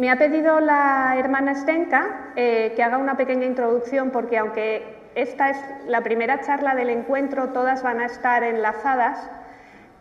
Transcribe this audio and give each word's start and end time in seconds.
Me 0.00 0.10
ha 0.10 0.16
pedido 0.16 0.60
la 0.60 1.14
hermana 1.18 1.54
Stenka 1.54 2.32
eh, 2.34 2.72
que 2.74 2.82
haga 2.82 2.96
una 2.96 3.18
pequeña 3.18 3.44
introducción 3.44 4.08
porque 4.08 4.38
aunque 4.38 4.96
esta 5.14 5.50
es 5.50 5.58
la 5.88 6.00
primera 6.00 6.40
charla 6.40 6.74
del 6.74 6.88
encuentro, 6.88 7.50
todas 7.50 7.82
van 7.82 8.00
a 8.00 8.06
estar 8.06 8.42
enlazadas 8.42 9.30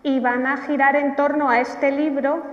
y 0.02 0.22
van 0.22 0.48
a 0.48 0.56
girar 0.56 0.96
en 0.96 1.18
torno 1.18 1.50
a 1.50 1.60
este 1.60 1.92
libro, 1.92 2.44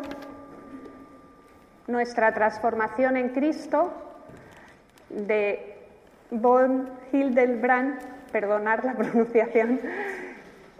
Nuestra 1.86 2.34
transformación 2.34 3.16
en 3.16 3.28
Cristo, 3.28 3.92
de 5.08 5.84
Von 6.32 6.90
Hildebrand, 7.12 8.00
perdonar 8.32 8.84
la 8.84 8.94
pronunciación, 8.96 9.78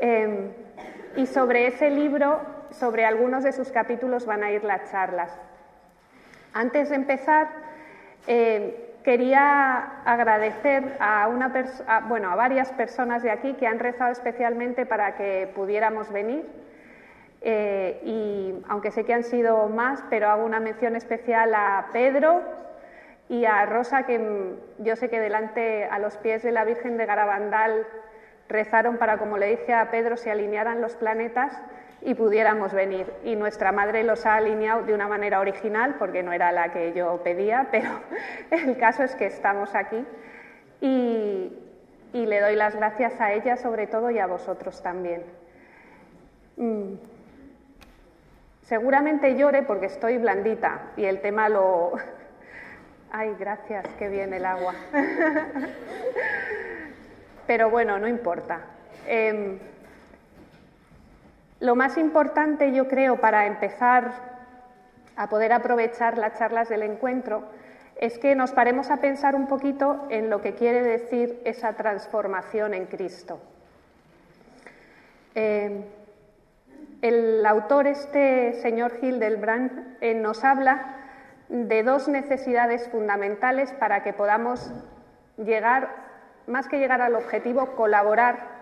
em, 0.00 0.50
y 1.14 1.26
sobre 1.26 1.68
ese 1.68 1.90
libro, 1.90 2.40
sobre 2.72 3.04
algunos 3.04 3.44
de 3.44 3.52
sus 3.52 3.70
capítulos 3.70 4.26
van 4.26 4.42
a 4.42 4.50
ir 4.50 4.64
las 4.64 4.90
charlas. 4.90 5.30
Antes 6.57 6.88
de 6.88 6.96
empezar, 6.96 7.48
em, 8.27 8.73
quería 9.05 10.01
agradecer 10.06 10.97
a, 10.98 11.28
varias 12.34 12.73
personas 12.73 13.23
de 13.23 13.30
aquí 13.30 13.52
que 13.59 13.66
han 13.66 13.78
rezado 13.78 14.10
especialmente 14.10 14.87
para 14.87 15.16
que 15.16 15.52
pudiéramos 15.55 16.11
venir. 16.11 16.47
Eh, 17.42 18.00
y 18.05 18.55
aunque 18.70 18.91
sé 18.91 19.05
que 19.05 19.12
han 19.12 19.23
sido 19.23 19.69
más, 19.69 20.02
pero 20.09 20.30
hago 20.30 20.47
una 20.47 20.59
mención 20.59 20.97
especial 20.97 21.55
a 21.55 21.88
Pedro 21.92 22.41
y 23.28 23.45
a 23.45 23.66
Rosa, 23.66 24.05
que 24.05 24.19
yo 24.78 24.97
sé 24.97 25.11
que 25.11 25.20
delante, 25.20 25.84
a 25.84 25.98
los 25.98 26.16
pies 26.16 26.42
de 26.42 26.52
la 26.52 26.64
Virgen 26.64 26.97
de 26.97 27.05
Garabandal, 27.05 27.86
rezaron 28.48 28.97
para, 28.97 29.19
como 29.19 29.36
le 29.36 29.48
dije 29.48 29.75
a 29.75 29.91
Pedro, 29.91 30.16
se 30.16 30.30
alinearan 30.30 30.80
los 30.80 30.97
planetas 30.97 31.52
y 32.06 32.15
pudiéramos 32.15 32.73
venir. 32.73 33.12
Y 33.24 33.34
nuestra 33.34 33.73
madre 33.73 34.05
los 34.05 34.24
ha 34.27 34.37
alineado 34.37 34.84
de 34.84 34.95
una 34.95 35.09
manera 35.09 35.41
original, 35.41 35.97
porque 35.98 36.23
no 36.23 36.33
era 36.33 36.52
la 36.52 36.73
que 36.73 36.92
yo 36.92 37.20
pedía, 37.24 37.66
pero 37.73 37.91
el 38.51 38.78
caso 38.78 39.02
es 39.02 39.16
que 39.16 39.27
estamos 39.27 39.74
aquí. 39.74 40.06
Y, 40.80 41.53
le 42.12 42.41
doy 42.41 42.55
las 42.55 42.75
gracias 42.75 43.20
a 43.20 43.33
ella 43.33 43.58
sobre 43.58 43.89
todo 43.89 44.11
y 44.11 44.19
a 44.19 44.27
vosotros 44.27 44.83
también. 44.83 45.22
Mm. 46.56 46.95
Seguramente 48.62 49.36
llore 49.36 49.62
porque 49.62 49.86
estoy 49.86 50.17
blandita 50.17 50.92
y 50.97 51.05
el 51.05 51.20
tema 51.20 51.48
lo... 51.48 51.92
Ay, 53.11 53.34
gracias, 53.39 53.86
qué 53.98 54.08
bien 54.08 54.33
el 54.33 54.47
agua. 54.47 54.75
Pero 57.47 57.69
bueno, 57.69 57.98
no 57.98 58.08
importa. 58.08 58.61
Em, 59.06 59.58
lo 61.60 61.74
más 61.74 61.96
importante, 61.96 62.72
yo 62.72 62.88
creo, 62.88 63.20
para 63.20 63.46
empezar 63.46 64.12
a 65.16 65.28
poder 65.28 65.52
aprovechar 65.52 66.18
las 66.18 66.38
charlas 66.38 66.68
del 66.68 66.82
encuentro 66.82 67.44
es 67.96 68.18
que 68.18 68.34
nos 68.34 68.52
paremos 68.52 68.90
a 68.90 68.98
pensar 68.98 69.34
un 69.34 69.46
poquito 69.46 70.06
en 70.10 70.28
lo 70.28 70.42
que 70.42 70.54
quiere 70.54 70.82
decir 70.82 71.40
esa 71.44 71.72
transformación 71.72 72.74
en 72.74 72.84
Cristo. 72.86 73.40
Eh, 75.34 75.82
el 77.00 77.44
autor, 77.46 77.86
este 77.86 78.54
señor 78.60 78.98
Hildebrand, 79.00 79.96
eh, 80.02 80.14
nos 80.14 80.44
habla 80.44 80.94
de 81.48 81.82
dos 81.82 82.08
necesidades 82.08 82.88
fundamentales 82.88 83.72
para 83.72 84.02
que 84.02 84.12
podamos 84.12 84.70
llegar, 85.38 85.88
más 86.46 86.68
que 86.68 86.78
llegar 86.78 87.00
al 87.00 87.14
objetivo, 87.14 87.77
colaborar 87.77 88.55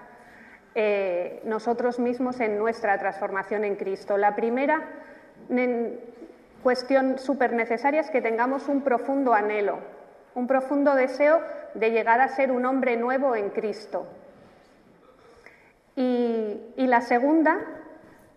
eh, 0.74 1.40
nosotros 1.44 1.98
mismos 1.98 2.40
en 2.40 2.58
nuestra 2.58 2.98
transformación 2.98 3.64
en 3.64 3.76
Cristo. 3.76 4.16
La 4.16 4.34
primera 4.34 4.82
cuestión 6.62 7.18
súper 7.18 7.52
necesaria 7.52 8.00
es 8.00 8.10
que 8.10 8.22
tengamos 8.22 8.68
un 8.68 8.82
profundo 8.82 9.34
anhelo, 9.34 9.78
un 10.34 10.46
profundo 10.46 10.94
deseo 10.94 11.40
de 11.74 11.90
llegar 11.90 12.20
a 12.20 12.28
ser 12.28 12.50
un 12.50 12.64
hombre 12.64 12.96
nuevo 12.96 13.36
en 13.36 13.50
Cristo. 13.50 14.06
Y, 15.96 16.60
la 16.76 17.02
segunda, 17.02 17.60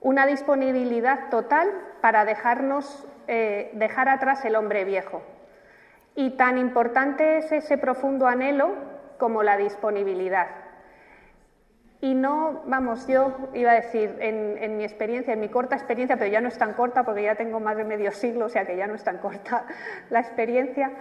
una 0.01 0.25
disponibilidad 0.27 1.29
total 1.29 1.69
para 2.01 2.23
dejarnos, 2.25 3.05
eh, 3.27 3.71
dejar 3.73 4.09
atrás 4.09 4.45
el 4.45 4.55
hombre 4.55 4.83
viejo. 4.85 5.21
Y 6.15 6.31
tan 6.31 6.57
importante 6.57 7.37
es 7.37 7.51
ese 7.51 7.77
profundo 7.77 8.27
anhelo 8.27 8.73
como 9.17 9.43
la 9.43 9.57
disponibilidad. 9.57 10.66
Y 11.99 12.13
no, 12.13 12.61
vamos, 12.67 13.07
yo 13.07 13.49
iba 13.55 13.71
a 13.71 13.75
decir, 13.75 14.17
en, 14.19 14.77
mi 14.77 14.83
experiencia, 14.83 15.33
en 15.33 15.39
mi 15.39 15.49
corta 15.49 15.75
experiencia, 15.75 16.15
pero 16.15 16.31
ya 16.31 16.41
no 16.41 16.47
es 16.47 16.57
tan 16.57 16.73
corta 16.73 17.03
porque 17.03 17.23
ya 17.23 17.33
tengo 17.33 17.59
más 17.59 17.75
de 17.75 17.85
medio 17.85 18.11
siglo, 18.11 18.45
o 18.45 18.49
sea 18.49 18.65
que 18.65 18.77
ya 18.77 18.85
no 18.85 18.93
es 18.93 19.03
tan 19.03 19.17
corta 19.17 19.65
la 20.11 20.19
experiencia, 20.19 20.91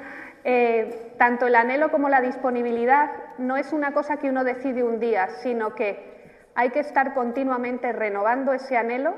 eh, 0.42 1.12
tanto 1.18 1.48
el 1.48 1.54
anhelo 1.54 1.90
como 1.90 2.08
la 2.08 2.22
disponibilidad 2.22 3.10
no 3.36 3.58
es 3.58 3.74
una 3.74 3.92
cosa 3.92 4.16
que 4.16 4.30
uno 4.30 4.42
decide 4.42 4.82
un 4.82 4.98
día, 4.98 5.28
sino 5.42 5.74
que 5.74 6.16
hay 6.54 6.70
que 6.70 6.80
estar 6.80 7.12
continuamente 7.12 7.92
renovando 7.92 8.54
ese 8.54 8.78
anhelo 8.78 9.16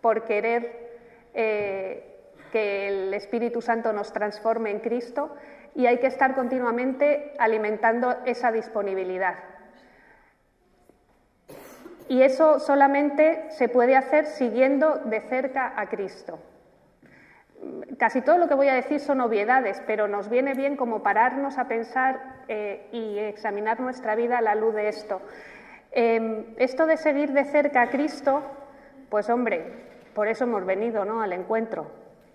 por 0.00 0.24
querer 0.24 0.90
eh, 1.34 2.12
que 2.50 2.88
el 2.88 3.12
Espíritu 3.12 3.60
Santo 3.60 3.92
nos 3.92 4.10
transforme 4.12 4.70
en 4.70 4.80
Cristo 4.80 5.34
y 5.74 5.84
hay 5.84 5.98
que 5.98 6.06
estar 6.06 6.34
continuamente 6.34 7.34
alimentando 7.38 8.16
esa 8.24 8.50
disponibilidad. 8.50 9.51
Y 12.12 12.22
eso 12.22 12.58
solamente 12.58 13.46
se 13.52 13.70
puede 13.70 13.96
hacer 13.96 14.26
siguiendo 14.26 14.96
de 14.98 15.22
cerca 15.22 15.72
a 15.74 15.88
Cristo. 15.88 16.38
Casi 17.96 18.20
todo 18.20 18.36
lo 18.36 18.48
que 18.48 18.54
voy 18.54 18.68
a 18.68 18.74
decir 18.74 19.00
son 19.00 19.22
obviedades, 19.22 19.82
pero 19.86 20.08
nos 20.08 20.28
viene 20.28 20.52
bien 20.52 20.76
como 20.76 21.02
pararnos 21.02 21.56
a 21.56 21.68
pensar 21.68 22.42
eh, 22.48 22.86
y 22.92 23.18
examinar 23.18 23.80
nuestra 23.80 24.14
vida 24.14 24.36
a 24.36 24.42
la 24.42 24.54
luz 24.54 24.74
de 24.74 24.88
esto. 24.88 25.22
Em, 25.90 26.44
esto 26.58 26.84
de 26.84 26.98
seguir 26.98 27.32
de 27.32 27.46
cerca 27.46 27.80
a 27.80 27.88
Cristo, 27.88 28.42
pues 29.08 29.30
hombre, 29.30 29.64
por 30.12 30.28
eso 30.28 30.44
hemos 30.44 30.66
venido 30.66 31.06
¿no? 31.06 31.22
al 31.22 31.32
encuentro, 31.32 31.86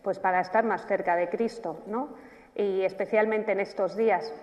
pues 0.02 0.18
para 0.18 0.42
estar 0.42 0.64
más 0.64 0.88
cerca 0.88 1.16
de 1.16 1.30
Cristo, 1.30 1.84
¿no? 1.86 2.16
y 2.56 2.82
especialmente 2.82 3.52
en 3.52 3.60
estos 3.60 3.96
días. 3.96 4.34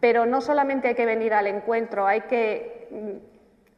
Pero 0.00 0.26
no 0.26 0.40
solamente 0.40 0.88
hay 0.88 0.94
que 0.96 1.06
venir 1.06 1.32
al 1.32 1.46
encuentro, 1.46 2.08
hay 2.08 2.22
que 2.22 3.30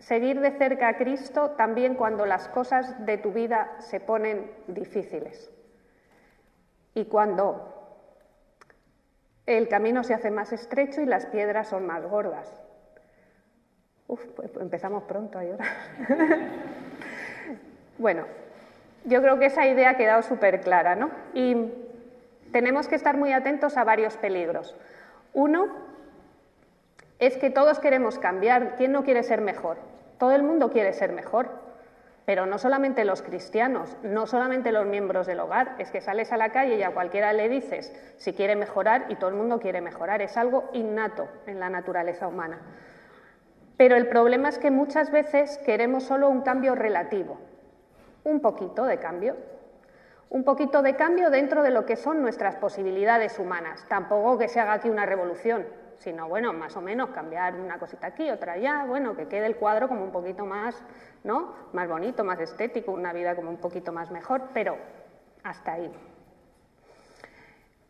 Seguir 0.05 0.39
de 0.41 0.51
cerca 0.51 0.89
a 0.89 0.97
Cristo 0.99 1.53
también 1.53 1.95
cuando 1.95 2.27
las 2.27 2.47
cosas 2.49 3.07
de 3.07 3.17
tu 3.17 3.33
vida 3.33 3.75
se 3.79 4.01
ponen 4.01 4.51
difíciles 4.67 5.51
y 6.95 7.07
cuando 7.07 7.73
el 9.47 9.67
camino 9.67 10.05
se 10.05 10.13
hace 10.13 10.31
más 10.31 10.53
estrecho 10.53 11.01
y 11.01 11.07
las 11.07 11.25
piedras 11.25 11.69
son 11.69 11.87
más 11.87 12.05
gordas. 12.05 12.53
Uf, 14.07 14.23
pues 14.37 14.51
empezamos 14.61 15.05
pronto 15.05 15.39
a 15.39 15.45
llorar. 15.45 15.73
bueno, 17.99 18.27
yo 19.07 19.23
creo 19.23 19.39
que 19.39 19.47
esa 19.47 19.67
idea 19.67 19.91
ha 19.91 19.97
quedado 19.97 20.21
súper 20.21 20.61
clara, 20.61 20.97
¿no? 20.97 21.13
Y 21.33 21.73
tenemos 22.53 22.89
que 22.89 22.97
estar 22.97 23.17
muy 23.17 23.33
atentos 23.33 23.79
a 23.79 23.85
varios 23.85 24.19
peligros. 24.19 24.77
Uno 25.33 25.75
es 27.19 27.39
que 27.39 27.49
todos 27.49 27.79
queremos 27.79 28.19
cambiar. 28.19 28.77
¿Quién 28.77 28.93
no 28.93 29.03
quiere 29.03 29.23
ser 29.23 29.41
mejor? 29.41 29.94
Todo 30.19 30.33
el 30.33 30.43
mundo 30.43 30.71
quiere 30.71 30.93
ser 30.93 31.13
mejor, 31.13 31.49
pero 32.25 32.47
no 32.47 32.59
solamente 32.59 33.05
los 33.05 33.23
cristianos, 33.23 33.97
no 34.03 34.27
solamente 34.27 34.73
los 34.73 34.87
miembros 34.87 35.27
del 35.27 35.41
hogar, 35.41 35.75
es 35.79 35.91
que 35.91 36.01
sales 36.01 36.33
a 36.33 36.37
la 36.37 36.51
calle 36.53 36.77
y 36.77 36.83
a 36.83 36.95
cualquiera 36.95 37.33
le 37.33 37.49
dices 37.49 37.93
si 38.17 38.33
quiere 38.33 38.57
mejorar 38.57 39.07
y 39.09 39.17
todo 39.17 39.29
el 39.31 39.37
mundo 39.37 39.61
quiere 39.61 39.81
mejorar, 39.81 40.23
es 40.23 40.37
algo 40.37 40.71
innato 40.73 41.29
en 41.47 41.61
la 41.61 41.69
naturaleza 41.69 42.27
humana. 42.27 42.61
Pero 43.77 43.97
el 43.97 44.09
problema 44.09 44.49
es 44.49 44.59
que 44.59 44.71
muchas 44.71 45.11
veces 45.11 45.59
queremos 45.59 46.05
solo 46.05 46.29
un 46.29 46.43
cambio 46.43 46.75
relativo, 46.75 47.39
un 48.23 48.41
poquito 48.41 48.85
de 48.85 48.99
cambio, 48.99 49.37
un 50.31 50.45
poquito 50.45 50.81
de 50.81 50.97
cambio 50.97 51.31
dentro 51.31 51.63
de 51.63 51.71
lo 51.71 51.85
que 51.85 51.97
son 51.97 52.23
nuestras 52.23 52.57
posibilidades 52.57 53.39
humanas, 53.39 53.85
tampoco 53.89 54.39
que 54.39 54.49
se 54.49 54.61
haga 54.61 54.75
aquí 54.75 54.89
una 54.89 55.07
revolución, 55.07 55.67
sino 55.99 56.29
bueno, 56.29 56.53
más 56.53 56.77
o 56.77 56.81
menos 56.81 57.11
cambiar 57.11 57.55
una 57.55 57.79
cosita 57.79 58.09
aquí, 58.09 58.31
otra 58.31 58.53
allá, 58.55 58.85
bueno, 58.87 59.17
que 59.17 59.29
quede 59.29 59.47
el 59.47 59.57
cuadro 59.57 59.89
como 59.89 60.05
un 60.05 60.13
poquito 60.13 60.45
más, 60.45 60.83
¿no? 61.23 61.55
Más 61.73 61.89
bonito, 61.89 62.25
más 62.25 62.41
estético, 62.41 62.93
una 62.93 63.13
vida 63.13 63.35
como 63.35 63.51
un 63.51 63.59
poquito 63.59 63.93
más 63.93 64.11
mejor, 64.11 64.49
pero 64.53 64.77
hasta 65.43 65.73
ahí. 65.75 65.93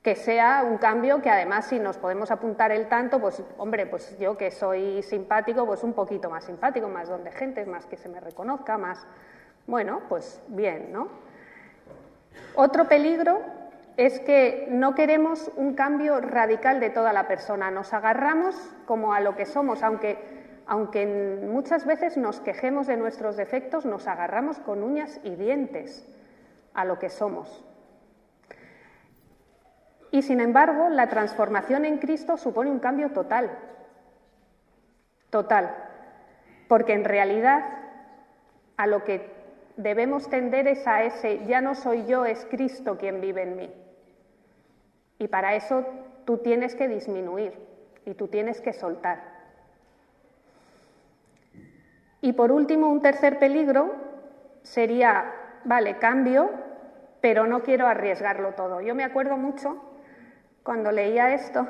Que 0.03 0.15
sea 0.15 0.65
un 0.69 0.77
cambio 0.79 1.23
que 1.23 1.31
además 1.31 1.67
si 1.67 1.79
nos 1.79 1.97
podemos 1.97 2.31
apuntar 2.31 2.73
el 2.73 2.89
tanto, 2.89 3.21
pues 3.21 3.43
hombre, 3.56 3.87
pues 3.87 4.19
yo 4.19 4.37
que 4.37 4.51
soy 4.51 5.03
simpático, 5.03 5.65
pues 5.65 5.83
un 5.83 5.95
poquito 5.95 6.29
más 6.29 6.45
simpático, 6.45 6.89
más 6.89 7.09
donde 7.09 7.33
gente, 7.33 7.65
más 7.65 7.87
que 7.87 7.97
se 7.97 8.09
me 8.09 8.21
reconozca, 8.21 8.77
más, 8.77 9.06
bueno, 9.67 10.03
pues 10.09 10.43
bien, 10.49 10.93
¿no? 10.93 11.09
Otro 12.55 12.87
peligro 12.87 13.41
es 13.96 14.19
que 14.20 14.67
no 14.70 14.94
queremos 14.94 15.50
un 15.56 15.75
cambio 15.75 16.20
radical 16.20 16.81
de 16.81 16.91
toda 16.91 17.12
la 17.12 17.29
persona, 17.29 17.70
nos 17.70 17.93
agarramos 17.93 18.56
como 18.87 19.14
a 19.14 19.20
lo 19.20 19.37
que 19.37 19.46
somos, 19.46 19.82
aunque, 19.82 20.19
aunque 20.67 21.06
muchas 21.43 21.87
veces 21.87 22.17
nos 22.17 22.41
quejemos 22.41 22.87
de 22.87 22.96
nuestros 22.96 23.37
defectos, 23.37 23.85
nos 23.87 24.08
agarramos 24.08 24.58
con 24.58 24.82
uñas 24.82 25.20
y 25.23 25.37
dientes 25.37 26.08
a 26.75 26.85
lo 26.85 26.99
que 26.99 27.08
somos. 27.08 27.64
Y 30.11 30.23
sin 30.23 30.41
embargo, 30.41 30.88
la 30.88 31.08
transformación 31.08 31.85
en 31.85 31.99
Cristo 31.99 32.37
supone 32.37 32.70
un 32.70 32.79
cambio 32.79 33.11
total. 33.11 33.50
Total. 35.31 35.75
Porque 36.69 36.93
en 36.93 37.05
realidad 37.05 37.64
a 38.76 38.87
lo 38.87 39.05
que 39.05 39.32
debemos 39.76 40.29
tender 40.29 40.69
es 40.69 40.87
a 40.87 41.02
ese 41.02 41.44
ya 41.46 41.61
no 41.61 41.75
soy 41.75 42.06
yo, 42.06 42.25
es 42.25 42.46
Cristo 42.49 42.96
quien 42.96 43.20
vive 43.20 43.43
en 43.43 43.56
mí. 43.56 43.84
Y 45.25 45.29
para 45.29 45.55
eso 45.55 45.87
tú 46.26 46.37
tienes 46.37 46.75
que 46.75 46.87
disminuir 46.87 47.55
y 48.05 48.12
tú 48.12 48.29
tienes 48.29 48.61
que 48.61 48.75
soltar. 48.75 49.23
Y 52.21 52.35
por 52.35 52.53
último, 52.53 52.88
un 52.88 53.00
tercer 53.00 53.38
peligro 53.38 53.94
sería, 54.61 55.32
vale, 55.65 55.97
cambio, 55.99 56.50
pero 57.23 57.47
no 57.47 57.62
quiero 57.62 57.87
arriesgarlo 57.87 58.53
todo. 58.53 58.82
Yo 58.82 58.94
me 58.94 59.03
acuerdo 59.03 59.38
mucho, 59.38 59.82
cuando 60.62 60.93
leía 60.93 61.32
esto, 61.32 61.67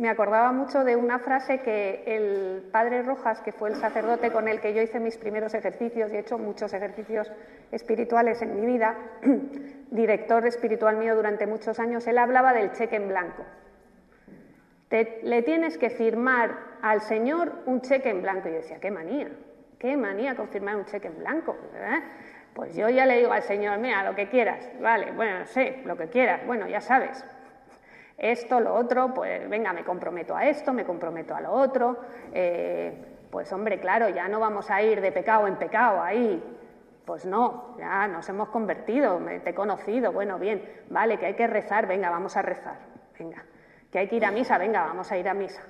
me 0.00 0.08
acordaba 0.08 0.50
mucho 0.50 0.82
de 0.82 0.96
una 0.96 1.18
frase 1.18 1.60
que 1.60 2.02
el 2.06 2.70
padre 2.72 3.02
Rojas, 3.02 3.42
que 3.42 3.52
fue 3.52 3.68
el 3.68 3.76
sacerdote 3.76 4.32
con 4.32 4.48
el 4.48 4.58
que 4.58 4.72
yo 4.72 4.80
hice 4.80 4.98
mis 4.98 5.18
primeros 5.18 5.52
ejercicios 5.52 6.10
y 6.10 6.16
he 6.16 6.20
hecho 6.20 6.38
muchos 6.38 6.72
ejercicios 6.72 7.30
espirituales 7.70 8.40
en 8.40 8.58
mi 8.58 8.66
vida, 8.66 8.96
director 9.90 10.46
espiritual 10.46 10.96
mío 10.96 11.14
durante 11.14 11.46
muchos 11.46 11.78
años, 11.78 12.06
él 12.06 12.16
hablaba 12.16 12.54
del 12.54 12.72
cheque 12.72 12.96
en 12.96 13.08
blanco. 13.08 13.44
le 14.90 15.42
tienes 15.42 15.76
que 15.76 15.90
firmar 15.90 16.56
al 16.80 17.02
Señor 17.02 17.52
un 17.66 17.82
cheque 17.82 18.08
en 18.08 18.22
blanco. 18.22 18.48
Y 18.48 18.52
yo 18.52 18.56
decía, 18.56 18.80
qué 18.80 18.90
manía, 18.90 19.28
qué 19.78 19.98
manía 19.98 20.34
con 20.34 20.48
firmar 20.48 20.76
un 20.76 20.86
cheque 20.86 21.08
en 21.08 21.18
blanco. 21.18 21.58
Pues 22.54 22.74
yo 22.74 22.88
ya 22.88 23.04
le 23.04 23.18
digo 23.18 23.32
al 23.32 23.42
Señor, 23.42 23.78
mira, 23.78 24.02
lo 24.02 24.16
que 24.16 24.30
quieras, 24.30 24.66
vale, 24.80 25.12
bueno, 25.12 25.44
sé, 25.44 25.82
lo 25.84 25.94
que 25.98 26.08
quieras, 26.08 26.46
bueno, 26.46 26.66
ya 26.68 26.80
sabes, 26.80 27.22
esto, 28.20 28.60
lo 28.60 28.74
otro, 28.74 29.14
pues 29.14 29.48
venga, 29.48 29.72
me 29.72 29.82
comprometo 29.82 30.36
a 30.36 30.46
esto, 30.46 30.74
me 30.74 30.84
comprometo 30.84 31.34
a 31.34 31.40
lo 31.40 31.52
otro, 31.52 31.96
eh, 32.32 32.92
pues 33.30 33.50
hombre, 33.52 33.80
claro, 33.80 34.10
ya 34.10 34.28
no 34.28 34.38
vamos 34.38 34.70
a 34.70 34.82
ir 34.82 35.00
de 35.00 35.10
pecado 35.10 35.46
en 35.46 35.56
pecado 35.56 36.02
ahí, 36.02 36.42
pues 37.06 37.24
no, 37.24 37.76
ya 37.78 38.06
nos 38.08 38.28
hemos 38.28 38.50
convertido, 38.50 39.18
te 39.42 39.50
he 39.50 39.54
conocido, 39.54 40.12
bueno, 40.12 40.38
bien, 40.38 40.62
vale, 40.90 41.18
que 41.18 41.26
hay 41.26 41.34
que 41.34 41.46
rezar, 41.46 41.86
venga, 41.86 42.10
vamos 42.10 42.36
a 42.36 42.42
rezar, 42.42 42.76
venga, 43.18 43.42
que 43.90 44.00
hay 44.00 44.08
que 44.08 44.16
ir 44.16 44.24
a 44.26 44.30
misa, 44.30 44.58
venga, 44.58 44.84
vamos 44.84 45.10
a 45.10 45.16
ir 45.16 45.26
a 45.26 45.32
misa, 45.32 45.62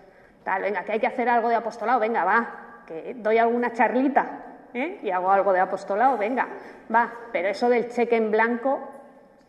tal, 0.42 0.62
venga, 0.62 0.82
que 0.82 0.92
hay 0.92 1.00
que 1.00 1.06
hacer 1.06 1.28
algo 1.28 1.48
de 1.48 1.54
apostolado, 1.54 2.00
venga, 2.00 2.24
va, 2.24 2.82
que 2.84 3.14
doy 3.14 3.38
alguna 3.38 3.72
charlita 3.72 4.50
¿eh? 4.74 4.98
y 5.04 5.10
hago 5.10 5.30
algo 5.30 5.52
de 5.52 5.60
apostolado, 5.60 6.18
venga, 6.18 6.48
va, 6.92 7.12
pero 7.32 7.48
eso 7.48 7.68
del 7.68 7.88
cheque 7.88 8.16
en 8.16 8.32
blanco, 8.32 8.89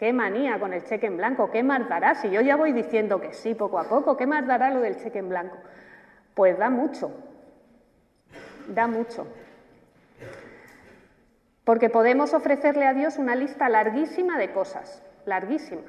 Qué 0.01 0.13
manía 0.13 0.59
con 0.59 0.73
el 0.73 0.83
cheque 0.83 1.05
en 1.05 1.15
blanco, 1.15 1.51
qué 1.51 1.61
más 1.61 1.87
dará. 1.87 2.15
Si 2.15 2.31
yo 2.31 2.41
ya 2.41 2.55
voy 2.55 2.73
diciendo 2.73 3.21
que 3.21 3.33
sí 3.33 3.53
poco 3.53 3.77
a 3.77 3.87
poco, 3.87 4.17
¿qué 4.17 4.25
más 4.25 4.47
dará 4.47 4.71
lo 4.71 4.81
del 4.81 4.97
cheque 4.97 5.19
en 5.19 5.29
blanco? 5.29 5.57
Pues 6.33 6.57
da 6.57 6.71
mucho, 6.71 7.11
da 8.67 8.87
mucho. 8.87 9.27
Porque 11.63 11.91
podemos 11.91 12.33
ofrecerle 12.33 12.87
a 12.87 12.95
Dios 12.95 13.19
una 13.19 13.35
lista 13.35 13.69
larguísima 13.69 14.39
de 14.39 14.51
cosas, 14.51 15.03
larguísima. 15.27 15.83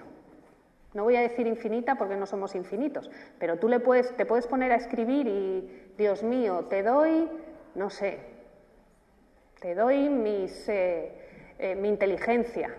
No 0.92 1.04
voy 1.04 1.16
a 1.16 1.22
decir 1.22 1.46
infinita 1.46 1.94
porque 1.94 2.16
no 2.16 2.26
somos 2.26 2.54
infinitos, 2.54 3.10
pero 3.38 3.58
tú 3.58 3.66
le 3.70 3.80
puedes, 3.80 4.14
te 4.14 4.26
puedes 4.26 4.46
poner 4.46 4.72
a 4.72 4.76
escribir 4.76 5.26
y, 5.26 5.90
Dios 5.96 6.22
mío, 6.22 6.66
te 6.68 6.82
doy, 6.82 7.30
no 7.74 7.88
sé, 7.88 8.18
te 9.58 9.74
doy 9.74 10.10
mis, 10.10 10.68
eh, 10.68 11.78
mi 11.78 11.88
inteligencia, 11.88 12.76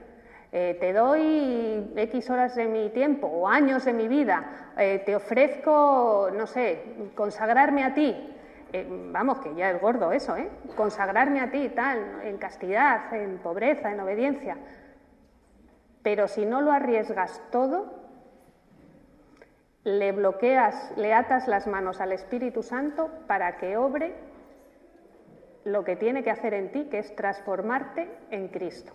eh, 0.55 0.77
te 0.79 0.94
doy 0.94 1.91
X 1.95 2.29
horas 2.29 2.53
de 2.55 2.67
mi 2.67 2.89
tiempo 2.91 3.25
o 3.25 3.47
años 3.47 3.85
de 3.85 3.94
mi 3.94 4.07
vida, 4.07 4.71
eh, 4.77 5.01
te 5.03 5.15
ofrezco, 5.15 6.29
no 6.31 6.45
sé, 6.45 6.83
consagrarme 7.15 7.83
a 7.83 7.95
ti. 7.95 8.15
Eh, 8.71 8.88
vamos, 9.11 9.39
que 9.39 9.55
ya 9.55 9.71
es 9.71 9.81
gordo 9.81 10.11
eso, 10.11 10.38
¿eh? 10.38 10.47
Consagrarme 10.75 11.39
a 11.39 11.50
ti, 11.50 11.69
tal, 11.69 12.21
en 12.23 12.38
castidad, 12.38 13.11
en 13.15 13.39
pobreza, 13.39 13.91
en 13.91 14.00
obediencia. 14.00 14.57
Pero 16.03 16.27
si 16.27 16.45
no 16.45 16.61
lo 16.61 16.71
arriesgas 16.71 17.41
todo, 17.51 18.03
le 19.83 20.11
bloqueas, 20.11 20.94
le 20.97 21.15
atas 21.15 21.47
las 21.47 21.65
manos 21.65 22.00
al 22.00 22.11
Espíritu 22.11 22.61
Santo 22.61 23.09
para 23.25 23.57
que 23.57 23.75
obre 23.75 24.13
lo 25.63 25.83
que 25.83 25.95
tiene 25.95 26.23
que 26.23 26.29
hacer 26.29 26.53
en 26.53 26.71
ti, 26.71 26.89
que 26.91 27.00
es 27.00 27.15
transformarte 27.15 28.07
en 28.29 28.50
Cristo 28.50 28.94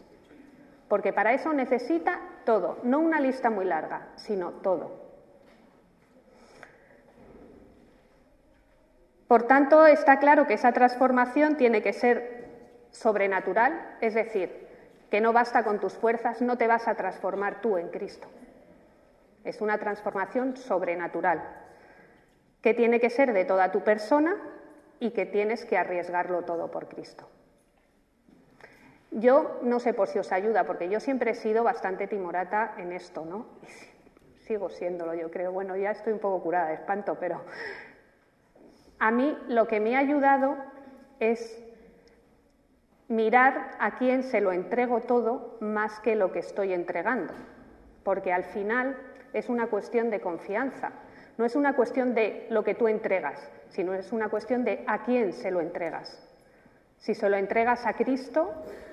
porque 0.88 1.12
para 1.12 1.32
eso 1.32 1.52
necesita 1.52 2.20
todo, 2.44 2.78
no 2.82 2.98
una 2.98 3.20
lista 3.20 3.50
muy 3.50 3.64
larga, 3.64 4.08
sino 4.16 4.52
todo. 4.52 5.08
Por 9.28 9.42
tanto, 9.42 9.86
está 9.86 10.18
claro 10.18 10.46
que 10.46 10.54
esa 10.54 10.72
transformación 10.72 11.56
tiene 11.56 11.82
que 11.82 11.92
ser 11.92 12.48
sobrenatural, 12.90 13.96
es 14.00 14.14
decir, 14.14 14.66
que 15.10 15.20
no 15.20 15.34
basta 15.34 15.64
con 15.64 15.78
tus 15.78 15.94
fuerzas, 15.94 16.40
no 16.40 16.56
te 16.56 16.66
vas 16.66 16.88
a 16.88 16.94
transformar 16.94 17.60
tú 17.60 17.76
en 17.76 17.88
Cristo. 17.88 18.28
Es 19.44 19.60
una 19.60 19.78
transformación 19.78 20.56
sobrenatural, 20.56 21.42
que 22.62 22.72
tiene 22.72 23.00
que 23.00 23.10
ser 23.10 23.34
de 23.34 23.44
toda 23.44 23.70
tu 23.70 23.84
persona 23.84 24.36
y 24.98 25.10
que 25.10 25.26
tienes 25.26 25.66
que 25.66 25.76
arriesgarlo 25.76 26.42
todo 26.42 26.70
por 26.70 26.88
Cristo. 26.88 27.28
Yo 29.10 29.58
no 29.62 29.80
sé 29.80 29.94
por 29.94 30.08
si 30.08 30.18
os 30.18 30.32
ayuda, 30.32 30.64
porque 30.64 30.88
yo 30.88 31.00
siempre 31.00 31.30
he 31.30 31.34
sido 31.34 31.64
bastante 31.64 32.06
timorata 32.06 32.74
en 32.78 32.92
esto, 32.92 33.24
¿no? 33.24 33.46
sigo 34.46 34.70
siéndolo, 34.70 35.14
yo 35.14 35.30
creo. 35.30 35.52
Bueno, 35.52 35.76
ya 35.76 35.90
estoy 35.90 36.14
un 36.14 36.18
poco 36.18 36.42
curada 36.42 36.68
de 36.68 36.74
espanto, 36.74 37.16
pero 37.20 37.42
a 38.98 39.10
mí 39.10 39.36
lo 39.48 39.68
que 39.68 39.80
me 39.80 39.96
ha 39.96 40.00
ayudado 40.00 40.56
es 41.20 41.62
mirar 43.08 43.70
a 43.78 43.96
quién 43.96 44.22
se 44.22 44.40
lo 44.40 44.52
entrego 44.52 45.00
todo 45.00 45.56
más 45.60 46.00
que 46.00 46.14
lo 46.14 46.32
que 46.32 46.40
estoy 46.40 46.72
entregando, 46.72 47.32
porque 48.04 48.32
al 48.32 48.44
final 48.44 48.96
es 49.32 49.48
una 49.48 49.68
cuestión 49.68 50.10
de 50.10 50.20
confianza, 50.20 50.92
no 51.36 51.44
es 51.44 51.56
una 51.56 51.74
cuestión 51.74 52.14
de 52.14 52.46
lo 52.50 52.64
que 52.64 52.74
tú 52.74 52.88
entregas, 52.88 53.50
sino 53.68 53.94
es 53.94 54.12
una 54.12 54.28
cuestión 54.28 54.64
de 54.64 54.84
a 54.86 55.02
quién 55.04 55.32
se 55.32 55.50
lo 55.50 55.60
entregas. 55.60 56.27
Si 56.98 57.14
se 57.14 57.28
lo 57.28 57.36
entregas 57.36 57.86
a 57.86 57.94
Cristo, 57.94 58.52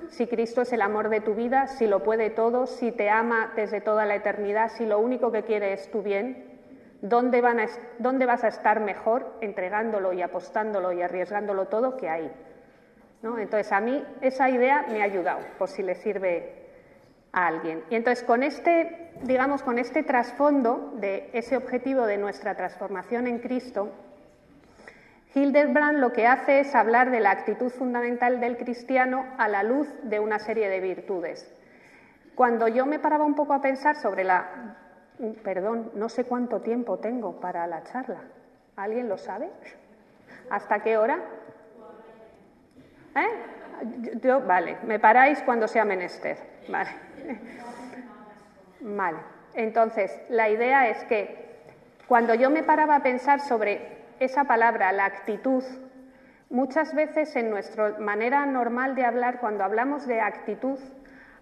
si 0.10 0.28
Cristo 0.28 0.62
es 0.62 0.72
el 0.74 0.82
amor 0.82 1.10
de 1.10 1.22
tu 1.22 1.34
vida, 1.34 1.68
si 1.68 1.88
lo 1.88 2.04
puede 2.04 2.30
todo, 2.30 2.68
si 2.68 2.92
te 2.92 3.10
ama 3.10 3.52
desde 3.56 3.82
toda 3.82 4.06
la 4.06 4.16
eternidad, 4.16 4.70
si 4.70 4.86
lo 4.86 5.00
único 5.00 5.32
que 5.32 5.44
quiere 5.44 5.74
es 5.74 5.90
tu 5.90 6.02
bien, 6.02 6.56
¿dónde, 7.02 7.42
vas 7.42 8.44
a 8.44 8.48
estar 8.48 8.80
mejor 8.80 9.38
entregándolo 9.42 10.14
y 10.14 10.22
apostándolo 10.22 10.92
y 10.92 11.02
arriesgándolo 11.02 11.66
todo 11.66 11.98
que 11.98 12.10
ahí? 12.10 12.32
Entonces, 13.24 13.72
a 13.72 13.80
mí 13.80 14.04
esa 14.22 14.50
idea 14.50 14.86
me 14.90 15.02
ha 15.02 15.06
ayudado, 15.06 15.40
por 15.58 15.68
si 15.68 15.82
le 15.82 15.96
sirve 15.96 16.68
a 17.32 17.48
alguien. 17.48 17.84
Y 17.90 17.96
entonces, 17.96 18.24
con 18.24 18.44
este, 18.44 19.12
digamos, 19.24 19.64
con 19.64 19.80
este 19.80 20.04
trasfondo 20.04 20.94
de 20.98 21.32
ese 21.34 21.58
objetivo 21.58 22.06
de 22.06 22.18
nuestra 22.18 22.56
transformación 22.56 23.26
en 23.26 23.40
Cristo, 23.40 23.92
Hildebrand 25.36 26.00
lo 26.00 26.14
que 26.14 26.28
hace 26.28 26.62
es 26.62 26.74
hablar 26.74 27.12
de 27.12 27.20
la 27.20 27.32
actitud 27.32 27.70
fundamental 27.70 28.40
del 28.40 28.56
cristiano 28.56 29.26
a 29.38 29.50
la 29.50 29.64
luz 29.64 29.94
de 30.04 30.22
una 30.22 30.40
serie 30.40 30.70
de 30.70 30.80
virtudes. 30.80 31.54
Cuando 32.36 32.70
yo 32.70 32.86
me 32.86 33.00
paraba 33.00 33.26
un 33.26 33.36
poco 33.36 33.54
a 33.54 33.62
pensar 33.62 33.98
sobre 33.98 34.24
la... 34.24 34.78
Perdón, 35.44 35.92
no 35.96 36.08
sé 36.08 36.24
cuánto 36.24 36.62
tiempo 36.62 37.00
tengo 37.00 37.40
para 37.42 37.68
la 37.68 37.84
charla. 37.84 38.22
¿Alguien 38.78 39.10
lo 39.10 39.18
sabe? 39.18 39.50
¿Hasta 40.50 40.82
qué 40.82 40.98
hora? 40.98 41.20
¿Eh? 43.16 44.20
Yo, 44.22 44.40
vale, 44.40 44.78
me 44.84 45.00
paráis 45.00 45.42
cuando 45.42 45.68
sea 45.68 45.84
menester. 45.84 46.38
Vale. 46.70 46.90
Vale. 48.80 49.18
Entonces, 49.54 50.18
la 50.30 50.48
idea 50.48 50.88
es 50.88 51.04
que 51.06 51.60
cuando 52.08 52.34
yo 52.36 52.50
me 52.50 52.64
paraba 52.64 52.96
a 52.96 53.04
pensar 53.04 53.42
sobre 53.42 54.05
esa 54.20 54.46
palabra, 54.46 54.92
la 54.92 55.06
actitud, 55.06 55.64
muchas 56.50 56.94
veces 56.94 57.36
en 57.36 57.50
nuestra 57.50 57.98
manera 58.00 58.46
normal 58.46 58.96
de 58.96 59.06
hablar, 59.06 59.40
cuando 59.40 59.64
hablamos 59.64 60.08
de 60.08 60.22
actitud, 60.22 60.80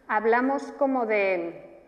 hablamos 0.08 0.72
como 0.74 1.06
de, 1.06 1.82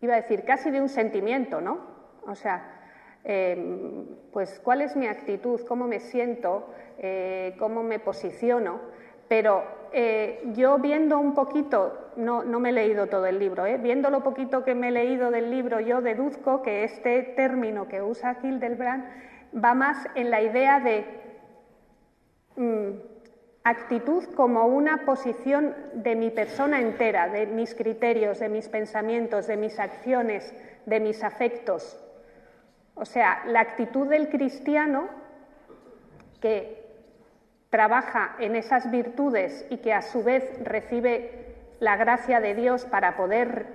iba 0.00 0.14
a 0.14 0.16
decir, 0.16 0.44
casi 0.44 0.70
de 0.70 0.80
un 0.80 0.88
sentimiento, 0.88 1.60
¿no? 1.60 1.80
O 2.26 2.34
sea, 2.34 2.80
em, 3.24 4.06
pues 4.32 4.60
cuál 4.60 4.82
es 4.82 4.96
mi 4.96 5.06
actitud, 5.06 5.60
cómo 5.66 5.86
me 5.86 6.00
siento, 6.00 6.72
eh, 6.98 7.54
cómo 7.58 7.82
me 7.82 7.98
posiciono, 7.98 8.80
pero 9.28 9.64
eh, 9.92 10.42
yo 10.54 10.78
viendo 10.78 11.18
un 11.18 11.34
poquito, 11.34 12.10
no, 12.16 12.44
no, 12.44 12.60
me 12.60 12.70
he 12.70 12.72
leído 12.72 13.06
todo 13.06 13.26
el 13.26 13.38
libro, 13.38 13.66
¿eh? 13.66 13.78
viendo 13.78 14.10
lo 14.10 14.22
poquito 14.22 14.64
que 14.64 14.74
me 14.74 14.88
he 14.88 14.90
leído 14.90 15.30
del 15.30 15.50
libro, 15.50 15.80
yo 15.80 16.00
deduzco 16.00 16.62
que 16.62 16.84
este 16.84 17.22
término 17.36 17.88
que 17.88 18.02
usa 18.02 18.38
Hildebrand 18.42 19.04
va 19.52 19.74
más 19.74 20.06
en 20.14 20.30
la 20.30 20.42
idea 20.42 20.80
de 20.80 21.04
mm, 22.56 22.90
actitud 23.64 24.24
como 24.34 24.66
una 24.66 25.04
posición 25.04 25.74
de 25.94 26.16
mi 26.16 26.30
persona 26.30 26.80
entera, 26.80 27.28
de 27.28 27.46
mis 27.46 27.74
criterios, 27.74 28.40
de 28.40 28.48
mis 28.48 28.68
pensamientos, 28.68 29.46
de 29.46 29.56
mis 29.56 29.78
acciones, 29.78 30.54
de 30.86 31.00
mis 31.00 31.22
afectos. 31.22 31.98
O 32.94 33.04
sea, 33.04 33.42
la 33.46 33.60
actitud 33.60 34.08
del 34.08 34.28
cristiano 34.28 35.08
que 36.40 36.82
trabaja 37.70 38.36
en 38.38 38.56
esas 38.56 38.90
virtudes 38.90 39.66
y 39.70 39.78
que 39.78 39.94
a 39.94 40.02
su 40.02 40.22
vez 40.22 40.44
recibe 40.62 41.56
la 41.80 41.96
gracia 41.96 42.40
de 42.40 42.54
Dios 42.54 42.84
para 42.84 43.16
poder 43.16 43.66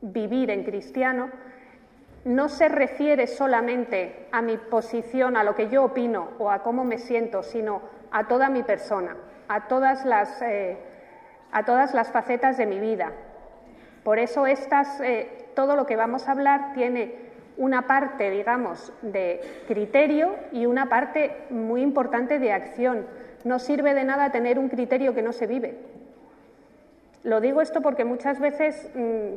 vivir 0.00 0.50
en 0.50 0.64
cristiano, 0.64 1.30
no 2.24 2.48
se 2.48 2.68
refiere 2.68 3.26
solamente 3.26 4.26
a 4.30 4.42
mi 4.42 4.56
posición, 4.56 5.36
a 5.36 5.44
lo 5.44 5.54
que 5.54 5.68
yo 5.68 5.84
opino 5.84 6.30
o 6.38 6.50
a 6.50 6.62
cómo 6.62 6.84
me 6.84 6.98
siento, 6.98 7.42
sino 7.42 7.82
a 8.10 8.28
toda 8.28 8.48
mi 8.48 8.62
persona, 8.62 9.16
a 9.48 9.66
todas 9.66 10.04
las, 10.04 10.40
eh, 10.42 10.76
a 11.50 11.64
todas 11.64 11.94
las 11.94 12.12
facetas 12.12 12.56
de 12.56 12.66
mi 12.66 12.78
vida. 12.78 13.12
Por 14.04 14.18
eso 14.18 14.46
eh, 14.46 15.46
todo 15.54 15.76
lo 15.76 15.86
que 15.86 15.96
vamos 15.96 16.28
a 16.28 16.32
hablar 16.32 16.72
tiene 16.74 17.32
una 17.56 17.86
parte, 17.86 18.30
digamos, 18.30 18.92
de 19.02 19.40
criterio 19.68 20.34
y 20.52 20.66
una 20.66 20.88
parte 20.88 21.36
muy 21.50 21.82
importante 21.82 22.38
de 22.38 22.52
acción. 22.52 23.06
No 23.44 23.58
sirve 23.58 23.94
de 23.94 24.04
nada 24.04 24.32
tener 24.32 24.58
un 24.58 24.68
criterio 24.68 25.14
que 25.14 25.22
no 25.22 25.32
se 25.32 25.46
vive. 25.46 25.76
Lo 27.24 27.40
digo 27.40 27.60
esto 27.60 27.80
porque 27.82 28.04
muchas 28.04 28.40
veces 28.40 28.90
mm, 28.94 29.34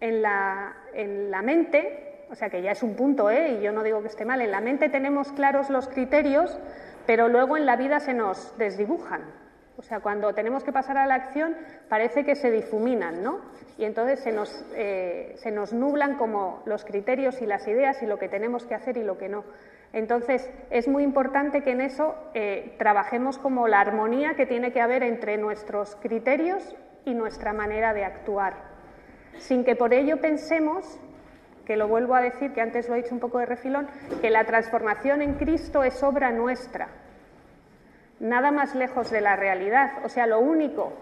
en, 0.00 0.22
la, 0.22 0.74
en 0.96 1.30
la 1.30 1.42
mente, 1.42 2.24
o 2.30 2.34
sea 2.34 2.50
que 2.50 2.62
ya 2.62 2.72
es 2.72 2.82
un 2.82 2.96
punto, 2.96 3.30
¿eh? 3.30 3.58
y 3.58 3.62
yo 3.62 3.72
no 3.72 3.82
digo 3.82 4.02
que 4.02 4.08
esté 4.08 4.24
mal, 4.24 4.40
en 4.40 4.50
la 4.50 4.60
mente 4.60 4.88
tenemos 4.88 5.32
claros 5.32 5.70
los 5.70 5.88
criterios, 5.88 6.58
pero 7.06 7.28
luego 7.28 7.56
en 7.56 7.66
la 7.66 7.76
vida 7.76 8.00
se 8.00 8.14
nos 8.14 8.56
desdibujan. 8.58 9.22
O 9.78 9.82
sea, 9.82 10.00
cuando 10.00 10.32
tenemos 10.32 10.64
que 10.64 10.72
pasar 10.72 10.96
a 10.96 11.06
la 11.06 11.14
acción 11.14 11.54
parece 11.88 12.24
que 12.24 12.34
se 12.34 12.50
difuminan, 12.50 13.22
¿no? 13.22 13.40
Y 13.76 13.84
entonces 13.84 14.20
se 14.20 14.32
nos, 14.32 14.64
eh, 14.74 15.34
se 15.36 15.50
nos 15.50 15.74
nublan 15.74 16.16
como 16.16 16.62
los 16.64 16.84
criterios 16.84 17.42
y 17.42 17.46
las 17.46 17.68
ideas 17.68 18.02
y 18.02 18.06
lo 18.06 18.18
que 18.18 18.28
tenemos 18.28 18.64
que 18.64 18.74
hacer 18.74 18.96
y 18.96 19.04
lo 19.04 19.18
que 19.18 19.28
no. 19.28 19.44
Entonces, 19.92 20.50
es 20.70 20.88
muy 20.88 21.02
importante 21.02 21.62
que 21.62 21.72
en 21.72 21.82
eso 21.82 22.14
eh, 22.34 22.74
trabajemos 22.78 23.38
como 23.38 23.68
la 23.68 23.80
armonía 23.80 24.34
que 24.34 24.46
tiene 24.46 24.72
que 24.72 24.80
haber 24.80 25.02
entre 25.02 25.36
nuestros 25.36 25.96
criterios 25.96 26.74
y 27.04 27.14
nuestra 27.14 27.52
manera 27.52 27.94
de 27.94 28.04
actuar, 28.04 28.75
sin 29.38 29.64
que 29.64 29.76
por 29.76 29.92
ello 29.92 30.20
pensemos, 30.20 30.98
que 31.64 31.76
lo 31.76 31.88
vuelvo 31.88 32.14
a 32.14 32.20
decir, 32.20 32.52
que 32.52 32.60
antes 32.60 32.88
lo 32.88 32.94
he 32.94 33.02
dicho 33.02 33.14
un 33.14 33.20
poco 33.20 33.38
de 33.38 33.46
refilón, 33.46 33.88
que 34.20 34.30
la 34.30 34.44
transformación 34.44 35.22
en 35.22 35.34
Cristo 35.34 35.82
es 35.82 36.02
obra 36.02 36.30
nuestra, 36.30 36.88
nada 38.20 38.50
más 38.50 38.74
lejos 38.74 39.10
de 39.10 39.20
la 39.20 39.36
realidad. 39.36 40.04
O 40.04 40.08
sea, 40.08 40.26
lo 40.26 40.40
único 40.40 40.92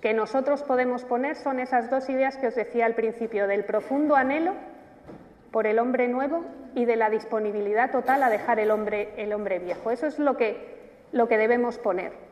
que 0.00 0.14
nosotros 0.14 0.62
podemos 0.62 1.04
poner 1.04 1.36
son 1.36 1.58
esas 1.60 1.90
dos 1.90 2.08
ideas 2.08 2.36
que 2.36 2.48
os 2.48 2.54
decía 2.54 2.86
al 2.86 2.94
principio, 2.94 3.46
del 3.46 3.64
profundo 3.64 4.16
anhelo 4.16 4.54
por 5.50 5.66
el 5.66 5.78
hombre 5.78 6.08
nuevo 6.08 6.44
y 6.74 6.84
de 6.84 6.96
la 6.96 7.10
disponibilidad 7.10 7.90
total 7.90 8.22
a 8.22 8.30
dejar 8.30 8.60
el 8.60 8.70
hombre, 8.70 9.12
el 9.16 9.32
hombre 9.32 9.58
viejo. 9.58 9.90
Eso 9.90 10.06
es 10.06 10.18
lo 10.18 10.36
que, 10.36 10.90
lo 11.12 11.28
que 11.28 11.38
debemos 11.38 11.78
poner. 11.78 12.29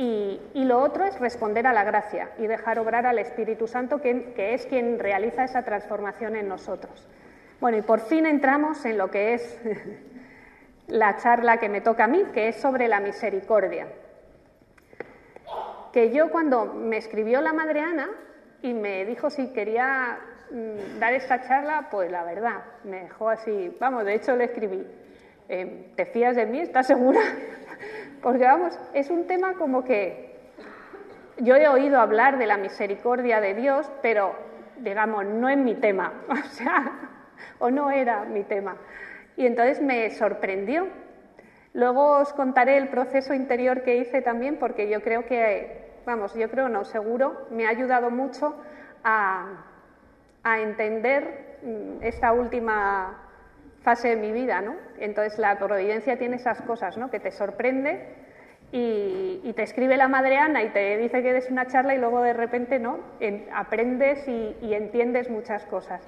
Y, 0.00 0.40
lo 0.54 0.78
otro 0.80 1.04
es 1.04 1.18
responder 1.18 1.66
a 1.66 1.72
la 1.72 1.82
gracia 1.82 2.30
y 2.38 2.46
dejar 2.46 2.78
obrar 2.78 3.04
al 3.04 3.18
Espíritu 3.18 3.66
Santo, 3.66 4.00
que, 4.00 4.32
es 4.54 4.66
quien 4.66 5.00
realiza 5.00 5.42
esa 5.42 5.64
transformación 5.64 6.36
en 6.36 6.48
nosotros. 6.48 7.08
Bueno, 7.60 7.78
y 7.78 7.82
por 7.82 8.00
fin 8.00 8.24
entramos 8.24 8.84
en 8.84 8.96
lo 8.96 9.10
que 9.10 9.34
es 9.34 9.58
la 10.86 11.16
charla 11.16 11.56
que 11.56 11.68
me 11.68 11.80
toca 11.80 12.04
a 12.04 12.06
mí, 12.06 12.22
que 12.32 12.48
es 12.48 12.56
sobre 12.60 12.86
la 12.86 13.00
misericordia. 13.00 13.88
Que 15.92 16.12
yo 16.12 16.30
cuando 16.30 16.66
me 16.66 16.96
escribió 16.96 17.40
la 17.40 17.52
madre 17.52 17.80
Ana 17.80 18.08
y 18.62 18.74
me 18.74 19.04
dijo 19.04 19.30
si 19.30 19.48
quería 19.52 20.20
mm, 20.52 21.00
dar 21.00 21.12
esta 21.12 21.40
charla, 21.40 21.88
pues 21.90 22.08
la 22.12 22.22
verdad, 22.22 22.62
me 22.84 23.02
dejó 23.02 23.30
así, 23.30 23.76
vamos, 23.80 24.04
de 24.04 24.14
hecho 24.14 24.36
le 24.36 24.44
escribí, 24.44 24.86
eh, 25.48 25.92
¿te 25.96 26.06
fías 26.06 26.36
de 26.36 26.46
mí? 26.46 26.60
¿Estás 26.60 26.86
segura? 26.86 27.20
Porque 28.22 28.44
vamos, 28.44 28.78
es 28.94 29.10
un 29.10 29.26
tema 29.26 29.54
como 29.54 29.84
que 29.84 30.36
yo 31.38 31.56
he 31.56 31.68
oído 31.68 32.00
hablar 32.00 32.38
de 32.38 32.46
la 32.46 32.56
misericordia 32.56 33.40
de 33.40 33.54
Dios, 33.54 33.90
pero 34.02 34.34
digamos, 34.78 35.24
no 35.24 35.48
es 35.48 35.58
mi 35.58 35.74
tema, 35.74 36.12
o 36.28 36.48
sea, 36.48 36.92
o 37.58 37.70
no 37.70 37.90
era 37.90 38.24
mi 38.24 38.42
tema 38.44 38.76
y 39.38 39.46
entonces 39.46 39.80
me 39.80 40.10
sorprendió. 40.10 40.88
Luego 41.72 42.18
os 42.18 42.32
contaré 42.32 42.76
el 42.76 42.88
proceso 42.88 43.34
interior 43.34 43.82
que 43.84 43.96
hice 43.96 44.20
también 44.20 44.56
porque 44.58 44.90
yo 44.90 45.00
creo 45.00 45.26
que, 45.26 46.00
vamos, 46.04 46.34
yo 46.34 46.50
creo, 46.50 46.68
no, 46.68 46.84
seguro, 46.84 47.46
me 47.50 47.66
ha 47.66 47.70
ayudado 47.70 48.10
mucho 48.10 48.56
a, 49.04 49.64
entender 50.60 51.58
mm, 51.62 52.02
esta 52.02 52.32
última 52.32 53.27
fase 53.82 54.08
de 54.08 54.16
mi 54.16 54.32
vida, 54.32 54.60
¿no? 54.60 54.74
Entonces 54.98 55.38
la 55.38 55.58
providencia 55.58 56.18
tiene 56.18 56.36
esas 56.36 56.60
cosas, 56.62 56.96
¿no? 56.96 57.10
Que 57.10 57.20
te 57.20 57.30
sorprende 57.30 58.06
y, 58.72 59.52
te 59.56 59.62
escribe 59.62 59.96
la 59.96 60.08
madre 60.08 60.36
Ana 60.36 60.62
y 60.62 60.68
te 60.70 60.96
dice 60.98 61.22
que 61.22 61.30
eres 61.30 61.50
una 61.50 61.66
charla 61.66 61.94
y 61.94 61.98
luego 61.98 62.22
de 62.22 62.32
repente, 62.32 62.78
¿no? 62.78 62.98
aprendes 63.52 64.28
y 64.28 64.74
entiendes 64.74 65.30
muchas 65.30 65.64
cosas. 65.64 66.02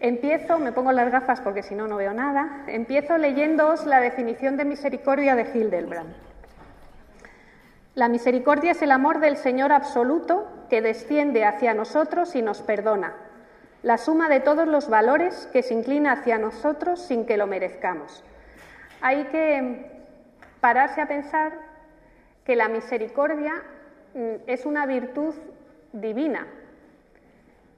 Empiezo, 0.00 0.60
me 0.60 0.70
pongo 0.70 0.92
las 0.92 1.10
gafas 1.10 1.40
porque 1.40 1.62
si 1.62 1.74
no, 1.74 1.88
no 1.88 1.96
veo 1.96 2.12
nada. 2.12 2.62
Empiezo 2.68 3.18
leyéndoos 3.18 3.84
la 3.84 4.00
definición 4.00 4.56
de 4.56 4.64
misericordia 4.64 5.34
de 5.34 5.42
Hildebrand. 5.52 6.14
La 7.94 8.08
misericordia 8.08 8.72
es 8.72 8.82
el 8.82 8.92
amor 8.92 9.18
del 9.18 9.36
Señor 9.36 9.72
absoluto 9.72 10.46
que 10.70 10.82
desciende 10.82 11.44
hacia 11.44 11.74
nosotros 11.74 12.36
y 12.36 12.42
nos 12.42 12.62
perdona, 12.62 13.14
la 13.82 13.98
suma 13.98 14.28
de 14.28 14.40
todos 14.40 14.66
los 14.66 14.88
valores 14.88 15.48
que 15.52 15.62
se 15.62 15.74
inclina 15.74 16.12
hacia 16.12 16.38
nosotros 16.38 17.00
sin 17.00 17.26
que 17.26 17.36
lo 17.36 17.46
merezcamos. 17.46 18.24
Hay 19.00 19.24
que 19.24 19.86
pararse 20.60 21.00
a 21.00 21.06
pensar 21.06 21.52
que 22.44 22.56
la 22.56 22.68
misericordia 22.68 23.54
mm, 24.14 24.34
es 24.46 24.66
una 24.66 24.86
virtud 24.86 25.34
divina, 25.92 26.46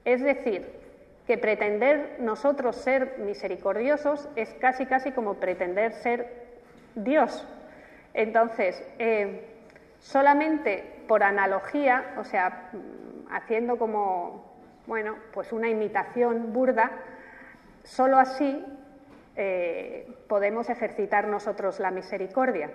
es 0.05 0.21
decir, 0.21 0.81
que 1.27 1.37
pretender 1.37 2.17
nosotros 2.19 2.75
ser 2.75 3.19
misericordiosos 3.19 4.27
es 4.35 4.53
casi 4.55 4.85
casi 4.85 5.11
como 5.11 5.35
pretender 5.35 5.93
ser 5.93 6.49
Dios. 6.95 7.47
Entonces, 8.13 8.83
eh, 8.97 9.47
solamente 9.99 11.03
por 11.07 11.23
analogía, 11.23 12.15
o 12.17 12.23
sea, 12.23 12.69
mm, 12.73 13.33
haciendo 13.33 13.77
como, 13.77 14.50
bueno, 14.87 15.15
pues 15.33 15.51
una 15.51 15.69
imitación 15.69 16.53
burda, 16.53 16.91
solo 17.83 18.17
así 18.17 18.65
eh, 19.35 20.07
podemos 20.27 20.69
ejercitar 20.69 21.27
nosotros 21.27 21.79
la 21.79 21.91
misericordia. 21.91 22.71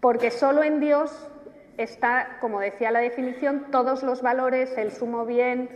Porque 0.00 0.30
solo 0.30 0.62
en 0.64 0.80
Dios 0.80 1.30
está, 1.76 2.38
como 2.40 2.60
decía 2.60 2.90
la 2.90 3.00
definición, 3.00 3.70
todos 3.70 4.02
los 4.02 4.22
valores, 4.22 4.76
el 4.76 4.92
sumo 4.92 5.24
bien, 5.24 5.68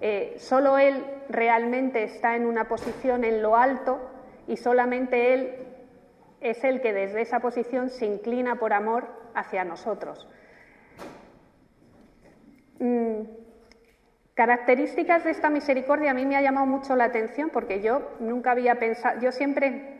eh, 0.00 0.34
solo 0.38 0.78
Él 0.78 1.04
realmente 1.28 2.02
está 2.04 2.36
en 2.36 2.46
una 2.46 2.66
posición 2.68 3.24
en 3.24 3.42
lo 3.42 3.56
alto 3.56 4.00
y 4.46 4.56
solamente 4.56 5.34
Él 5.34 5.54
es 6.40 6.62
el 6.64 6.80
que 6.80 6.92
desde 6.92 7.22
esa 7.22 7.40
posición 7.40 7.90
se 7.90 8.06
inclina 8.06 8.56
por 8.56 8.72
amor 8.72 9.06
hacia 9.34 9.64
nosotros. 9.64 10.28
Mm, 12.78 13.22
características 14.34 15.24
de 15.24 15.30
esta 15.30 15.50
misericordia 15.50 16.10
a 16.10 16.14
mí 16.14 16.26
me 16.26 16.36
ha 16.36 16.42
llamado 16.42 16.66
mucho 16.66 16.96
la 16.96 17.04
atención 17.04 17.50
porque 17.50 17.80
yo 17.80 18.16
nunca 18.20 18.50
había 18.50 18.76
pensado, 18.76 19.20
yo 19.20 19.32
siempre, 19.32 19.98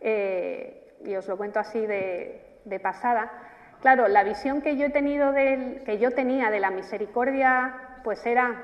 eh, 0.00 0.94
y 1.04 1.14
os 1.16 1.26
lo 1.28 1.36
cuento 1.36 1.58
así 1.58 1.86
de, 1.86 2.46
pasada, 2.82 3.32
claro, 3.80 4.06
la 4.08 4.22
visión 4.22 4.62
que 4.62 4.76
yo 4.76 4.86
he 4.86 4.90
tenido 4.90 5.32
que 5.32 5.98
yo 5.98 6.12
tenía 6.12 6.50
de 6.50 6.60
la 6.60 6.70
misericordia, 6.70 7.74
pues 8.04 8.24
era 8.26 8.62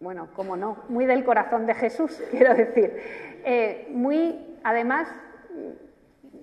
bueno, 0.00 0.28
cómo 0.34 0.56
no, 0.56 0.78
muy 0.88 1.04
del 1.04 1.24
corazón 1.24 1.66
de 1.66 1.74
Jesús, 1.74 2.22
quiero 2.30 2.54
decir, 2.54 2.96
eh, 3.44 3.88
muy, 3.90 4.58
además, 4.64 5.08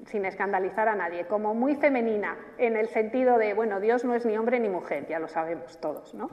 sin 0.07 0.25
escandalizar 0.25 0.87
a 0.87 0.95
nadie, 0.95 1.25
como 1.25 1.53
muy 1.53 1.75
femenina, 1.75 2.35
en 2.57 2.75
el 2.75 2.87
sentido 2.89 3.37
de, 3.37 3.53
bueno, 3.53 3.79
Dios 3.79 4.03
no 4.03 4.15
es 4.15 4.25
ni 4.25 4.37
hombre 4.37 4.59
ni 4.59 4.69
mujer, 4.69 5.05
ya 5.07 5.19
lo 5.19 5.27
sabemos 5.27 5.79
todos, 5.79 6.13
¿no? 6.13 6.29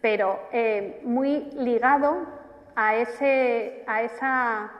Pero 0.00 0.48
eh, 0.52 1.00
muy 1.04 1.50
ligado 1.52 2.26
a, 2.74 2.96
ese, 2.96 3.82
a 3.86 4.02
esa 4.02 4.72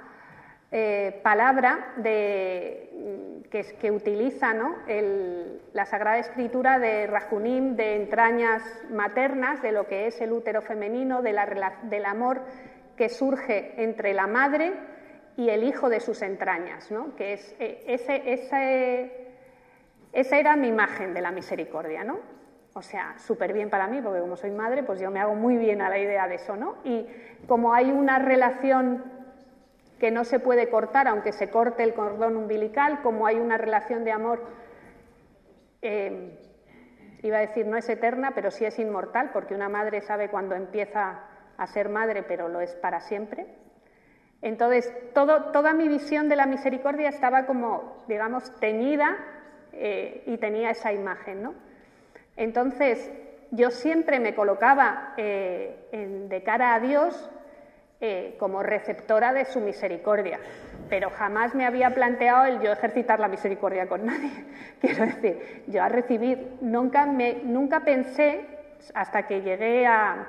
eh, 0.71 1.21
palabra 1.23 1.95
de, 1.97 2.91
mm, 2.93 3.77
que, 3.81 3.91
utiliza 3.91 4.55
la 5.73 5.87
Sagrada 5.87 6.19
Escritura 6.19 6.79
de 6.79 7.07
Rajunim, 7.07 7.77
de 7.77 7.97
entrañas 7.97 8.63
maternas, 8.91 9.63
de 9.63 9.73
lo 9.73 9.87
que 9.87 10.07
es 10.07 10.21
el 10.21 10.33
útero 10.33 10.61
femenino, 10.61 11.23
de 11.23 11.33
la, 11.33 11.79
del 11.85 12.05
amor 12.05 12.43
que 12.97 13.09
surge 13.09 13.75
entre 13.83 14.13
la 14.13 14.27
madre 14.27 14.73
y 15.37 15.51
el 15.51 15.65
hijo 15.65 15.89
de 15.89 16.01
sus 16.01 16.23
entrañas, 16.23 16.89
que 17.17 17.35
es 17.35 17.55
eh, 17.59 17.85
ese, 17.87 19.13
Esa 20.13 20.39
era 20.39 20.57
mi 20.57 20.69
imagen 20.69 21.13
de 21.13 21.21
la 21.21 21.31
misericordia, 21.31 22.05
¿no? 22.05 22.19
O 22.73 22.83
sea, 22.83 23.19
súper 23.19 23.53
bien 23.53 23.71
para 23.71 23.87
mí, 23.87 24.01
porque 24.03 24.21
como 24.21 24.37
soy 24.37 24.51
madre, 24.51 24.83
pues 24.83 25.01
yo 25.01 25.11
me 25.11 25.21
hago 25.21 25.35
muy 25.35 25.57
bien 25.57 25.83
a 25.83 25.89
la 25.89 25.99
idea 25.99 26.27
de 26.29 26.37
eso, 26.37 26.57
¿no? 26.57 26.77
Y 26.85 27.07
como 27.47 27.75
hay 27.75 27.91
una 27.91 28.19
relación 28.19 29.05
que 29.99 30.11
no 30.11 30.25
se 30.25 30.39
puede 30.41 30.69
cortar, 30.69 31.09
aunque 31.09 31.33
se 31.33 31.49
corte 31.49 31.83
el 31.83 31.95
cordón 31.95 32.37
umbilical, 32.37 33.01
como 33.03 33.27
hay 33.27 33.37
una 33.37 33.57
relación 33.57 34.05
de 34.05 34.13
amor, 34.13 34.45
eh, 35.83 36.39
iba 37.23 37.39
a 37.39 37.41
decir 37.41 37.67
no 37.67 37.77
es 37.77 37.89
eterna, 37.89 38.33
pero 38.35 38.51
sí 38.51 38.65
es 38.65 38.79
inmortal, 38.79 39.31
porque 39.33 39.55
una 39.55 39.69
madre 39.69 40.01
sabe 40.01 40.29
cuándo 40.29 40.55
empieza 40.55 41.21
a 41.57 41.67
ser 41.67 41.89
madre, 41.89 42.23
pero 42.23 42.49
lo 42.49 42.61
es 42.61 42.75
para 42.75 43.01
siempre. 43.01 43.66
Entonces, 44.43 44.93
toda 45.15 45.73
mi 45.73 45.89
visión 45.89 46.29
de 46.29 46.37
la 46.37 46.47
misericordia 46.47 47.09
estaba 47.09 47.47
como, 47.47 48.05
digamos, 48.07 48.55
teñida 48.61 49.17
eh, 49.73 50.23
y 50.27 50.37
tenía 50.39 50.71
esa 50.71 50.93
imagen, 50.93 51.43
¿no? 51.43 51.55
Entonces, 52.37 53.11
yo 53.51 53.71
siempre 53.71 54.21
me 54.21 54.35
colocaba 54.35 55.15
eh, 55.17 56.27
de 56.29 56.43
cara 56.43 56.75
a 56.75 56.81
Dios 56.81 57.31
eh, 58.01 58.37
como 58.39 58.63
receptora 58.63 59.33
de 59.33 59.47
su 59.47 59.61
misericordia, 59.61 60.39
pero 60.91 61.09
jamás 61.09 61.55
me 61.55 61.65
había 61.65 61.95
planteado 61.95 62.45
el 62.45 62.61
yo 62.61 62.71
ejercitar 62.71 63.19
la 63.21 63.29
misericordia 63.29 63.89
con 63.89 64.05
nadie. 64.05 64.45
Quiero 64.81 65.07
decir, 65.07 65.65
yo 65.67 65.83
a 65.83 65.89
recibir, 65.89 66.59
nunca, 66.61 67.07
me, 67.07 67.41
nunca 67.43 67.81
pensé, 67.81 68.45
hasta 68.93 69.27
que 69.27 69.41
llegué 69.41 69.87
a, 69.87 70.27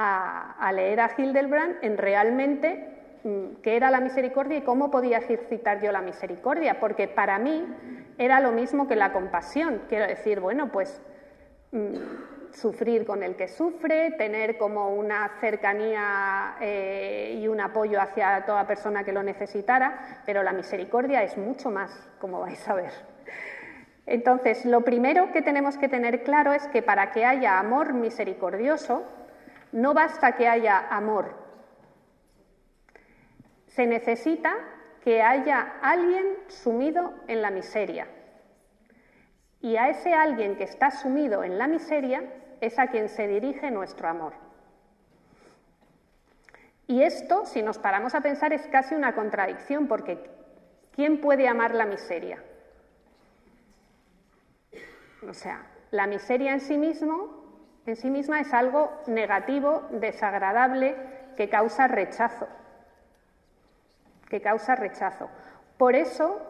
a, 0.00 0.72
leer 0.72 1.00
a 1.00 1.10
Hildebrand, 1.16 1.76
en 1.82 1.98
realmente 1.98 3.18
mm, 3.24 3.60
qué 3.62 3.76
era 3.76 3.90
la 3.90 4.00
misericordia 4.00 4.58
y 4.58 4.62
cómo 4.62 4.90
podía 4.90 5.18
ejercitar 5.18 5.80
yo 5.80 5.92
la 5.92 6.00
misericordia, 6.00 6.80
porque 6.80 7.08
para 7.08 7.38
mí 7.38 7.66
era 8.18 8.40
lo 8.40 8.52
mismo 8.52 8.88
que 8.88 8.96
la 8.96 9.12
compasión. 9.12 9.82
Quiero 9.88 10.06
decir, 10.06 10.40
bueno, 10.40 10.70
pues 10.72 11.00
mm, 11.72 11.96
sufrir 12.52 13.04
con 13.04 13.22
el 13.22 13.36
que 13.36 13.48
sufre, 13.48 14.12
tener 14.12 14.58
como 14.58 14.94
una 14.94 15.30
cercanía 15.40 16.56
eh, 16.60 17.38
y 17.40 17.48
un 17.48 17.60
apoyo 17.60 18.00
hacia 18.00 18.44
toda 18.44 18.66
persona 18.66 19.04
que 19.04 19.12
lo 19.12 19.22
necesitara, 19.22 20.22
pero 20.26 20.42
la 20.42 20.52
misericordia 20.52 21.22
es 21.22 21.36
mucho 21.36 21.70
más, 21.70 22.08
como 22.18 22.40
vais 22.40 22.66
a 22.68 22.74
ver. 22.74 22.92
Entonces, 24.06 24.64
lo 24.64 24.80
primero 24.80 25.30
que 25.32 25.42
tenemos 25.42 25.76
que 25.76 25.88
tener 25.88 26.24
claro 26.24 26.52
es 26.52 26.66
que 26.68 26.82
para 26.82 27.12
que 27.12 27.24
haya 27.24 27.58
amor 27.60 27.92
misericordioso, 27.92 29.04
no 29.72 29.94
basta 29.94 30.32
que 30.32 30.48
haya 30.48 30.88
amor, 30.88 31.34
se 33.66 33.86
necesita 33.86 34.52
que 35.02 35.22
haya 35.22 35.78
alguien 35.82 36.26
sumido 36.48 37.14
en 37.28 37.42
la 37.42 37.50
miseria. 37.50 38.06
Y 39.60 39.76
a 39.76 39.88
ese 39.88 40.12
alguien 40.12 40.56
que 40.56 40.64
está 40.64 40.90
sumido 40.90 41.44
en 41.44 41.58
la 41.58 41.66
miseria 41.66 42.22
es 42.60 42.78
a 42.78 42.88
quien 42.88 43.08
se 43.08 43.26
dirige 43.26 43.70
nuestro 43.70 44.08
amor. 44.08 44.34
Y 46.86 47.02
esto, 47.02 47.46
si 47.46 47.62
nos 47.62 47.78
paramos 47.78 48.14
a 48.14 48.20
pensar, 48.20 48.52
es 48.52 48.66
casi 48.66 48.94
una 48.94 49.14
contradicción, 49.14 49.86
porque 49.86 50.18
¿quién 50.92 51.20
puede 51.20 51.46
amar 51.46 51.74
la 51.74 51.86
miseria? 51.86 52.42
O 55.28 55.32
sea, 55.32 55.66
la 55.90 56.06
miseria 56.06 56.52
en 56.52 56.60
sí 56.60 56.76
mismo, 56.76 57.39
en 57.86 57.96
sí 57.96 58.10
misma 58.10 58.40
es 58.40 58.52
algo 58.52 58.92
negativo, 59.06 59.88
desagradable, 59.90 60.96
que 61.36 61.48
causa 61.48 61.88
rechazo. 61.88 62.48
Que 64.28 64.40
causa 64.40 64.76
rechazo. 64.76 65.28
Por 65.78 65.94
eso, 65.94 66.40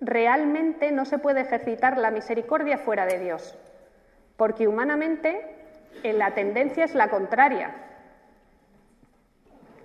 realmente 0.00 0.90
no 0.90 1.04
se 1.04 1.18
puede 1.18 1.42
ejercitar 1.42 1.96
la 1.96 2.10
misericordia 2.10 2.78
fuera 2.78 3.06
de 3.06 3.18
Dios 3.18 3.56
porque 4.36 4.68
humanamente 4.68 5.40
la 6.04 6.32
tendencia 6.32 6.84
es 6.84 6.94
la 6.94 7.08
contraria. 7.08 7.74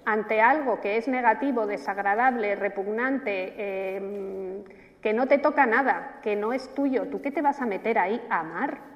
Ante 0.03 0.41
algo 0.41 0.81
que 0.81 0.97
es 0.97 1.07
negativo, 1.07 1.67
desagradable, 1.67 2.55
repugnante, 2.55 3.95
em, 3.95 4.63
que 5.01 5.13
no 5.13 5.27
te 5.27 5.37
toca 5.37 5.65
nada, 5.65 6.19
que 6.21 6.35
no 6.35 6.53
es 6.53 6.73
tuyo, 6.73 7.07
¿tú 7.07 7.21
qué 7.21 7.31
te 7.31 7.41
vas 7.41 7.61
a 7.61 7.65
meter 7.65 7.97
ahí 7.97 8.21
a 8.29 8.39
amar? 8.39 8.90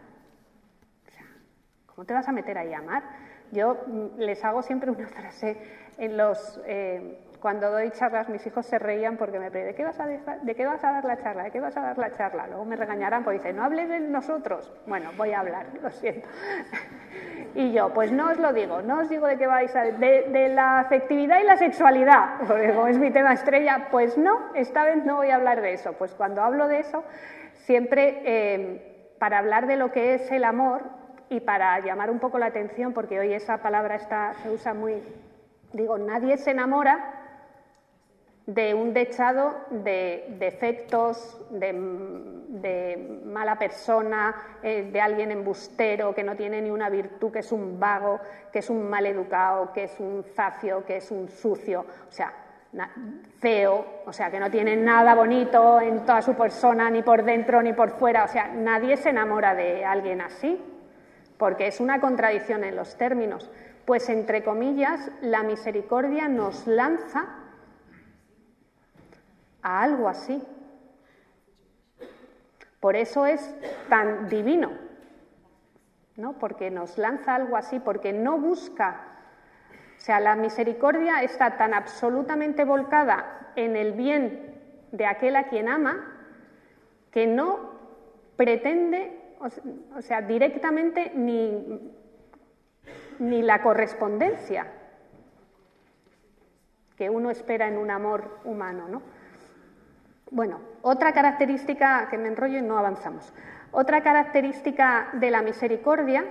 ¿Cómo 1.96 2.06
te 2.06 2.14
vas 2.14 2.28
a 2.28 2.34
meter 2.34 2.58
ahí 2.58 2.74
a 2.74 2.80
amar? 2.80 3.04
Yo 3.52 3.78
mm, 3.88 4.20
les 4.20 4.44
hago 4.44 4.62
siempre 4.62 4.92
una 4.92 5.08
frase 5.08 5.58
en 5.98 6.18
los, 6.18 6.60
eh, 6.66 7.20
cuando 7.40 7.72
doy 7.72 7.90
charlas, 7.92 8.28
mis 8.28 8.46
hijos 8.46 8.66
se 8.66 8.78
reían 8.78 9.16
porque 9.16 9.40
me 9.40 9.50
piden, 9.50 9.68
¿de 9.68 9.76
qué, 9.76 9.86
vas 9.86 9.98
a 10.02 10.06
¿de 10.06 10.56
qué 10.56 10.66
vas 10.66 10.84
a 10.84 10.92
dar 10.92 11.06
la 11.06 11.18
charla? 11.18 11.44
¿De 11.44 11.52
qué 11.52 11.62
vas 11.62 11.78
a 11.78 11.82
dar 11.82 11.98
la 11.98 12.12
charla? 12.12 12.48
Luego 12.48 12.66
me 12.66 12.76
regañarán 12.76 13.24
porque 13.24 13.38
dicen, 13.38 13.56
no 13.56 13.64
hables 13.64 13.88
de 13.88 14.02
nosotros. 14.02 14.74
Bueno, 14.86 15.12
voy 15.16 15.32
a 15.32 15.40
hablar, 15.40 15.68
lo 15.82 15.90
siento. 15.90 16.28
y 17.54 17.72
yo, 17.72 17.94
pues 17.94 18.12
no 18.12 18.30
os 18.32 18.40
lo 18.40 18.52
digo, 18.52 18.82
no 18.82 19.00
os 19.00 19.08
digo 19.08 19.28
de 19.28 19.38
qué 19.38 19.48
vais 19.48 19.74
a... 19.74 19.84
De, 19.84 20.24
de 20.30 20.50
la 20.50 20.80
afectividad 20.80 21.40
y 21.40 21.46
la 21.46 21.56
sexualidad, 21.56 22.40
porque 22.48 22.74
como 22.74 22.88
es 22.88 22.98
mi 22.98 23.12
tema 23.12 23.32
estrella, 23.32 23.88
pues 23.90 24.18
no, 24.18 24.54
esta 24.54 24.84
vez 24.84 25.06
no 25.06 25.16
voy 25.16 25.30
a 25.30 25.36
hablar 25.36 25.62
de 25.62 25.72
eso. 25.72 25.94
Pues 25.94 26.14
cuando 26.14 26.42
hablo 26.42 26.68
de 26.68 26.80
eso, 26.80 27.06
siempre 27.54 28.22
eh, 28.26 29.14
para 29.18 29.38
hablar 29.38 29.66
de 29.66 29.78
lo 29.78 29.94
que 29.94 30.16
es 30.16 30.30
el 30.34 30.44
amor 30.44 31.05
y 31.30 31.40
para 31.40 31.80
llamar 31.80 32.10
un 32.10 32.20
poco 32.20 32.38
la 32.38 32.48
atención, 32.48 32.94
porque 32.94 33.20
hoy 33.20 33.34
esa 33.34 33.58
palabra 33.58 33.96
está, 33.96 34.34
se 34.44 34.50
usa 34.50 34.74
muy... 34.74 35.02
Digo, 35.74 35.98
nadie 35.98 36.38
se 36.38 36.52
enamora 36.52 37.26
de 38.46 38.74
un 38.76 38.94
dechado 38.94 39.56
de 39.72 40.36
defectos, 40.38 41.42
de, 41.50 41.74
mala 43.26 43.58
persona, 43.58 44.36
eh, 44.62 44.90
de 44.92 45.02
alguien 45.02 45.32
embustero 45.32 46.14
que 46.14 46.24
no 46.24 46.36
tiene 46.36 46.62
ni 46.62 46.70
una 46.70 46.90
virtud, 46.90 47.32
que 47.32 47.40
es 47.40 47.52
un 47.52 47.80
vago, 47.80 48.20
que 48.52 48.60
es 48.60 48.70
un 48.70 48.90
mal 48.90 49.06
educado, 49.06 49.74
que 49.74 49.86
es 49.86 50.00
un 50.00 50.24
zafio, 50.24 50.86
que 50.86 50.98
es 50.98 51.12
un 51.12 51.28
sucio, 51.28 51.82
o 51.82 52.12
sea, 52.12 52.34
feo, 53.40 53.86
o 54.06 54.14
sea, 54.14 54.30
que 54.30 54.40
no 54.40 54.50
tiene 54.50 54.76
nada 54.76 55.16
bonito 55.16 55.82
en 55.82 56.06
toda 56.06 56.22
su 56.22 56.36
persona, 56.36 56.90
ni 56.90 57.02
por 57.02 57.24
dentro 57.24 57.62
ni 57.62 57.74
por 57.74 57.92
fuera, 57.92 58.24
o 58.26 58.28
sea, 58.28 58.48
nadie 58.48 58.98
se 58.98 59.10
enamora 59.10 59.56
de 59.56 59.84
alguien 59.86 60.22
así, 60.22 60.62
porque 61.38 61.68
es 61.68 61.80
una 61.80 62.00
contradicción 62.00 62.64
en 62.64 62.76
los 62.76 62.98
términos. 62.98 63.50
Pues, 63.86 64.10
entre 64.10 64.44
comillas, 64.44 65.12
la 65.22 65.44
misericordia 65.44 66.28
nos 66.28 66.66
lanza 66.66 67.26
a 69.62 69.82
algo 69.82 70.08
así. 70.08 70.42
Por 72.80 72.96
eso 72.96 73.26
es 73.26 73.56
tan 73.90 74.30
divino, 74.30 74.72
¿no? 76.16 76.34
Porque 76.34 76.70
nos 76.70 76.98
lanza 76.98 77.36
algo 77.36 77.58
así, 77.58 77.80
porque 77.80 78.14
no 78.14 78.38
busca, 78.38 79.02
o 79.98 80.00
sea, 80.00 80.20
la 80.20 80.36
misericordia 80.36 81.24
está 81.24 81.58
tan 81.58 81.74
absolutamente 81.74 82.64
volcada 82.64 83.52
en 83.56 83.76
el 83.76 83.94
bien 83.94 84.62
de 84.92 85.06
aquel 85.08 85.36
a 85.36 85.48
quien 85.48 85.68
ama 85.68 86.12
que 87.12 87.28
no 87.28 87.72
pretende, 88.36 89.20
o 89.96 90.02
sea, 90.02 90.22
directamente 90.22 91.12
ni, 91.16 91.92
ni 93.20 93.42
la 93.42 93.62
correspondencia 93.62 94.68
que 96.98 97.10
uno 97.10 97.30
espera 97.30 97.68
en 97.68 97.78
un 97.78 97.92
amor 97.92 98.40
humano, 98.46 98.88
¿no? 98.88 99.02
Bueno, 100.32 100.60
otra 100.82 101.14
característica, 101.14 102.08
que 102.10 102.18
me 102.18 102.30
enrollo 102.30 102.58
y 102.58 102.62
no 102.62 102.78
avanzamos, 102.78 103.34
otra 103.72 104.02
característica 104.02 105.10
de 105.14 105.30
la 105.30 105.42
misericordia 105.42 106.26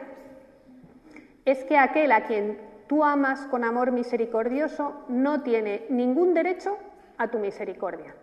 es 1.45 1.65
que 1.65 1.77
aquel 1.77 2.11
a 2.13 2.25
quien 2.25 2.59
tú 2.87 3.05
amas 3.05 3.47
con 3.47 3.65
amor 3.65 3.93
misericordioso 3.93 5.05
no 5.09 5.43
tiene 5.43 5.87
ningún 5.91 6.35
derecho 6.35 6.77
a 7.19 7.29
tu 7.29 7.39
misericordia. 7.39 8.15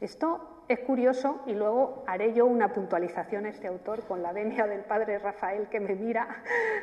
Esto 0.00 0.53
es 0.68 0.78
curioso 0.80 1.42
y 1.46 1.52
luego 1.52 2.04
haré 2.06 2.32
yo 2.32 2.46
una 2.46 2.72
puntualización 2.72 3.44
a 3.46 3.50
este 3.50 3.66
autor 3.66 4.02
con 4.04 4.22
la 4.22 4.32
venia 4.32 4.66
del 4.66 4.80
padre 4.80 5.18
Rafael 5.18 5.68
que 5.68 5.80
me 5.80 5.94
mira, 5.94 6.26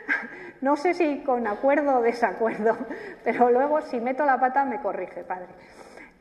no 0.62 0.76
sé 0.76 0.94
si 0.94 1.24
con 1.24 1.48
acuerdo 1.48 1.98
o 1.98 2.02
desacuerdo, 2.02 2.78
pero 3.24 3.50
luego 3.50 3.82
si 3.82 4.00
meto 4.00 4.26
la 4.26 4.40
pata 4.40 4.66
me 4.66 4.82
corrige, 4.82 5.24
padre. 5.24 5.48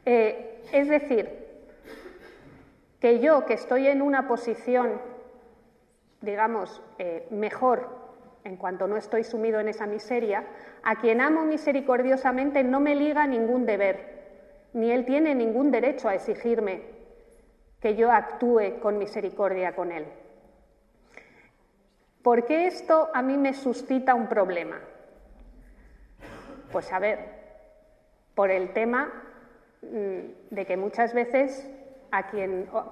Eh, 0.06 0.64
es 0.72 0.88
decir, 0.88 1.28
que 2.98 3.20
yo 3.20 3.44
que 3.44 3.54
estoy 3.54 3.88
en 3.88 4.00
una 4.00 4.26
posición, 4.26 5.00
digamos, 6.22 6.82
eh, 6.98 7.26
mejor 7.30 8.00
en 8.44 8.56
cuanto 8.56 8.86
no 8.86 8.96
estoy 8.96 9.22
sumido 9.22 9.60
en 9.60 9.68
esa 9.68 9.86
miseria, 9.86 10.44
a 10.82 10.96
quien 10.96 11.20
amo 11.20 11.44
misericordiosamente 11.44 12.64
no 12.64 12.80
me 12.80 12.94
liga 12.94 13.26
ningún 13.26 13.66
deber, 13.66 14.68
ni 14.72 14.90
él 14.90 15.04
tiene 15.04 15.34
ningún 15.34 15.70
derecho 15.70 16.08
a 16.08 16.14
exigirme 16.14 16.99
que 17.80 17.96
yo 17.96 18.12
actúe 18.12 18.80
con 18.80 18.98
misericordia 18.98 19.74
con 19.74 19.92
él. 19.92 20.06
¿Por 22.22 22.44
qué 22.44 22.66
esto 22.66 23.10
a 23.14 23.22
mí 23.22 23.38
me 23.38 23.54
suscita 23.54 24.14
un 24.14 24.28
problema? 24.28 24.78
Pues 26.70 26.92
a 26.92 26.98
ver, 26.98 27.18
por 28.34 28.50
el 28.50 28.72
tema 28.72 29.10
Mm, 29.82 30.50
de 30.50 30.66
que 30.66 30.76
muchas 30.76 31.14
veces 31.14 31.66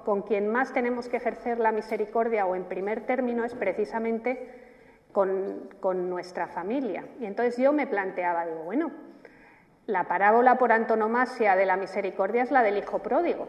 con 0.05 0.23
quien 0.23 0.47
más 0.47 0.73
tenemos 0.73 1.07
que 1.07 1.17
ejercer 1.17 1.59
la 1.59 1.71
misericordia 1.71 2.45
o 2.45 2.55
en 2.55 2.63
primer 2.63 3.05
término 3.05 3.43
es 3.43 3.53
precisamente 3.53 4.49
con, 5.11 5.69
con 5.81 6.09
nuestra 6.09 6.47
familia. 6.47 7.03
Y 7.19 7.25
entonces 7.25 7.57
yo 7.57 7.73
me 7.73 7.85
planteaba, 7.85 8.45
digo, 8.45 8.63
bueno, 8.63 8.91
la 9.85 10.05
parábola 10.07 10.57
por 10.57 10.71
antonomasia 10.71 11.55
de 11.55 11.65
la 11.65 11.75
misericordia 11.75 12.43
es 12.43 12.51
la 12.51 12.63
del 12.63 12.77
hijo 12.77 12.99
pródigo. 12.99 13.47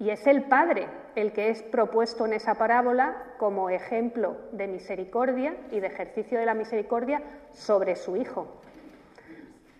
Y 0.00 0.08
es 0.08 0.26
el 0.26 0.44
padre 0.44 0.88
el 1.14 1.32
que 1.32 1.50
es 1.50 1.62
propuesto 1.62 2.24
en 2.24 2.32
esa 2.32 2.54
parábola 2.54 3.22
como 3.38 3.68
ejemplo 3.68 4.38
de 4.50 4.66
misericordia 4.66 5.54
y 5.70 5.80
de 5.80 5.88
ejercicio 5.88 6.38
de 6.38 6.46
la 6.46 6.54
misericordia 6.54 7.22
sobre 7.52 7.94
su 7.96 8.16
hijo. 8.16 8.60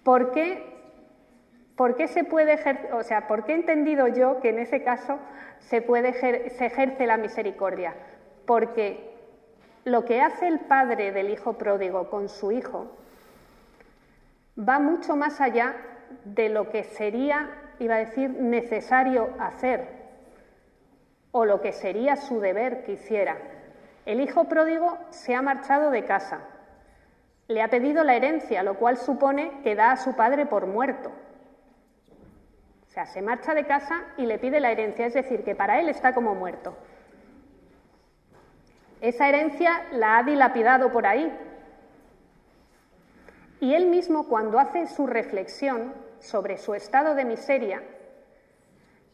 ¿Por 0.04 0.30
qué 0.30 0.78
¿Por 1.74 1.96
qué 1.96 2.09
se 2.09 2.24
puede 2.24 2.59
o 2.92 3.02
sea, 3.02 3.26
por 3.26 3.46
qué 3.46 3.52
he 3.52 3.54
entendido 3.54 4.06
yo 4.06 4.40
que 4.42 4.50
en 4.50 4.59
ese 4.59 4.83
caso 4.83 5.18
se 5.61 5.80
puede 5.80 6.12
se 6.12 6.66
ejerce 6.66 7.06
la 7.06 7.16
misericordia? 7.16 7.94
Porque 8.44 9.14
lo 9.87 10.04
que 10.04 10.20
hace 10.20 10.46
el 10.46 10.59
padre 10.61 11.11
del 11.12 11.30
hijo 11.30 11.54
pródigo 11.54 12.11
con 12.11 12.28
su 12.28 12.52
hijo 12.52 12.94
va 14.59 14.78
mucho 14.78 15.16
más 15.16 15.40
allá 15.40 15.74
de 16.26 16.50
lo 16.50 16.68
que 16.68 16.85
sería, 16.85 17.48
iba 17.78 17.94
a 17.94 17.98
decir, 18.00 18.28
necesario 18.28 19.30
hacer 19.38 20.00
o 21.33 21.45
lo 21.45 21.61
que 21.61 21.73
sería 21.73 22.16
su 22.16 22.40
deber 22.40 22.85
que 22.85 22.93
hiciera. 22.93 23.37
El 24.07 24.21
hijo 24.21 24.45
pródigo 24.45 24.99
se 25.11 25.35
ha 25.35 25.43
marchado 25.43 25.90
de 25.90 26.05
casa, 26.05 26.40
le 27.49 27.62
ha 27.62 27.69
pedido 27.69 28.05
la 28.05 28.14
herencia, 28.14 28.62
lo 28.62 28.75
cual 28.75 28.97
supone 28.97 29.61
que 29.62 29.75
da 29.75 29.93
a 29.93 29.97
su 29.97 30.14
padre 30.14 30.47
por 30.47 30.66
muerto. 30.66 31.11
O 32.88 32.93
sea, 32.93 33.07
se 33.07 33.23
marcha 33.23 33.55
de 33.55 33.66
casa 33.66 34.03
y 34.16 34.27
le 34.27 34.38
pide 34.38 34.61
la 34.61 34.73
herencia, 34.73 35.07
es 35.07 35.14
decir, 35.14 35.45
que 35.45 35.55
para 35.55 35.81
él 35.81 35.88
está 35.88 36.14
como 36.14 36.35
muerto. 36.35 36.77
Esa 39.01 39.29
herencia 39.29 39.83
la 39.93 40.19
ha 40.19 40.23
dilapidado 40.23 40.90
por 40.90 41.07
ahí. 41.07 41.33
Y 43.61 43.75
él 43.75 43.87
mismo, 43.87 44.29
cuando 44.29 44.59
hace 44.59 44.87
su 44.87 45.07
reflexión 45.07 45.95
sobre 46.19 46.59
su 46.59 46.75
estado 46.75 47.14
de 47.14 47.25
miseria, 47.25 47.83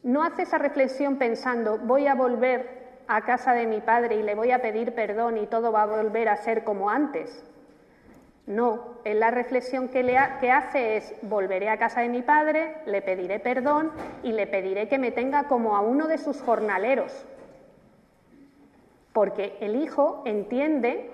no 0.06 0.22
hace 0.22 0.42
esa 0.42 0.58
reflexión 0.58 1.16
pensando, 1.16 1.78
voy 1.78 2.06
a 2.06 2.14
volver 2.14 2.86
a 3.08 3.22
casa 3.22 3.54
de 3.54 3.66
mi 3.66 3.80
padre 3.80 4.14
y 4.14 4.22
le 4.22 4.36
voy 4.36 4.52
a 4.52 4.62
pedir 4.62 4.94
perdón 4.94 5.36
y 5.36 5.48
todo 5.48 5.72
va 5.72 5.82
a 5.82 5.86
volver 5.86 6.28
a 6.28 6.36
ser 6.36 6.62
como 6.62 6.90
antes. 6.90 7.44
No, 8.46 8.98
él 9.02 9.18
la 9.18 9.32
reflexión 9.32 9.88
que, 9.88 10.04
le 10.04 10.16
que 10.40 10.52
hace 10.52 10.96
es, 10.96 11.12
volveré 11.22 11.68
a 11.70 11.78
casa 11.78 12.02
de 12.02 12.08
mi 12.08 12.22
padre, 12.22 12.76
le 12.86 13.02
pediré 13.02 13.40
perdón 13.40 13.90
y 14.22 14.30
le 14.30 14.46
pediré 14.46 14.86
que 14.86 14.98
me 15.00 15.10
tenga 15.10 15.48
como 15.48 15.76
a 15.76 15.80
uno 15.80 16.06
de 16.06 16.18
sus 16.18 16.40
jornaleros. 16.40 17.26
Porque 19.12 19.56
el 19.60 19.74
hijo 19.74 20.22
entiende 20.24 21.10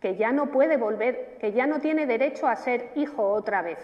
que 0.00 0.16
ya 0.16 0.32
no 0.32 0.50
puede 0.50 0.76
volver, 0.76 1.38
que 1.40 1.52
ya 1.52 1.66
no 1.66 1.80
tiene 1.80 2.04
derecho 2.04 2.46
a 2.46 2.56
ser 2.56 2.90
hijo 2.94 3.26
otra 3.26 3.62
vez. 3.62 3.78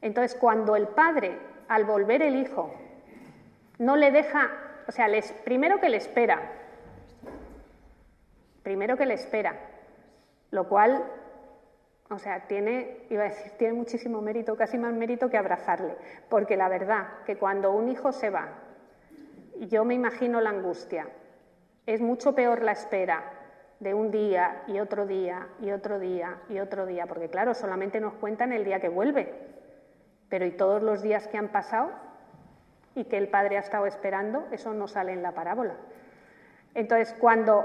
Entonces, 0.00 0.36
cuando 0.36 0.74
el 0.74 0.88
padre, 0.88 1.53
al 1.68 1.84
volver 1.84 2.22
el 2.22 2.36
hijo, 2.36 2.72
no 3.78 3.96
le 3.96 4.10
deja, 4.10 4.50
o 4.86 4.92
sea, 4.92 5.08
les, 5.08 5.32
primero 5.44 5.80
que 5.80 5.88
le 5.88 5.96
espera, 5.96 6.40
primero 8.62 8.96
que 8.96 9.06
le 9.06 9.14
espera, 9.14 9.54
lo 10.50 10.68
cual, 10.68 11.04
o 12.10 12.18
sea, 12.18 12.46
tiene, 12.46 13.06
iba 13.10 13.24
a 13.24 13.28
decir, 13.28 13.52
tiene 13.52 13.74
muchísimo 13.74 14.20
mérito, 14.20 14.56
casi 14.56 14.78
más 14.78 14.92
mérito 14.92 15.28
que 15.28 15.36
abrazarle, 15.36 15.96
porque 16.28 16.56
la 16.56 16.68
verdad 16.68 17.08
que 17.26 17.36
cuando 17.36 17.72
un 17.72 17.88
hijo 17.88 18.12
se 18.12 18.30
va, 18.30 18.48
yo 19.58 19.84
me 19.84 19.94
imagino 19.94 20.40
la 20.40 20.50
angustia, 20.50 21.08
es 21.86 22.00
mucho 22.00 22.34
peor 22.34 22.62
la 22.62 22.72
espera 22.72 23.22
de 23.80 23.92
un 23.92 24.10
día 24.10 24.62
y 24.66 24.80
otro 24.80 25.06
día 25.06 25.48
y 25.60 25.70
otro 25.70 25.98
día 25.98 26.40
y 26.48 26.58
otro 26.58 26.86
día, 26.86 27.06
porque 27.06 27.28
claro, 27.28 27.54
solamente 27.54 28.00
nos 28.00 28.14
cuentan 28.14 28.52
el 28.52 28.64
día 28.64 28.80
que 28.80 28.88
vuelve, 28.88 29.32
pero 30.34 30.46
¿y 30.46 30.50
todos 30.50 30.82
los 30.82 31.00
días 31.00 31.28
que 31.28 31.38
han 31.38 31.46
pasado 31.46 31.92
y 32.96 33.04
que 33.04 33.18
el 33.18 33.28
padre 33.28 33.56
ha 33.56 33.60
estado 33.60 33.86
esperando? 33.86 34.48
Eso 34.50 34.74
no 34.74 34.88
sale 34.88 35.12
en 35.12 35.22
la 35.22 35.30
parábola. 35.30 35.76
Entonces, 36.74 37.14
cuando, 37.20 37.64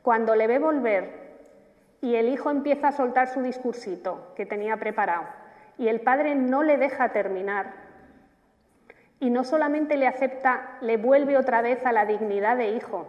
cuando 0.00 0.34
le 0.34 0.46
ve 0.46 0.58
volver 0.60 1.10
y 2.00 2.14
el 2.14 2.30
hijo 2.30 2.50
empieza 2.50 2.88
a 2.88 2.92
soltar 2.92 3.28
su 3.28 3.42
discursito 3.42 4.32
que 4.34 4.46
tenía 4.46 4.78
preparado 4.78 5.26
y 5.76 5.88
el 5.88 6.00
padre 6.00 6.34
no 6.36 6.62
le 6.62 6.78
deja 6.78 7.10
terminar 7.10 7.74
y 9.20 9.28
no 9.28 9.44
solamente 9.44 9.98
le 9.98 10.06
acepta, 10.06 10.78
le 10.80 10.96
vuelve 10.96 11.36
otra 11.36 11.60
vez 11.60 11.84
a 11.84 11.92
la 11.92 12.06
dignidad 12.06 12.56
de 12.56 12.70
hijo, 12.70 13.08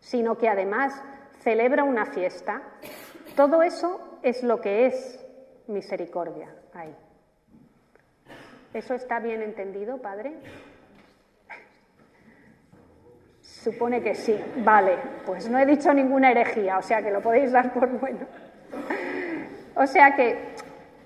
sino 0.00 0.38
que 0.38 0.48
además 0.48 1.00
celebra 1.38 1.84
una 1.84 2.04
fiesta, 2.04 2.62
todo 3.36 3.62
eso 3.62 4.18
es 4.24 4.42
lo 4.42 4.60
que 4.60 4.86
es 4.86 5.24
misericordia 5.68 6.52
ahí. 6.72 6.96
¿Eso 8.74 8.94
está 8.94 9.20
bien 9.20 9.40
entendido, 9.40 9.98
padre? 9.98 10.32
Supone 13.40 14.02
que 14.02 14.16
sí. 14.16 14.36
Vale, 14.56 14.96
pues 15.24 15.48
no 15.48 15.60
he 15.60 15.64
dicho 15.64 15.94
ninguna 15.94 16.32
herejía, 16.32 16.78
o 16.78 16.82
sea 16.82 17.00
que 17.00 17.12
lo 17.12 17.20
podéis 17.22 17.52
dar 17.52 17.72
por 17.72 17.88
bueno. 18.00 18.26
O 19.76 19.86
sea 19.86 20.16
que 20.16 20.36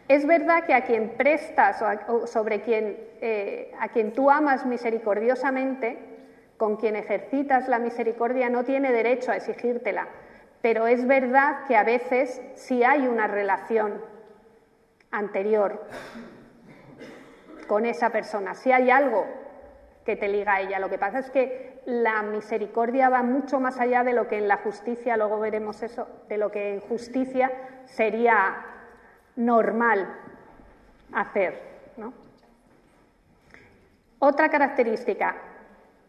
es 0.09 0.27
verdad 0.27 0.65
que 0.65 0.73
a 0.73 0.85
quien 0.85 1.11
prestas 1.11 1.85
o, 2.09 2.27
sobre 2.27 2.63
quien, 2.63 2.97
eh, 3.21 3.71
a 3.79 3.89
quien 3.89 4.15
tú 4.15 4.31
amas 4.31 4.65
misericordiosamente, 4.65 5.99
con 6.57 6.77
quien 6.77 6.97
ejercitas 6.97 7.69
la 7.69 7.79
misericordia, 7.79 8.49
no 8.49 8.65
tiene 8.65 8.93
derecho 8.93 9.31
a 9.31 9.37
exigírtela. 9.37 10.09
Pero 10.63 10.87
es 10.87 11.07
verdad 11.07 11.67
que 11.69 11.77
a 11.77 11.85
veces 11.85 12.41
sí 12.55 12.83
hay 12.83 13.07
una 13.07 13.27
relación 13.27 14.01
anterior 15.11 15.87
con 17.69 17.87
esa 17.87 18.11
persona, 18.11 18.55
si 18.55 18.73
hay 18.73 18.91
algo 18.91 19.27
que 20.09 20.17
te 20.17 20.27
liga 20.27 20.55
a 20.55 20.61
ella. 20.63 20.79
Lo 20.79 20.89
que 20.89 20.97
pasa 20.97 21.19
es 21.19 21.31
que 21.31 21.83
la 21.85 22.23
misericordia 22.23 23.11
va 23.11 23.23
mucho 23.23 23.61
más 23.61 23.79
allá 23.79 24.03
de 24.05 24.15
lo 24.15 24.27
que 24.27 24.39
en 24.39 24.49
la 24.49 24.57
justicia, 24.57 25.19
luego 25.19 25.39
veremos 25.39 25.83
eso, 25.83 26.09
de 26.31 26.39
lo 26.39 26.51
que 26.51 26.73
en 26.73 26.81
justicia 26.81 27.53
sería 27.85 28.65
normal 29.37 30.09
hacer. 31.13 31.69
Otra 34.19 34.49
característica, 34.49 35.37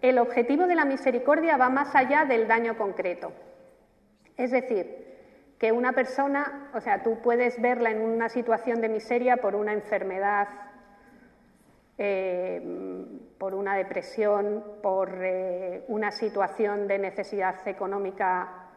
el 0.02 0.17
objetivo 0.17 0.65
de 0.65 0.76
la 0.76 0.86
misericordia 0.86 1.58
va 1.58 1.69
más 1.69 1.93
allá 1.93 2.24
del 2.24 2.48
daño 2.48 2.78
concreto. 2.78 3.34
Es 4.38 4.52
decir, 4.52 5.10
que 5.60 5.74
una 5.74 5.91
persona, 5.91 6.69
o 6.74 6.80
sea, 6.80 7.04
tú 7.04 7.19
puedes 7.22 7.62
verla 7.62 7.91
en 7.91 8.02
una 8.02 8.30
situación 8.30 8.80
de 8.80 8.88
miseria 8.88 9.38
por 9.38 9.56
una 9.56 9.74
enfermedad 9.74 10.48
eh, 12.01 12.62
por 13.38 13.53
una 13.53 13.75
depresión, 13.75 14.63
por 14.81 15.13
eh, 15.21 15.83
una 15.89 16.12
situación 16.12 16.88
de 16.88 16.97
necesidad 16.97 17.67
económica 17.67 18.69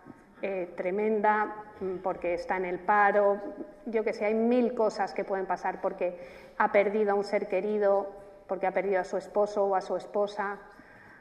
eh, 0.42 0.72
tremenda, 0.76 1.54
mm, 1.78 1.98
porque 1.98 2.34
está 2.34 2.56
en 2.56 2.64
el 2.64 2.80
paro, 2.80 3.40
yo 3.86 4.02
que 4.02 4.12
sé, 4.12 4.24
hay 4.24 4.34
mil 4.34 4.74
cosas 4.74 5.14
que 5.14 5.24
pueden 5.24 5.46
pasar 5.46 5.80
porque 5.80 6.18
ha 6.58 6.72
perdido 6.72 7.12
a 7.12 7.14
un 7.14 7.22
ser 7.22 7.46
querido, 7.46 8.10
porque 8.48 8.66
ha 8.66 8.72
perdido 8.72 9.00
a 9.00 9.04
su 9.04 9.16
esposo 9.16 9.66
o 9.66 9.76
a 9.76 9.80
su 9.80 9.96
esposa, 9.96 10.58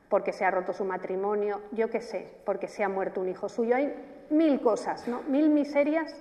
porque 0.10 0.34
se 0.34 0.44
ha 0.44 0.50
roto 0.50 0.74
su 0.74 0.86
matrimonio, 0.86 1.62
yo 1.72 1.92
que 1.92 2.02
sé, 2.02 2.34
porque 2.46 2.68
se 2.68 2.84
ha 2.84 2.90
muerto 2.90 3.22
un 3.22 3.30
hijo 3.30 3.48
suyo. 3.48 3.76
Hay 3.76 3.94
mil 4.32 4.60
cosas, 4.60 5.08
¿no? 5.08 5.22
mil 5.28 5.52
miserias 5.52 6.12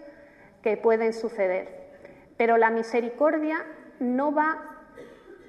que 0.62 0.76
pueden 0.76 1.14
suceder. 1.14 1.88
Pero 2.36 2.58
la 2.58 2.68
misericordia 2.68 3.64
no 3.98 4.34
va 4.34 4.79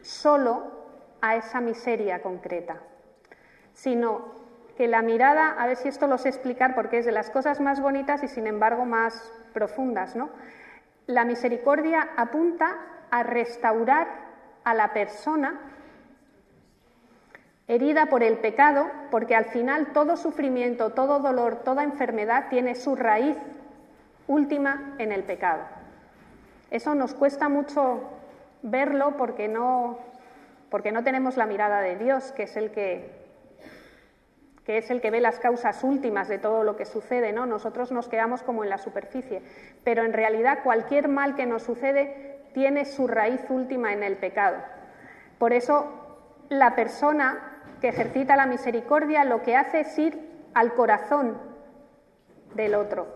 solo 0.02 0.82
a 1.22 1.36
esa 1.36 1.62
miseria 1.62 2.22
concreta, 2.22 2.78
sino 3.74 4.34
que 4.76 4.88
la 4.88 5.02
mirada, 5.02 5.56
a 5.58 5.68
ver 5.68 5.78
si 5.78 5.88
esto 5.88 6.08
lo 6.08 6.18
sé 6.18 6.30
explicar 6.30 6.74
porque 6.76 7.00
es 7.00 7.06
de 7.06 7.12
las 7.12 7.30
cosas 7.30 7.60
más 7.60 7.82
bonitas 7.82 8.24
y 8.24 8.28
sin 8.28 8.48
embargo 8.48 8.86
más 8.86 9.32
profundas, 9.54 10.16
¿no? 10.16 10.30
La 11.08 11.26
misericordia 11.26 12.10
apunta 12.16 12.78
a 13.10 13.24
restaurar 13.24 14.08
a 14.64 14.74
la 14.74 14.94
persona 14.94 15.60
herida 17.68 18.08
por 18.08 18.24
el 18.24 18.38
pecado, 18.38 18.90
porque 19.12 19.36
al 19.36 19.46
final 19.46 19.94
todo 19.94 20.18
sufrimiento, 20.18 20.92
todo 20.92 21.20
dolor, 21.20 21.64
toda 21.64 21.84
enfermedad 21.84 22.48
tiene 22.50 22.76
su 22.76 22.96
raíz 22.96 23.38
última 24.28 24.96
en 24.98 25.12
el 25.12 25.24
pecado. 25.24 25.64
Eso 26.70 26.96
nos 26.96 27.14
cuesta 27.14 27.50
mucho 27.50 28.21
verlo 28.62 29.18
porque 29.18 29.48
no, 29.48 30.00
porque 30.70 30.92
no 30.92 31.04
tenemos 31.04 31.38
la 31.38 31.46
mirada 31.46 31.82
de 31.82 31.98
Dios, 31.98 32.32
que 32.32 32.44
es 32.44 32.58
el 32.58 32.72
que, 32.72 33.12
que 34.66 34.78
es 34.78 34.90
el 34.92 35.02
que 35.02 35.12
ve 35.12 35.22
las 35.22 35.40
causas 35.40 35.84
últimas 35.84 36.28
de 36.28 36.38
todo 36.38 36.64
lo 36.64 36.76
que 36.76 36.86
sucede, 36.86 37.34
¿no? 37.34 37.46
Nosotros 37.46 37.92
nos 37.92 38.08
quedamos 38.08 38.44
como 38.44 38.64
en 38.64 38.70
la 38.70 38.78
superficie, 38.78 39.42
pero 39.84 40.04
en 40.04 40.14
realidad 40.14 40.60
cualquier 40.64 41.08
mal 41.08 41.36
que 41.36 41.46
nos 41.46 41.64
sucede 41.64 42.40
tiene 42.54 42.86
su 42.86 43.08
raíz 43.08 43.42
última 43.50 43.94
en 43.94 44.04
el 44.04 44.18
pecado. 44.18 44.58
Por 45.38 45.54
eso 45.54 46.02
la 46.50 46.76
persona 46.76 47.64
que 47.82 47.90
ejercita 47.90 48.36
la 48.36 48.46
misericordia 48.46 49.24
lo 49.24 49.42
que 49.42 49.56
hace 49.56 49.82
es 49.82 49.98
ir 49.98 50.32
al 50.54 50.74
corazón 50.74 51.38
del 52.54 52.76
otro 52.76 53.08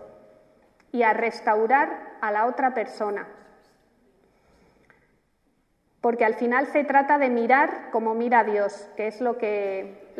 y 0.92 1.02
a 1.02 1.12
restaurar 1.12 2.16
a 2.20 2.30
la 2.32 2.46
otra 2.46 2.74
persona. 2.74 3.28
Porque 6.06 6.24
al 6.24 6.34
final 6.34 6.68
se 6.68 6.84
trata 6.84 7.18
de 7.18 7.28
mirar 7.30 7.90
como 7.90 8.14
mira 8.14 8.44
Dios, 8.44 8.88
que 8.96 9.08
es 9.08 9.20
lo 9.20 9.38
que 9.38 10.12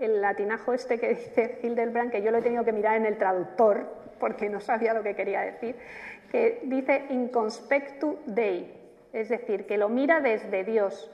el 0.00 0.22
latinajo 0.22 0.72
este 0.72 0.98
que 0.98 1.08
dice 1.16 1.58
Hildebrand, 1.62 2.10
que 2.10 2.22
yo 2.22 2.30
lo 2.30 2.38
he 2.38 2.40
tenido 2.40 2.64
que 2.64 2.72
mirar 2.72 2.96
en 2.96 3.04
el 3.04 3.18
traductor, 3.18 3.86
porque 4.18 4.48
no 4.48 4.58
sabía 4.58 4.94
lo 4.94 5.02
que 5.02 5.14
quería 5.14 5.42
decir, 5.42 5.76
que 6.32 6.60
dice 6.62 7.04
inconspectu 7.10 8.20
Dei, 8.24 8.72
es 9.12 9.28
decir, 9.28 9.66
que 9.66 9.76
lo 9.76 9.90
mira 9.90 10.20
desde 10.20 10.64
Dios, 10.64 11.10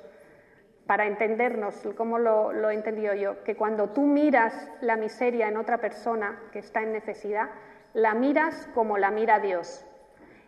para 0.87 1.07
entendernos, 1.07 1.75
como 1.97 2.21
lo, 2.21 2.53
lo 2.53 2.71
he 2.71 2.75
entendido 2.75 3.15
yo, 3.15 3.43
que 3.43 3.57
cuando 3.57 3.89
tú 3.89 4.03
miras 4.03 4.71
la 4.81 4.95
miseria 4.95 5.49
en 5.49 5.57
otra 5.57 5.79
persona 5.79 6.41
que 6.53 6.61
está 6.61 6.85
en 6.85 6.93
necesidad, 6.93 7.51
la 7.95 8.15
miras 8.15 8.69
como 8.75 8.97
la 8.97 9.11
mira 9.11 9.41
Dios. 9.41 9.85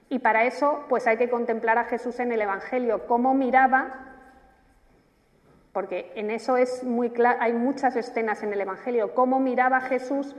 Y 0.09 0.21
para 0.21 0.45
eso, 0.45 0.85
pues 0.89 1.07
hay 1.07 1.17
que 1.17 1.29
contemplar 1.29 1.79
a 1.79 1.85
Jesús 1.85 2.19
en 2.19 2.33
el 2.33 2.41
Evangelio, 2.41 3.07
cómo 3.07 3.35
miraba, 3.35 4.09
porque 5.73 6.13
en 6.17 6.31
eso 6.31 6.57
es 6.57 6.83
muy 6.83 7.11
claro, 7.11 7.39
hay 7.41 7.53
muchas 7.53 7.95
escenas 7.95 8.43
en 8.43 8.53
el 8.53 8.61
Evangelio, 8.61 9.15
cómo 9.15 9.39
miraba 9.39 9.81
Jesús 9.83 10.35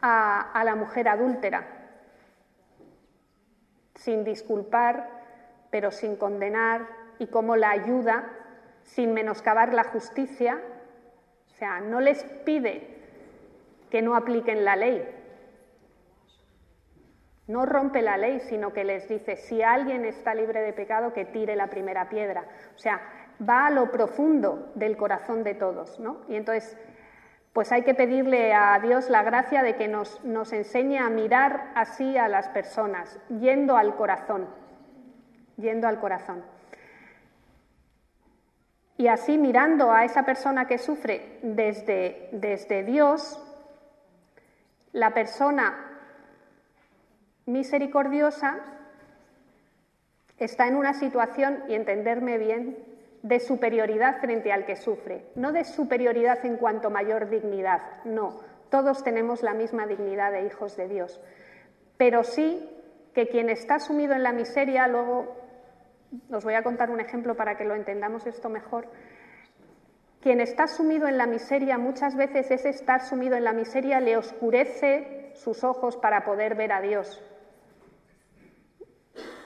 a, 0.00 0.62
la 0.64 0.76
mujer 0.76 1.08
adúltera, 1.08 1.66
sin 3.96 4.22
disculpar, 4.22 5.10
pero 5.70 5.90
sin 5.90 6.16
condenar, 6.16 6.86
y 7.18 7.26
cómo 7.26 7.56
la 7.56 7.70
ayuda 7.70 8.30
sin 8.84 9.12
menoscabar 9.12 9.74
la 9.74 9.84
justicia, 9.84 10.60
o 11.48 11.50
sea, 11.58 11.80
no 11.80 12.00
les 12.00 12.22
pide 12.44 12.96
que 13.90 14.00
no 14.00 14.14
apliquen 14.14 14.64
la 14.64 14.76
ley, 14.76 15.17
no 17.48 17.64
rompe 17.64 18.02
la 18.02 18.16
ley, 18.16 18.40
sino 18.40 18.72
que 18.72 18.84
les 18.84 19.08
dice, 19.08 19.36
si 19.36 19.62
alguien 19.62 20.04
está 20.04 20.34
libre 20.34 20.60
de 20.60 20.74
pecado, 20.74 21.14
que 21.14 21.24
tire 21.24 21.56
la 21.56 21.68
primera 21.68 22.08
piedra. 22.10 22.44
O 22.76 22.78
sea, 22.78 23.00
va 23.46 23.66
a 23.66 23.70
lo 23.70 23.90
profundo 23.90 24.70
del 24.74 24.96
corazón 24.98 25.42
de 25.42 25.54
todos, 25.54 25.98
¿no? 25.98 26.20
Y 26.28 26.36
entonces, 26.36 26.76
pues 27.54 27.72
hay 27.72 27.82
que 27.82 27.94
pedirle 27.94 28.52
a 28.52 28.78
Dios 28.80 29.08
la 29.08 29.22
gracia 29.22 29.62
de 29.62 29.76
que 29.76 29.88
nos, 29.88 30.22
nos 30.24 30.52
enseñe 30.52 30.98
a 30.98 31.08
mirar 31.08 31.72
así 31.74 32.18
a 32.18 32.28
las 32.28 32.50
personas, 32.50 33.18
yendo 33.30 33.78
al 33.78 33.96
corazón, 33.96 34.46
yendo 35.56 35.88
al 35.88 35.98
corazón. 36.00 36.44
Y 38.98 39.06
así 39.06 39.38
mirando 39.38 39.90
a 39.90 40.04
esa 40.04 40.24
persona 40.24 40.66
que 40.66 40.76
sufre 40.76 41.38
desde, 41.42 42.28
desde 42.32 42.82
Dios, 42.82 43.42
la 44.92 45.14
persona 45.14 45.87
misericordiosa 47.48 48.58
está 50.38 50.68
en 50.68 50.76
una 50.76 50.92
situación, 50.94 51.64
y 51.68 51.74
entenderme 51.74 52.38
bien, 52.38 52.76
de 53.22 53.40
superioridad 53.40 54.20
frente 54.20 54.52
al 54.52 54.64
que 54.64 54.76
sufre, 54.76 55.24
no 55.34 55.50
de 55.50 55.64
superioridad 55.64 56.44
en 56.44 56.56
cuanto 56.56 56.90
mayor 56.90 57.28
dignidad, 57.28 58.04
no, 58.04 58.40
todos 58.70 59.02
tenemos 59.02 59.42
la 59.42 59.54
misma 59.54 59.86
dignidad 59.86 60.30
de 60.30 60.46
hijos 60.46 60.76
de 60.76 60.88
Dios, 60.88 61.20
pero 61.96 62.22
sí 62.22 62.70
que 63.14 63.26
quien 63.26 63.48
está 63.48 63.80
sumido 63.80 64.14
en 64.14 64.22
la 64.22 64.32
miseria, 64.32 64.86
luego 64.86 65.34
os 66.30 66.44
voy 66.44 66.54
a 66.54 66.62
contar 66.62 66.90
un 66.90 67.00
ejemplo 67.00 67.34
para 67.34 67.56
que 67.56 67.64
lo 67.64 67.74
entendamos 67.74 68.26
esto 68.26 68.48
mejor, 68.48 68.86
quien 70.20 70.40
está 70.40 70.68
sumido 70.68 71.08
en 71.08 71.16
la 71.16 71.26
miseria 71.26 71.78
muchas 71.78 72.14
veces 72.14 72.50
ese 72.50 72.68
estar 72.68 73.04
sumido 73.04 73.36
en 73.36 73.44
la 73.44 73.52
miseria 73.52 74.00
le 74.00 74.16
oscurece 74.16 75.32
sus 75.34 75.64
ojos 75.64 75.96
para 75.96 76.24
poder 76.24 76.54
ver 76.54 76.72
a 76.72 76.80
Dios. 76.80 77.22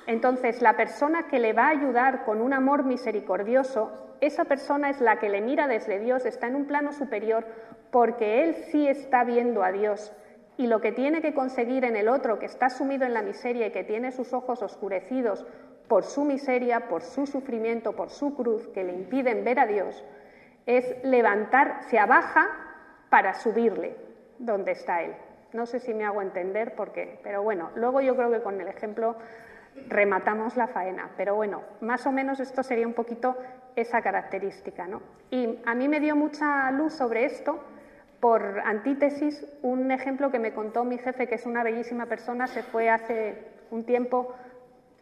Entonces, 0.06 0.62
la 0.62 0.76
persona 0.76 1.28
que 1.28 1.38
le 1.38 1.52
va 1.52 1.66
a 1.66 1.70
ayudar 1.70 2.24
con 2.24 2.40
un 2.40 2.52
amor 2.52 2.84
misericordioso, 2.84 4.16
esa 4.20 4.44
persona 4.44 4.90
es 4.90 5.00
la 5.00 5.18
que 5.18 5.28
le 5.28 5.40
mira 5.40 5.68
desde 5.68 5.98
Dios, 5.98 6.24
está 6.24 6.46
en 6.46 6.56
un 6.56 6.66
plano 6.66 6.92
superior, 6.92 7.44
porque 7.90 8.44
él 8.44 8.56
sí 8.70 8.88
está 8.88 9.24
viendo 9.24 9.62
a 9.62 9.72
Dios. 9.72 10.12
Y 10.56 10.66
lo 10.66 10.80
que 10.80 10.92
tiene 10.92 11.22
que 11.22 11.34
conseguir 11.34 11.84
en 11.84 11.96
el 11.96 12.08
otro, 12.08 12.38
que 12.38 12.46
está 12.46 12.68
sumido 12.68 13.04
en 13.04 13.14
la 13.14 13.22
miseria 13.22 13.66
y 13.66 13.72
que 13.72 13.84
tiene 13.84 14.12
sus 14.12 14.32
ojos 14.32 14.62
oscurecidos 14.62 15.46
por 15.88 16.04
su 16.04 16.24
miseria, 16.24 16.88
por 16.88 17.02
su 17.02 17.26
sufrimiento, 17.26 17.94
por 17.94 18.10
su 18.10 18.34
cruz, 18.34 18.68
que 18.68 18.84
le 18.84 18.92
impiden 18.92 19.44
ver 19.44 19.60
a 19.60 19.66
Dios, 19.66 20.04
es 20.66 20.96
levantar, 21.04 21.82
se 21.90 21.98
abaja 21.98 22.48
para 23.10 23.34
subirle 23.34 23.96
donde 24.38 24.72
está 24.72 25.02
Él. 25.02 25.14
No 25.52 25.66
sé 25.66 25.80
si 25.80 25.92
me 25.92 26.04
hago 26.04 26.22
entender 26.22 26.74
por 26.74 26.92
qué, 26.92 27.18
pero 27.22 27.42
bueno, 27.42 27.70
luego 27.74 28.00
yo 28.00 28.16
creo 28.16 28.30
que 28.30 28.40
con 28.40 28.60
el 28.60 28.68
ejemplo 28.68 29.16
rematamos 29.88 30.56
la 30.56 30.66
faena. 30.66 31.10
Pero 31.16 31.34
bueno, 31.34 31.62
más 31.80 32.06
o 32.06 32.12
menos 32.12 32.40
esto 32.40 32.62
sería 32.62 32.86
un 32.86 32.94
poquito 32.94 33.36
esa 33.76 34.02
característica. 34.02 34.86
¿no? 34.86 35.02
Y 35.30 35.58
a 35.64 35.74
mí 35.74 35.88
me 35.88 36.00
dio 36.00 36.16
mucha 36.16 36.70
luz 36.70 36.92
sobre 36.92 37.24
esto 37.24 37.60
por 38.20 38.60
antítesis 38.64 39.44
un 39.62 39.90
ejemplo 39.90 40.30
que 40.30 40.38
me 40.38 40.52
contó 40.52 40.84
mi 40.84 40.96
jefe, 40.96 41.26
que 41.26 41.34
es 41.34 41.44
una 41.44 41.64
bellísima 41.64 42.06
persona, 42.06 42.46
se 42.46 42.62
fue 42.62 42.88
hace 42.88 43.48
un 43.72 43.84
tiempo, 43.84 44.34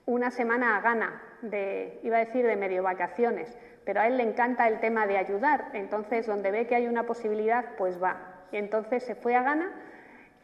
una 0.06 0.30
semana 0.30 0.78
a 0.78 0.80
Ghana, 0.80 1.22
de, 1.42 2.00
iba 2.02 2.16
a 2.16 2.20
decir 2.20 2.46
de 2.46 2.56
medio 2.56 2.82
vacaciones, 2.82 3.54
pero 3.84 4.00
a 4.00 4.06
él 4.06 4.16
le 4.16 4.22
encanta 4.22 4.68
el 4.68 4.80
tema 4.80 5.06
de 5.06 5.18
ayudar, 5.18 5.66
entonces 5.74 6.26
donde 6.26 6.50
ve 6.50 6.66
que 6.66 6.76
hay 6.76 6.86
una 6.86 7.04
posibilidad, 7.04 7.64
pues 7.76 8.02
va. 8.02 8.16
Y 8.52 8.56
entonces 8.56 9.02
se 9.02 9.14
fue 9.14 9.36
a 9.36 9.42
Ghana 9.42 9.70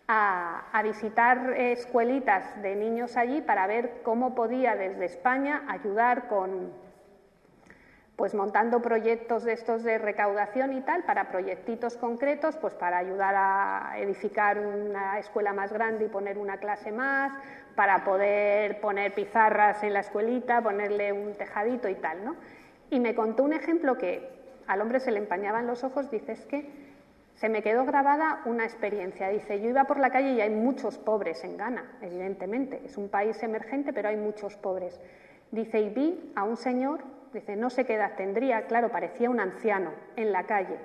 a, 0.08 0.80
visitar 0.82 1.52
escuelitas 1.56 2.62
de 2.62 2.76
niños 2.76 3.16
allí 3.16 3.40
para 3.40 3.66
ver 3.66 4.02
cómo 4.02 4.34
podía 4.34 4.76
desde 4.76 5.04
España 5.04 5.64
ayudar 5.68 6.28
con, 6.28 6.72
pues 8.14 8.34
montando 8.34 8.80
proyectos 8.80 9.42
de 9.42 9.52
estos 9.52 9.82
de 9.82 9.98
recaudación 9.98 10.72
y 10.72 10.80
tal, 10.82 11.04
para 11.04 11.28
proyectitos 11.28 11.96
concretos, 11.96 12.56
pues 12.56 12.74
para 12.74 12.98
ayudar 12.98 13.34
a 13.36 13.94
edificar 13.98 14.58
una 14.58 15.18
escuela 15.18 15.52
más 15.52 15.72
grande 15.72 16.04
y 16.04 16.08
poner 16.08 16.38
una 16.38 16.58
clase 16.58 16.92
más, 16.92 17.32
para 17.74 18.04
poder 18.04 18.80
poner 18.80 19.12
pizarras 19.12 19.82
en 19.82 19.92
la 19.92 20.00
escuelita, 20.00 20.62
ponerle 20.62 21.12
un 21.12 21.34
tejadito 21.34 21.88
y 21.88 21.96
tal, 21.96 22.24
¿no? 22.24 22.36
Y 22.90 23.00
me 23.00 23.14
contó 23.14 23.42
un 23.42 23.52
ejemplo 23.52 23.98
que 23.98 24.30
al 24.66 24.80
hombre 24.80 25.00
se 25.00 25.10
le 25.10 25.18
empañaban 25.18 25.66
los 25.66 25.84
ojos, 25.84 26.10
dice, 26.10 26.32
es 26.32 26.46
que 26.46 26.85
se 27.36 27.50
me 27.50 27.62
quedó 27.62 27.84
grabada 27.84 28.40
una 28.46 28.64
experiencia. 28.64 29.28
Dice, 29.28 29.60
yo 29.60 29.68
iba 29.68 29.84
por 29.84 29.98
la 29.98 30.10
calle 30.10 30.32
y 30.32 30.40
hay 30.40 30.50
muchos 30.50 30.96
pobres 30.98 31.44
en 31.44 31.58
Ghana, 31.58 31.98
evidentemente. 32.00 32.80
Es 32.84 32.96
un 32.96 33.10
país 33.10 33.42
emergente, 33.42 33.92
pero 33.92 34.08
hay 34.08 34.16
muchos 34.16 34.56
pobres. 34.56 34.98
Dice, 35.50 35.80
y 35.80 35.90
vi 35.90 36.32
a 36.34 36.44
un 36.44 36.56
señor, 36.56 37.00
dice, 37.34 37.54
no 37.54 37.68
sé 37.68 37.84
qué 37.84 37.94
edad 37.94 38.16
tendría, 38.16 38.66
claro, 38.66 38.90
parecía 38.90 39.28
un 39.28 39.38
anciano, 39.38 39.92
en 40.16 40.32
la 40.32 40.44
calle, 40.44 40.78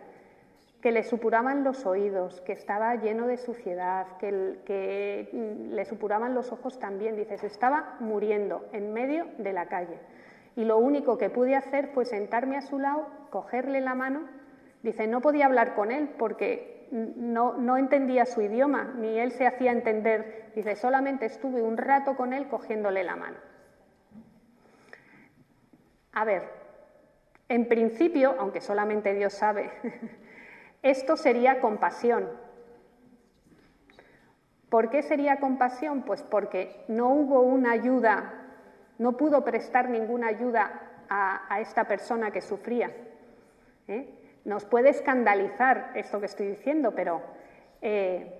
que 0.81 0.91
le 0.91 1.03
supuraban 1.03 1.63
los 1.63 1.85
oídos, 1.85 2.41
que 2.41 2.51
estaba 2.51 2.95
lleno 2.95 3.27
de 3.27 3.37
suciedad, 3.37 4.17
que, 4.17 5.29
le 5.71 5.85
supuraban 5.85 6.35
los 6.35 6.51
ojos 6.51 6.79
también. 6.79 7.15
Dice, 7.15 7.37
se 7.37 7.47
estaba 7.47 7.95
muriendo 8.01 8.67
en 8.73 8.91
medio 8.91 9.25
de 9.37 9.53
la 9.53 9.67
calle. 9.67 9.97
Y 10.57 10.65
lo 10.65 10.79
único 10.79 11.17
que 11.17 11.29
pude 11.29 11.55
hacer 11.55 11.87
fue 11.93 12.03
sentarme 12.03 12.57
a 12.57 12.61
su 12.61 12.77
lado, 12.77 13.07
cogerle 13.29 13.79
la 13.79 13.95
mano 13.95 14.40
Dice, 14.83 15.07
no 15.07 15.21
podía 15.21 15.45
hablar 15.45 15.75
con 15.75 15.91
él 15.91 16.09
porque 16.17 16.87
no, 16.91 17.53
no, 17.53 17.77
entendía 17.77 18.25
su 18.25 18.41
idioma, 18.41 18.93
ni 18.97 19.19
él 19.19 19.31
se 19.31 19.45
hacía 19.47 19.71
entender. 19.71 20.51
Dice, 20.55 20.75
solamente 20.75 21.25
estuve 21.25 21.61
un 21.61 21.77
rato 21.77 22.15
con 22.15 22.33
él 22.33 22.47
cogiéndole 22.47 23.03
la 23.03 23.15
mano. 23.15 23.37
A 26.13 26.25
ver, 26.25 26.43
en 27.47 27.67
principio, 27.67 28.35
aunque 28.39 28.59
solamente 28.59 29.13
Dios 29.13 29.33
sabe, 29.33 29.71
esto 30.81 31.15
sería 31.15 31.61
compasión. 31.61 32.27
¿Por 34.69 34.89
qué 34.89 35.03
sería 35.03 35.39
compasión? 35.39 36.03
Pues 36.03 36.23
porque 36.23 36.85
no 36.87 37.09
hubo 37.09 37.41
una 37.41 37.71
ayuda, 37.71 38.33
no 38.97 39.17
pudo 39.17 39.43
prestar 39.43 39.89
ninguna 39.89 40.27
ayuda 40.27 40.91
a, 41.09 41.59
esta 41.59 41.83
persona 41.83 42.31
que 42.31 42.41
sufría. 42.41 42.89
¿eh? 43.87 44.20
Nos 44.43 44.65
puede 44.65 44.89
escandalizar 44.89 45.91
esto 45.95 46.19
que 46.19 46.25
estoy 46.25 46.47
diciendo, 46.47 46.93
pero 46.95 47.21
eh, 47.81 48.39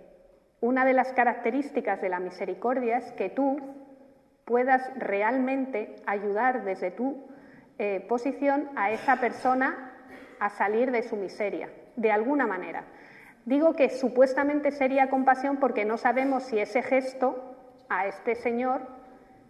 una 0.59 0.85
de 0.85 0.93
las 0.93 1.13
características 1.13 2.01
de 2.01 2.09
la 2.09 2.19
misericordia 2.19 2.97
es 2.97 3.11
que 3.13 3.29
tú 3.29 3.59
puedas 4.45 4.91
realmente 4.97 5.95
ayudar 6.05 6.63
desde 6.63 6.91
tu 6.91 7.27
eh, 7.77 8.05
posición 8.07 8.69
a 8.75 8.91
esa 8.91 9.17
persona 9.17 9.93
a 10.39 10.49
salir 10.49 10.91
de 10.91 11.03
su 11.03 11.15
miseria, 11.15 11.69
de 11.95 12.11
alguna 12.11 12.47
manera. 12.47 12.83
Digo 13.45 13.75
que 13.75 13.89
supuestamente 13.89 14.71
sería 14.71 15.09
compasión 15.09 15.57
porque 15.57 15.85
no 15.85 15.97
sabemos 15.97 16.43
si 16.43 16.59
ese 16.59 16.81
gesto 16.81 17.55
a 17.89 18.07
este 18.07 18.35
señor 18.35 19.00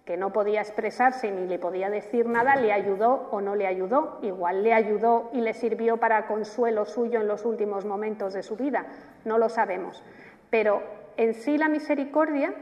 que 0.05 0.17
no 0.17 0.33
podía 0.33 0.61
expresarse 0.61 1.31
ni 1.31 1.47
le 1.47 1.59
podía 1.59 1.89
decir 1.89 2.27
nada, 2.27 2.55
le 2.55 2.73
ayudó 2.73 3.29
o 3.31 3.39
no 3.39 3.55
le 3.55 3.67
ayudó. 3.67 4.19
Igual 4.21 4.63
le 4.63 4.73
ayudó 4.73 5.29
y 5.33 5.41
le 5.41 5.53
sirvió 5.53 5.97
para 5.97 6.27
consuelo 6.27 6.85
suyo 6.85 7.21
en 7.21 7.27
los 7.27 7.45
últimos 7.45 7.85
momentos 7.85 8.33
de 8.33 8.43
su 8.43 8.55
vida, 8.55 8.85
no 9.25 9.37
lo 9.37 9.49
sabemos. 9.49 10.03
Pero 10.49 10.81
en 11.17 11.33
sí 11.33 11.57
la 11.57 11.69
misericordia 11.69 12.53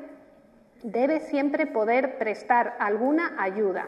debe 0.84 1.22
siempre 1.22 1.66
poder 1.66 2.18
prestar 2.18 2.76
alguna 2.80 3.36
ayuda, 3.42 3.88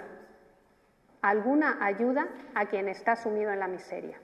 alguna 1.22 1.78
ayuda 1.82 2.28
a 2.56 2.66
quien 2.68 2.88
está 2.88 3.16
sumido 3.16 3.52
en 3.52 3.60
la 3.60 3.68
miseria. 3.68 4.18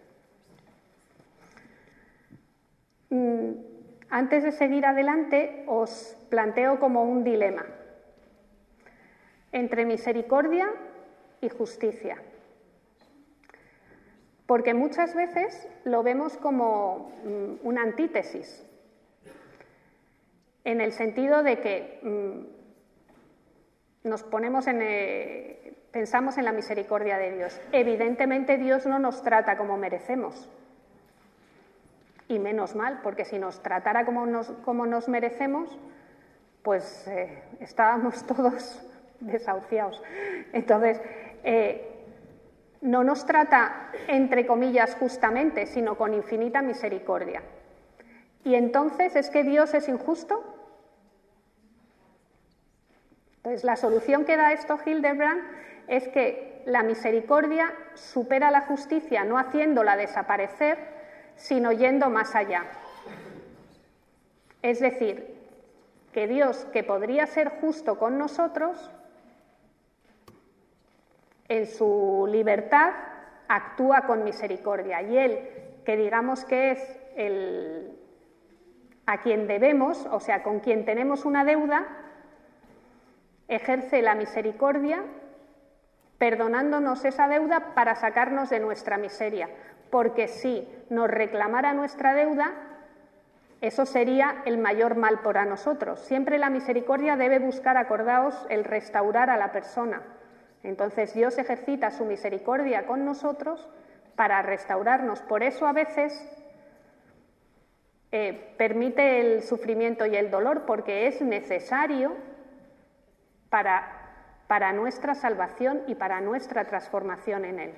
Mm, 3.10 3.52
antes 4.10 4.44
de 4.44 4.52
seguir 4.52 4.86
adelante, 4.86 5.63
os 5.68 6.18
planteo 6.30 6.80
como 6.80 7.04
un 7.04 7.24
dilema 7.24 7.66
entre 9.58 9.86
misericordia 9.86 10.72
y 11.41 11.50
justicia. 11.50 12.17
Porque 14.46 14.74
muchas 14.74 15.15
veces 15.15 15.67
lo 15.84 16.04
vemos 16.04 16.38
como 16.38 17.12
mm, 17.26 17.67
una 17.67 17.82
antítesis, 17.82 18.63
en 20.63 20.80
el 20.80 20.93
sentido 20.93 21.43
de 21.43 21.60
que 21.60 22.00
mm, 22.04 22.58
nos 24.08 24.24
ponemos 24.24 24.67
en, 24.67 24.80
eh, 24.82 25.74
pensamos 25.91 26.38
en 26.38 26.46
la 26.46 26.52
misericordia 26.52 27.17
de 27.17 27.36
Dios. 27.36 27.60
Evidentemente 27.72 28.58
Dios 28.58 28.86
no 28.86 29.00
nos 29.00 29.24
trata 29.24 29.58
como 29.58 29.78
merecemos. 29.78 30.50
Y 32.30 32.39
menos 32.39 32.76
mal, 32.76 33.00
porque 33.02 33.26
si 33.26 33.39
nos 33.39 33.63
tratara 33.63 34.06
como 34.06 34.26
nos, 34.26 34.52
como 34.65 34.86
nos 34.86 35.08
merecemos, 35.08 35.78
pues 36.62 37.08
eh, 37.08 37.41
estábamos 37.60 38.26
todos 38.28 38.84
desahuciados. 39.19 40.01
Entonces, 40.53 41.01
eh, 41.43 41.97
no 42.82 43.03
nos 43.03 43.25
trata, 43.25 43.91
entre 44.08 44.45
comillas, 44.45 44.95
justamente, 44.95 45.65
sino 45.65 45.97
con 45.97 46.13
infinita 46.13 46.62
misericordia. 46.62 47.41
Y 48.43 48.56
entonces, 48.56 49.15
¿es 49.15 49.30
que 49.30 49.43
Dios 49.43 49.73
es 49.73 49.89
injusto? 49.89 50.43
Entonces, 53.38 53.63
la 53.63 53.75
solución 53.75 54.25
que 54.25 54.38
da 54.38 54.53
esto 54.53 54.77
Hildebrand 54.86 55.41
es 55.88 56.08
que 56.10 56.62
la 56.65 56.84
misericordia 56.84 57.73
supera 57.93 58.51
la 58.51 58.62
justicia 58.62 59.23
no 59.23 59.38
haciéndola 59.38 59.95
desaparecer, 59.95 60.77
sino 61.36 61.71
yendo 61.71 62.10
más 62.10 62.36
allá. 62.36 62.65
Es 64.62 64.80
decir, 64.80 65.38
que 66.12 66.27
Dios, 66.27 66.65
que 66.73 66.84
podría 66.84 67.25
ser 67.27 67.49
justo 67.62 67.97
con 67.97 68.17
nosotros, 68.17 68.91
en 71.49 71.65
su 71.65 72.27
libertad 72.29 72.91
actúa 73.47 74.01
con 74.01 74.23
misericordia 74.23 75.01
y 75.01 75.17
él, 75.17 75.49
que 75.86 75.95
digamos 75.95 76.43
que 76.45 76.71
es 76.71 76.99
el 77.15 77.97
a 79.05 79.21
quien 79.21 79.47
debemos, 79.47 80.05
o 80.12 80.19
sea, 80.19 80.43
con 80.43 80.60
quien 80.60 80.83
tenemos 80.83 81.23
una 81.23 81.45
deuda, 81.45 81.88
ejerce 83.47 84.01
la 84.01 84.15
misericordia 84.15 85.01
perdonándonos 86.17 87.05
esa 87.05 87.29
deuda 87.29 87.73
para 87.73 87.95
sacarnos 87.95 88.49
de 88.49 88.60
nuestra 88.60 88.97
miseria, 88.97 89.49
porque 89.89 90.27
si 90.27 90.67
nos 90.89 91.10
reclamara 91.10 91.73
nuestra 91.73 92.13
deuda, 92.13 92.53
eso 93.62 93.86
sería 93.86 94.41
el 94.45 94.57
mayor 94.57 94.95
mal 94.95 95.19
para 95.19 95.45
nosotros. 95.45 96.01
Siempre 96.01 96.38
la 96.38 96.49
misericordia 96.49 97.15
debe 97.15 97.39
buscar, 97.39 97.77
acordaos, 97.77 98.45
el 98.49 98.65
restaurar 98.65 99.29
a 99.29 99.38
la 99.38 99.51
persona. 99.51 100.01
Entonces 100.67 101.13
Dios 101.13 101.38
ejercita 101.38 101.91
su 101.91 102.03
misericordia 102.03 102.86
con 102.86 103.06
nosotros 103.06 103.69
para 104.17 104.41
restaurarnos. 104.41 105.21
Por 105.21 105.41
eso 105.41 105.65
a 105.65 105.71
veces 105.71 106.13
eh, 108.12 108.53
permite 108.58 109.21
el 109.21 109.43
sufrimiento 109.43 110.06
y 110.06 110.17
el 110.17 110.30
dolor, 110.30 110.65
porque 110.65 111.08
es 111.08 111.21
necesario 111.21 112.17
para, 113.49 114.43
para 114.47 114.73
nuestra 114.73 115.15
salvación 115.15 115.84
y 115.88 115.95
para 115.95 116.19
nuestra 116.19 116.65
transformación 116.65 117.45
en 117.45 117.60
Él. 117.60 117.73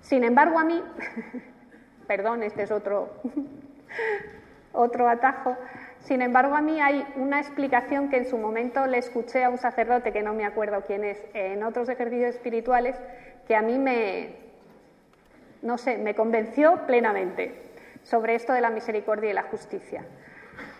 Sin 0.00 0.24
embargo, 0.24 0.58
a 0.58 0.64
mí, 0.64 0.82
perdón, 2.06 2.42
este 2.42 2.62
es 2.62 2.70
otro, 2.70 3.20
otro 4.72 5.10
atajo, 5.10 5.58
sin 6.04 6.20
embargo, 6.20 6.56
a 6.56 6.60
mí 6.60 6.80
hay 6.80 7.06
una 7.16 7.38
explicación 7.38 8.08
que 8.08 8.16
en 8.16 8.26
su 8.26 8.36
momento 8.36 8.86
le 8.86 8.98
escuché 8.98 9.44
a 9.44 9.50
un 9.50 9.58
sacerdote, 9.58 10.12
que 10.12 10.22
no 10.22 10.34
me 10.34 10.44
acuerdo 10.44 10.82
quién 10.84 11.04
es, 11.04 11.24
en 11.32 11.62
otros 11.62 11.88
ejercicios 11.88 12.34
espirituales, 12.34 12.96
que 13.46 13.54
a 13.54 13.62
mí 13.62 13.78
me, 13.78 14.34
no 15.62 15.78
sé, 15.78 15.98
me 15.98 16.14
convenció 16.14 16.86
plenamente 16.86 17.54
sobre 18.02 18.34
esto 18.34 18.52
de 18.52 18.60
la 18.60 18.70
misericordia 18.70 19.30
y 19.30 19.32
la 19.32 19.44
justicia. 19.44 20.04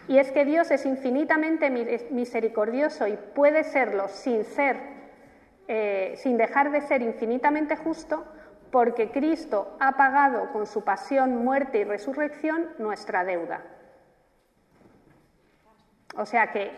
Y 0.08 0.18
es 0.18 0.32
que 0.32 0.44
Dios 0.44 0.72
es 0.72 0.84
infinitamente 0.84 1.70
misericordioso 2.10 3.06
y 3.06 3.16
puede 3.16 3.62
serlo 3.62 4.08
sin 4.08 4.44
ser, 4.44 4.76
eh, 5.68 6.14
sin 6.16 6.36
dejar 6.36 6.72
de 6.72 6.80
ser 6.80 7.00
infinitamente 7.00 7.76
justo, 7.76 8.24
porque 8.72 9.10
Cristo 9.10 9.76
ha 9.78 9.92
pagado 9.92 10.50
con 10.52 10.66
su 10.66 10.82
pasión, 10.82 11.44
muerte 11.44 11.78
y 11.78 11.84
resurrección 11.84 12.70
nuestra 12.78 13.24
deuda. 13.24 13.62
O 16.14 16.26
sea 16.26 16.52
que, 16.52 16.70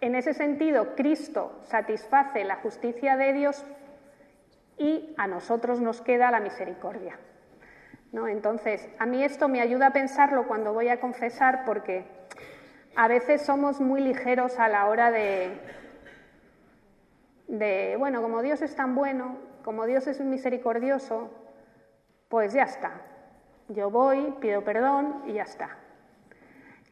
en 0.00 0.14
ese 0.14 0.32
sentido, 0.32 0.94
Cristo 0.94 1.60
satisface 1.64 2.44
la 2.44 2.56
justicia 2.56 3.16
de 3.16 3.32
Dios 3.32 3.64
y 4.78 5.14
a 5.18 5.26
nosotros 5.26 5.80
nos 5.80 6.00
queda 6.00 6.30
la 6.30 6.40
misericordia. 6.40 7.18
¿no? 8.12 8.28
Entonces, 8.28 8.88
a 8.98 9.06
mí 9.06 9.22
esto 9.22 9.48
me 9.48 9.60
ayuda 9.60 9.88
a 9.88 9.92
pensarlo 9.92 10.46
cuando 10.46 10.72
voy 10.72 10.88
a 10.88 11.00
confesar 11.00 11.64
porque 11.64 12.04
a 12.96 13.08
veces 13.08 13.42
somos 13.42 13.80
muy 13.80 14.00
ligeros 14.00 14.58
a 14.58 14.68
la 14.68 14.86
hora 14.86 15.10
de, 15.10 15.50
de, 17.46 17.96
bueno, 17.98 18.22
como 18.22 18.42
Dios 18.42 18.62
es 18.62 18.74
tan 18.74 18.94
bueno, 18.94 19.36
como 19.64 19.86
Dios 19.86 20.06
es 20.06 20.20
misericordioso, 20.20 21.30
pues 22.28 22.52
ya 22.52 22.62
está. 22.62 23.02
Yo 23.68 23.90
voy, 23.90 24.34
pido 24.40 24.64
perdón 24.64 25.22
y 25.26 25.34
ya 25.34 25.42
está. 25.42 25.76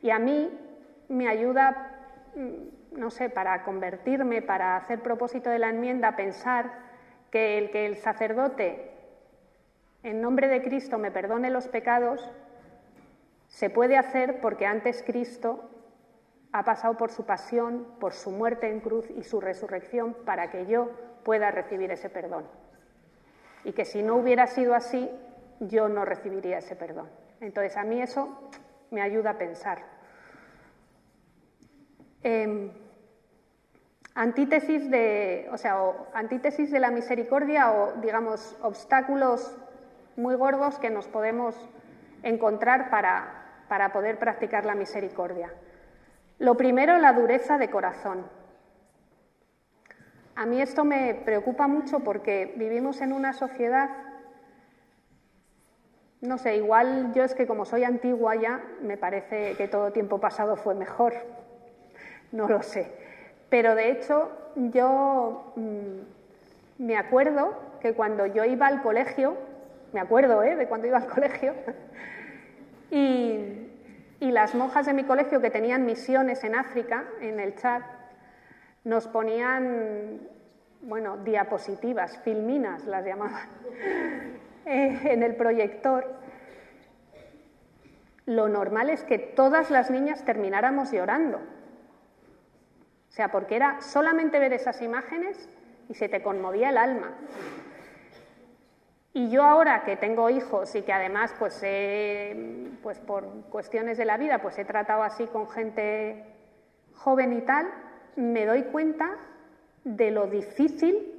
Y 0.03 0.11
a 0.11 0.19
mí 0.19 0.68
me 1.09 1.29
ayuda, 1.29 1.93
mm, 2.35 2.99
no 2.99 3.11
sé, 3.11 3.31
para 3.31 3.63
convertirme, 3.65 4.43
para 4.43 4.77
hacer 4.77 5.01
propósito 5.01 5.51
de 5.51 5.59
la 5.59 5.71
enmienda, 5.71 6.17
pensar 6.17 6.73
que 7.31 7.59
el 7.59 7.71
que 7.71 7.87
el 7.87 7.97
sacerdote, 7.97 8.91
en 10.03 10.21
nombre 10.21 10.49
de 10.49 10.63
Cristo, 10.63 10.99
me 10.99 11.11
perdone 11.11 11.51
los 11.51 11.69
pecados, 11.69 12.31
se 13.49 13.71
puede 13.71 13.97
hacer 13.97 14.41
porque 14.41 14.67
antes 14.67 15.03
Cristo 15.03 15.71
ha 16.53 16.65
pasado 16.65 16.97
por 16.97 17.11
su 17.11 17.25
pasión, 17.25 17.87
por 17.99 18.13
su 18.13 18.31
muerte 18.31 18.69
en 18.69 18.81
cruz 18.81 19.11
y 19.11 19.23
su 19.23 19.41
resurrección 19.41 20.15
para 20.25 20.51
que 20.51 20.67
yo 20.67 20.91
pueda 21.25 21.51
recibir 21.51 21.91
ese 21.91 22.09
perdón. 22.09 22.47
Y 23.65 23.73
que 23.73 23.85
si 23.85 24.03
no 24.03 24.17
hubiera 24.17 24.47
sido 24.47 24.75
así, 24.75 25.11
yo 25.61 25.89
no 25.89 26.05
recibiría 26.05 26.59
ese 26.59 26.77
perdón. 26.77 27.09
Entonces 27.41 27.77
a 27.77 27.85
mí 27.85 28.01
eso 28.01 28.51
me 28.91 29.03
ayuda 29.03 29.31
a 29.31 29.39
pensar. 29.39 29.98
Em, 32.23 32.71
antítesis 34.15 34.91
de, 34.91 35.49
o 35.53 35.57
sea, 35.57 35.79
antítesis 36.13 36.71
de 36.71 36.81
la 36.81 36.91
misericordia 36.91 37.71
o, 37.71 37.93
digamos, 38.01 38.57
obstáculos 38.63 39.57
muy 40.17 40.35
gordos 40.35 40.79
que 40.79 40.91
nos 40.91 41.07
podemos 41.07 41.55
encontrar 42.25 42.91
para, 42.91 43.65
para 43.69 43.93
poder 43.93 44.19
practicar 44.19 44.65
la 44.65 44.75
misericordia. 44.75 45.53
Lo 46.39 46.57
primero, 46.57 46.99
la 46.99 47.13
dureza 47.13 47.59
de 47.59 47.71
corazón. 47.71 48.27
A 50.35 50.47
mí 50.47 50.61
esto 50.61 50.85
me 50.85 51.15
preocupa 51.15 51.67
mucho 51.67 52.01
porque 52.01 52.55
vivimos 52.57 53.01
en 53.01 53.13
una 53.13 53.33
sociedad, 53.33 53.91
no 56.21 56.39
sé, 56.39 56.57
igual 56.57 57.13
yo 57.13 57.25
es 57.25 57.35
que 57.35 57.47
como 57.47 57.65
soy 57.65 57.85
antigua 57.85 58.35
ya, 58.37 58.65
me 58.83 58.97
parece 58.97 59.57
que 59.57 59.69
todo 59.69 59.93
tiempo 59.93 60.21
pasado 60.21 60.57
fue 60.57 60.75
mejor, 60.75 61.15
no 62.33 62.49
lo 62.49 62.63
sé. 62.63 62.91
Pero 63.49 63.75
de 63.75 63.91
hecho, 63.91 64.31
yo 64.57 65.53
mm, 65.57 66.85
me 66.85 66.97
acuerdo 66.97 67.55
que 67.81 67.95
cuando 67.95 68.27
yo 68.27 68.45
iba 68.45 68.67
al 68.67 68.83
colegio, 68.83 69.37
me 69.93 70.01
acuerdo 70.01 70.43
¿eh? 70.43 70.57
de 70.57 70.67
cuando 70.67 70.87
iba 70.87 70.99
al 70.99 71.07
colegio, 71.15 71.55
y, 72.91 73.69
y 74.21 74.31
las 74.31 74.55
monjas 74.55 74.87
de 74.87 74.95
mi 74.95 75.05
colegio 75.05 75.41
que 75.41 75.51
tenían 75.51 75.87
misiones 75.87 76.45
en 76.45 76.55
África, 76.55 77.05
en 77.21 77.41
el 77.41 77.55
chat, 77.57 77.83
nos 78.85 79.07
ponían, 79.09 80.21
bueno, 80.83 81.19
diapositivas, 81.19 82.19
filminas 82.19 82.85
las 82.85 83.05
llamaban, 83.05 83.49
eh, 84.67 85.01
en 85.05 85.23
el 85.23 85.37
proyector. 85.37 86.15
Lo 88.27 88.49
normal 88.49 88.91
es 88.91 89.05
que 89.05 89.19
todas 89.19 89.71
las 89.71 89.91
niñas 89.91 90.25
termináramos 90.25 90.93
llorando 90.93 91.41
O 93.09 93.13
sea, 93.13 93.31
porque 93.31 93.57
era 93.57 93.81
solamente 93.81 94.39
ver 94.39 94.53
esas 94.53 94.81
imágenes 94.83 95.49
y 95.89 95.95
se 95.95 96.09
te 96.09 96.23
conmovía 96.23 96.71
el 96.71 96.77
alma. 96.77 97.15
Y 99.13 99.31
yo 99.31 99.43
ahora 99.43 99.83
que 99.85 99.97
tengo 99.97 100.31
hijos 100.31 100.75
y 100.75 100.83
que 100.83 100.93
además, 100.93 101.35
pues, 101.39 101.61
pues 102.83 102.99
por 103.01 103.25
cuestiones 103.51 103.99
de 103.99 104.05
la 104.05 104.17
vida, 104.17 104.41
pues 104.41 104.59
he 104.59 104.65
tratado 104.65 105.03
así 105.03 105.27
con 105.27 105.49
gente 105.49 106.25
joven 106.95 107.33
y 107.33 107.41
tal, 107.41 107.69
me 108.17 108.47
doy 108.47 108.65
cuenta 108.65 109.17
de 109.85 110.11
lo 110.11 110.27
difícil 110.27 111.15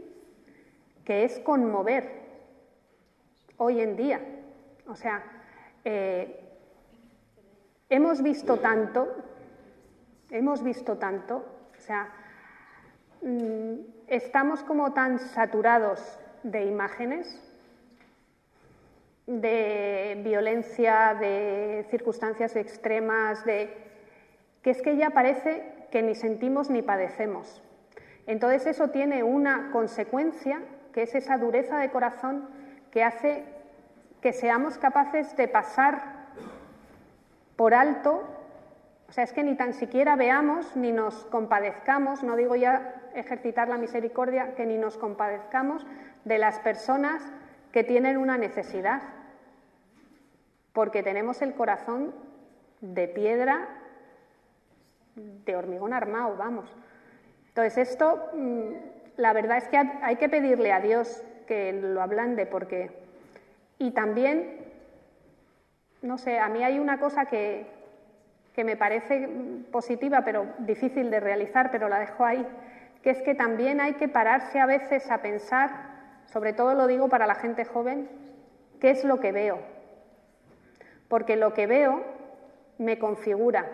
que 1.04 1.24
es 1.24 1.40
conmover 1.40 2.10
hoy 3.58 3.82
en 3.82 3.96
día. 3.96 4.22
O 4.88 4.96
sea, 4.96 5.24
eh, 5.84 6.40
hemos 7.90 8.22
visto 8.22 8.58
tanto, 8.58 9.08
hemos 10.30 10.64
visto 10.64 10.98
tanto, 10.98 11.44
sea, 11.90 12.08
mm, 13.24 13.80
estamos 14.08 14.64
como 14.64 14.94
tan 14.94 15.18
saturados 15.18 16.20
de 16.44 16.66
imágenes, 16.66 17.42
de 19.26 20.22
violencia, 20.24 21.16
de 21.20 21.88
circunstancias 21.90 22.56
extremas, 22.56 23.44
de 23.44 23.76
que 24.62 24.70
es 24.70 24.84
que 24.84 24.98
ya 24.98 25.10
parece 25.10 25.88
que 25.90 26.04
ni 26.04 26.14
sentimos 26.14 26.70
ni 26.70 26.84
padecemos. 26.84 27.64
Entonces 28.28 28.68
eso 28.68 28.90
tiene 28.90 29.24
una 29.24 29.72
consecuencia, 29.72 30.62
que 30.94 31.04
es 31.04 31.16
esa 31.16 31.40
dureza 31.40 31.80
de 31.80 31.90
corazón 31.90 32.48
que 32.92 33.04
hace 33.04 33.46
que 34.22 34.34
seamos 34.34 34.78
capaces 34.78 35.36
de 35.36 35.48
pasar 35.48 36.28
por 37.56 37.74
alto, 37.74 38.39
o 39.10 39.12
sea, 39.12 39.24
es 39.24 39.34
que 39.34 39.44
ni 39.44 39.56
tan 39.56 39.74
siquiera 39.74 40.16
veamos 40.16 40.76
ni 40.76 40.92
nos 40.92 41.26
compadezcamos, 41.26 42.22
no 42.22 42.36
digo 42.36 42.56
ya 42.56 43.02
ejercitar 43.16 43.68
la 43.68 43.78
misericordia, 43.78 44.54
que 44.54 44.68
ni 44.68 44.78
nos 44.78 44.98
compadezcamos 44.98 45.84
de 46.26 46.38
las 46.38 46.60
personas 46.60 47.24
que 47.72 47.84
tienen 47.84 48.18
una 48.18 48.38
necesidad, 48.38 49.02
porque 50.74 51.02
tenemos 51.02 51.42
el 51.42 51.56
corazón 51.56 52.14
de 52.82 53.08
piedra, 53.08 53.68
de 55.16 55.56
hormigón 55.56 55.94
armado, 55.94 56.36
vamos. 56.38 56.72
Entonces 57.48 57.90
esto, 57.90 58.30
mm, 58.34 58.70
la 59.18 59.34
verdad 59.34 59.58
es 59.58 59.68
que 59.70 59.78
hay 59.78 60.18
que 60.18 60.30
pedirle 60.30 60.72
a 60.72 60.82
Dios 60.82 61.24
que 61.48 61.74
lo 61.74 62.04
ablande, 62.04 62.46
porque 62.46 62.92
y 63.80 63.90
también, 63.90 64.60
no 66.04 66.20
sé, 66.20 66.38
a 66.38 66.48
mí 66.48 66.64
hay 66.64 66.78
una 66.78 67.00
cosa 67.00 67.26
que, 67.26 67.79
que 68.60 68.66
me 68.66 68.76
parece 68.76 69.30
positiva, 69.72 70.26
pero 70.26 70.46
difícil 70.58 71.10
de 71.10 71.22
realizar, 71.22 71.72
pero 71.72 71.88
la 71.88 71.98
dejo 72.00 72.26
ahí, 72.26 72.46
que 73.02 73.10
es 73.10 73.22
que 73.22 73.34
también 73.34 73.80
hay 73.80 73.94
que 73.94 74.10
pararse 74.10 74.60
a 74.60 74.66
veces 74.66 75.10
a 75.10 75.22
pensar, 75.22 75.70
sobre 76.26 76.52
todo 76.52 76.74
lo 76.74 76.86
digo 76.86 77.08
para 77.08 77.26
la 77.26 77.36
gente 77.36 77.64
joven, 77.64 78.10
qué 78.82 78.90
es 78.90 79.06
lo 79.06 79.22
que 79.22 79.32
veo. 79.32 79.60
Porque 81.08 81.38
lo 81.38 81.54
que 81.54 81.68
veo 81.68 82.04
me 82.80 83.00
configura. 83.00 83.66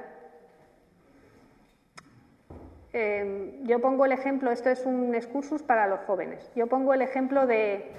Em, 2.94 3.66
yo 3.66 3.82
pongo 3.82 4.06
el 4.06 4.12
ejemplo, 4.12 4.52
esto 4.52 4.70
es 4.70 4.86
un 4.86 5.16
excursus 5.16 5.64
para 5.64 5.88
los 5.88 6.02
jóvenes, 6.02 6.52
yo 6.56 6.68
pongo 6.68 6.94
el 6.94 7.02
ejemplo 7.02 7.48
de, 7.48 7.92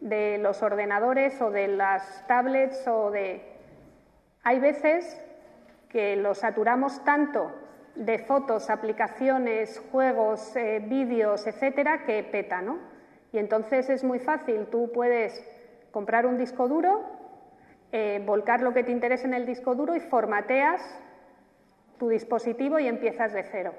de 0.00 0.38
los 0.38 0.60
ordenadores 0.64 1.40
o 1.40 1.52
de 1.52 1.68
las 1.68 2.26
tablets 2.26 2.84
o 2.88 3.12
de... 3.12 3.42
Hay 4.42 4.58
veces 4.58 5.22
que 5.96 6.14
los 6.14 6.36
saturamos 6.36 7.02
tanto 7.04 7.50
de 7.94 8.18
fotos, 8.18 8.68
aplicaciones, 8.68 9.82
juegos, 9.90 10.54
eh, 10.54 10.84
vídeos, 10.86 11.46
etcétera, 11.46 12.04
que 12.04 12.22
peta, 12.22 12.60
¿no? 12.60 12.76
Y 13.32 13.38
entonces 13.38 13.88
es 13.88 14.04
muy 14.04 14.18
fácil, 14.18 14.66
tú 14.66 14.92
puedes 14.92 15.42
comprar 15.92 16.26
un 16.26 16.36
disco 16.36 16.68
duro, 16.68 17.00
eh, 17.92 18.22
volcar 18.26 18.60
lo 18.60 18.74
que 18.74 18.84
te 18.84 18.92
interese 18.92 19.26
en 19.26 19.32
el 19.32 19.46
disco 19.46 19.74
duro 19.74 19.96
y 19.96 20.00
formateas 20.00 20.82
tu 21.98 22.10
dispositivo 22.10 22.78
y 22.78 22.88
empiezas 22.88 23.32
de 23.32 23.44
cero. 23.44 23.72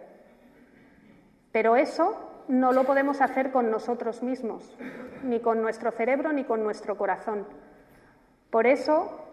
Pero 1.51 1.75
eso 1.75 2.43
no 2.47 2.71
lo 2.71 2.83
podemos 2.83 3.21
hacer 3.21 3.51
con 3.51 3.69
nosotros 3.69 4.23
mismos, 4.23 4.75
ni 5.21 5.39
con 5.39 5.61
nuestro 5.61 5.91
cerebro, 5.91 6.33
ni 6.33 6.45
con 6.45 6.63
nuestro 6.63 6.97
corazón. 6.97 7.45
Por 8.49 8.65
eso, 8.65 9.26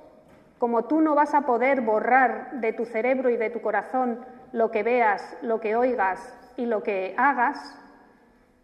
como 0.59 0.85
tú 0.85 1.01
no 1.01 1.15
vas 1.15 1.35
a 1.35 1.43
poder 1.43 1.81
borrar 1.81 2.53
de 2.53 2.73
tu 2.73 2.85
cerebro 2.85 3.31
y 3.31 3.37
de 3.37 3.51
tu 3.51 3.61
corazón 3.61 4.25
lo 4.53 4.71
que 4.71 4.83
veas, 4.83 5.37
lo 5.43 5.61
que 5.61 5.77
oigas 5.77 6.37
y 6.57 6.67
lo 6.67 6.83
que 6.83 7.15
hagas, 7.19 7.79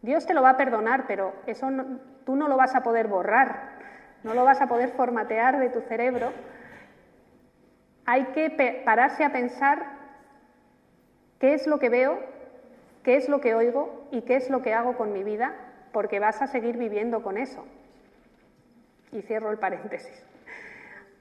Dios 0.03 0.27
te 0.27 0.35
lo 0.35 0.43
va 0.43 0.51
a 0.51 0.57
perdonar, 0.57 1.05
pero 1.07 1.35
eso 1.47 1.69
tú 2.25 2.37
no 2.37 2.49
lo 2.49 2.57
vas 2.57 2.75
a 2.75 2.83
poder 2.83 3.09
borrar, 3.09 3.71
no 4.23 4.35
lo 4.35 4.45
vas 4.45 4.61
a 4.61 4.69
poder 4.69 4.91
formatear 4.91 5.59
de 5.59 5.69
tu 5.69 5.81
cerebro. 5.83 6.33
Hay 8.07 8.27
que 8.27 8.83
pararse 8.85 9.25
a 9.25 9.33
pensar 9.33 9.85
qué 11.39 11.55
es 11.55 11.67
lo 11.67 11.79
que 11.79 11.89
veo, 11.89 12.21
qué 13.03 13.17
es 13.17 13.29
lo 13.29 13.41
que 13.41 13.55
oigo 13.55 14.07
y 14.11 14.23
qué 14.23 14.37
es 14.37 14.49
lo 14.49 14.63
que 14.63 14.75
hago 14.75 14.97
con 14.97 15.13
mi 15.13 15.25
vida, 15.25 15.55
porque 15.93 16.21
vas 16.21 16.41
a 16.41 16.47
seguir 16.47 16.77
viviendo 16.77 17.23
con 17.23 17.37
eso. 17.37 17.67
Y 19.13 19.23
cierro 19.23 19.51
el 19.51 19.59
paréntesis. 19.59 20.30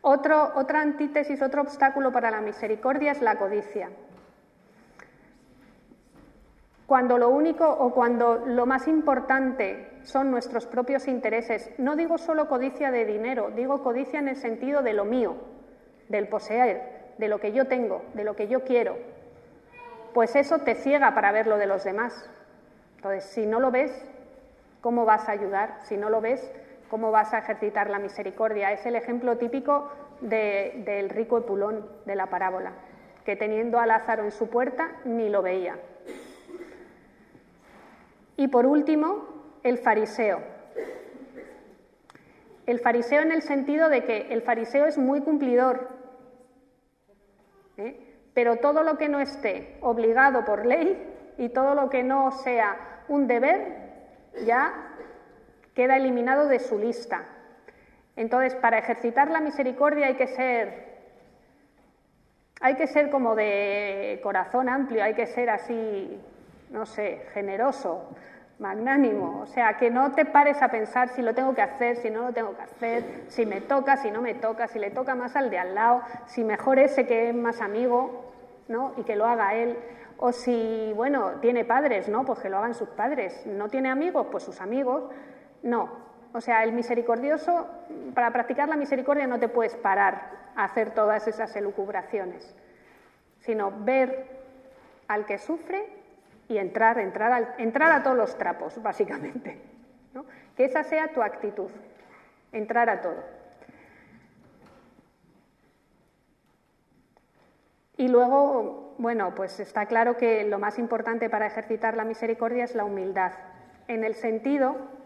Otro, 0.02 0.54
otra 0.56 0.82
antítesis, 0.82 1.42
otro 1.42 1.62
obstáculo 1.62 2.12
para 2.12 2.32
la 2.32 2.42
misericordia 2.42 3.12
es 3.12 3.22
la 3.22 3.38
codicia. 3.38 3.90
Cuando 6.86 7.18
lo 7.18 7.30
único 7.30 7.70
o 7.70 7.94
cuando 7.94 8.38
lo 8.48 8.66
más 8.66 8.88
importante 8.88 10.00
son 10.04 10.32
nuestros 10.32 10.66
propios 10.66 11.08
intereses, 11.08 11.72
no 11.78 11.96
digo 11.96 12.18
solo 12.18 12.48
codicia 12.48 12.90
de 12.90 13.06
dinero, 13.06 13.52
digo 13.56 13.84
codicia 13.84 14.20
en 14.20 14.30
el 14.30 14.38
sentido 14.38 14.82
de 14.82 14.94
lo 14.94 15.06
mío, 15.06 15.36
del 16.08 16.28
poseer, 16.28 17.14
de 17.20 17.28
lo 17.28 17.40
que 17.40 17.52
yo 17.52 17.68
tengo, 17.68 18.04
de 18.16 18.24
lo 18.24 18.36
que 18.36 18.48
yo 18.48 18.64
quiero, 18.64 18.98
pues 20.14 20.36
eso 20.36 20.60
te 20.60 20.76
ciega 20.76 21.14
para 21.14 21.32
ver 21.32 21.46
lo 21.46 21.58
de 21.58 21.68
los 21.68 21.84
demás. 21.84 22.30
Entonces, 22.96 23.26
si 23.26 23.46
no 23.46 23.60
lo 23.60 23.70
ves, 23.70 23.92
¿cómo 24.82 25.06
vas 25.06 25.30
a 25.30 25.34
ayudar? 25.34 25.78
Si 25.84 25.96
no 25.96 26.10
lo 26.10 26.22
ves, 26.22 26.52
¿cómo 26.90 27.12
vas 27.12 27.34
a 27.34 27.40
ejercitar 27.40 27.90
la 27.90 28.00
misericordia? 28.00 28.72
Es 28.72 28.86
el 28.86 28.96
ejemplo 28.96 29.38
típico 29.38 29.92
del 30.22 31.10
rico 31.10 31.38
Epulón 31.38 31.88
de 32.06 32.16
la 32.16 32.28
parábola, 32.28 32.74
que 33.26 33.36
teniendo 33.36 33.80
a 33.80 33.86
Lázaro 33.86 34.24
en 34.24 34.32
su 34.32 34.50
puerta 34.50 34.92
ni 35.06 35.30
lo 35.30 35.42
veía. 35.42 35.78
Y 38.36 38.48
por 38.48 38.66
último, 38.66 39.60
el 39.64 39.78
fariseo. 39.78 40.40
El 42.66 42.80
fariseo 42.80 43.22
en 43.22 43.32
el 43.32 43.42
sentido 43.42 43.90
de 43.90 44.04
que 44.04 44.28
el 44.32 44.42
fariseo 44.42 44.86
es 44.86 44.98
muy 44.98 45.22
cumplidor. 45.22 45.90
¿eh? 47.78 48.10
pero 48.34 48.58
todo 48.58 48.84
lo 48.84 48.98
que 48.98 49.10
no 49.10 49.20
esté 49.20 49.78
obligado 49.82 50.46
por 50.46 50.66
ley 50.66 50.98
y 51.38 51.50
todo 51.50 51.76
lo 51.76 51.90
que 51.90 52.04
no 52.04 52.32
sea 52.32 53.04
un 53.08 53.28
deber 53.28 53.90
ya 54.46 54.89
queda 55.80 55.96
eliminado 55.96 56.50
de 56.50 56.60
su 56.60 56.78
lista. 56.78 57.24
Entonces, 58.18 58.54
para 58.56 58.80
ejercitar 58.80 59.32
la 59.32 59.40
misericordia 59.40 60.08
hay 60.08 60.16
que 60.16 60.28
ser 60.28 60.90
hay 62.60 62.76
que 62.76 62.86
ser 62.86 63.10
como 63.10 63.34
de 63.34 64.20
corazón 64.22 64.68
amplio, 64.68 65.02
hay 65.02 65.14
que 65.14 65.26
ser 65.26 65.50
así, 65.50 66.20
no 66.70 66.86
sé, 66.86 67.22
generoso, 67.34 68.10
magnánimo, 68.60 69.40
o 69.44 69.46
sea, 69.46 69.78
que 69.78 69.90
no 69.90 70.12
te 70.12 70.26
pares 70.26 70.62
a 70.62 70.68
pensar 70.68 71.08
si 71.08 71.22
lo 71.22 71.34
tengo 71.34 71.56
que 71.56 71.62
hacer, 71.62 71.96
si 71.96 72.10
no 72.10 72.24
lo 72.24 72.34
tengo 72.34 72.58
que 72.58 72.64
hacer, 72.64 73.04
si 73.30 73.46
me 73.46 73.62
toca, 73.62 73.96
si 73.96 74.12
no 74.12 74.22
me 74.22 74.34
toca, 74.34 74.68
si 74.68 74.80
le 74.80 74.92
toca 74.92 75.16
más 75.16 75.38
al 75.38 75.50
de 75.50 75.60
al 75.60 75.74
lado, 75.74 76.02
si 76.26 76.44
mejor 76.44 76.78
ese 76.78 77.08
que 77.08 77.30
es 77.30 77.36
más 77.36 77.62
amigo, 77.62 78.34
¿no? 78.68 78.92
Y 78.98 79.04
que 79.04 79.16
lo 79.16 79.26
haga 79.26 79.56
él. 79.56 79.78
O 80.18 80.34
si, 80.34 80.92
bueno, 80.94 81.36
tiene 81.40 81.64
padres, 81.64 82.10
¿no? 82.10 82.26
Pues 82.26 82.40
que 82.40 82.50
lo 82.50 82.58
hagan 82.58 82.74
sus 82.74 82.90
padres. 82.90 83.46
¿No 83.46 83.70
tiene 83.70 83.90
amigos? 83.90 84.28
Pues 84.30 84.44
sus 84.44 84.60
amigos. 84.60 85.04
No. 85.64 86.10
O 86.34 86.42
sea, 86.42 86.64
el 86.64 86.74
misericordioso, 86.74 87.68
para 88.14 88.32
practicar 88.32 88.70
la 88.70 88.76
misericordia 88.76 89.26
no 89.26 89.40
te 89.40 89.50
puedes 89.50 89.76
parar 89.76 90.30
a 90.56 90.66
hacer 90.66 90.92
todas 90.92 91.28
esas 91.28 91.56
elucubraciones, 91.56 92.56
sino 93.40 93.72
ver 93.84 94.28
al 95.08 95.26
que 95.26 95.40
sufre 95.40 95.88
y 96.48 96.58
entrar, 96.58 97.00
entrar, 97.00 97.92
a 97.92 98.04
todos 98.04 98.18
los 98.18 98.38
trapos, 98.38 98.82
básicamente. 98.84 99.60
Que 100.56 100.66
esa 100.66 100.84
sea 100.84 101.14
tu 101.14 101.22
actitud, 101.22 101.70
entrar 102.52 102.90
a 102.90 103.02
todo. 103.02 103.24
Y 107.98 108.08
luego, 108.08 108.96
bueno, 108.98 109.34
pues 109.36 109.60
está 109.60 109.86
claro 109.86 110.16
que 110.16 110.44
lo 110.46 110.60
más 110.60 110.80
importante 110.80 111.30
para 111.30 111.48
ejercitar 111.48 111.98
la 111.98 112.06
misericordia 112.06 112.64
es 112.64 112.76
la 112.76 112.86
humildad, 112.86 113.34
en 113.88 114.04
el 114.04 114.16
sentido 114.16 114.99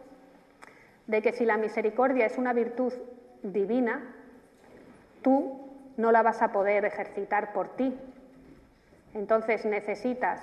de 1.07 1.21
que 1.21 1.33
si 1.33 1.45
la 1.45 1.57
misericordia 1.57 2.25
es 2.25 2.37
una 2.37 2.53
virtud 2.53 2.93
divina, 3.41 4.15
tú 5.21 5.63
no 5.97 6.11
la 6.11 6.21
vas 6.21 6.41
a 6.41 6.51
poder 6.51 6.85
ejercitar 6.85 7.53
por 7.53 7.75
ti. 7.75 7.97
Entonces 9.13 9.65
necesitas 9.65 10.41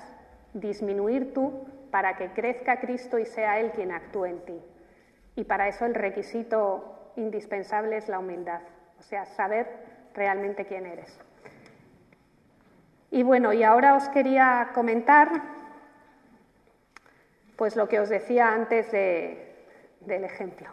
disminuir 0.54 1.32
tú 1.32 1.66
para 1.90 2.16
que 2.16 2.30
crezca 2.32 2.80
Cristo 2.80 3.18
y 3.18 3.26
sea 3.26 3.58
Él 3.58 3.72
quien 3.72 3.92
actúe 3.92 4.26
en 4.26 4.44
ti. 4.44 4.60
Y 5.36 5.44
para 5.44 5.68
eso 5.68 5.86
el 5.86 5.94
requisito 5.94 7.12
indispensable 7.16 7.96
es 7.96 8.08
la 8.08 8.18
humildad, 8.18 8.60
o 8.98 9.02
sea, 9.02 9.26
saber 9.26 9.66
realmente 10.14 10.66
quién 10.66 10.86
eres. 10.86 11.18
Y 13.10 13.22
bueno, 13.22 13.52
y 13.52 13.64
ahora 13.64 13.96
os 13.96 14.08
quería 14.08 14.70
comentar, 14.72 15.30
pues 17.56 17.74
lo 17.74 17.88
que 17.88 18.00
os 18.00 18.08
decía 18.08 18.52
antes 18.52 18.90
del 20.00 20.24
ejemplo. 20.24 20.68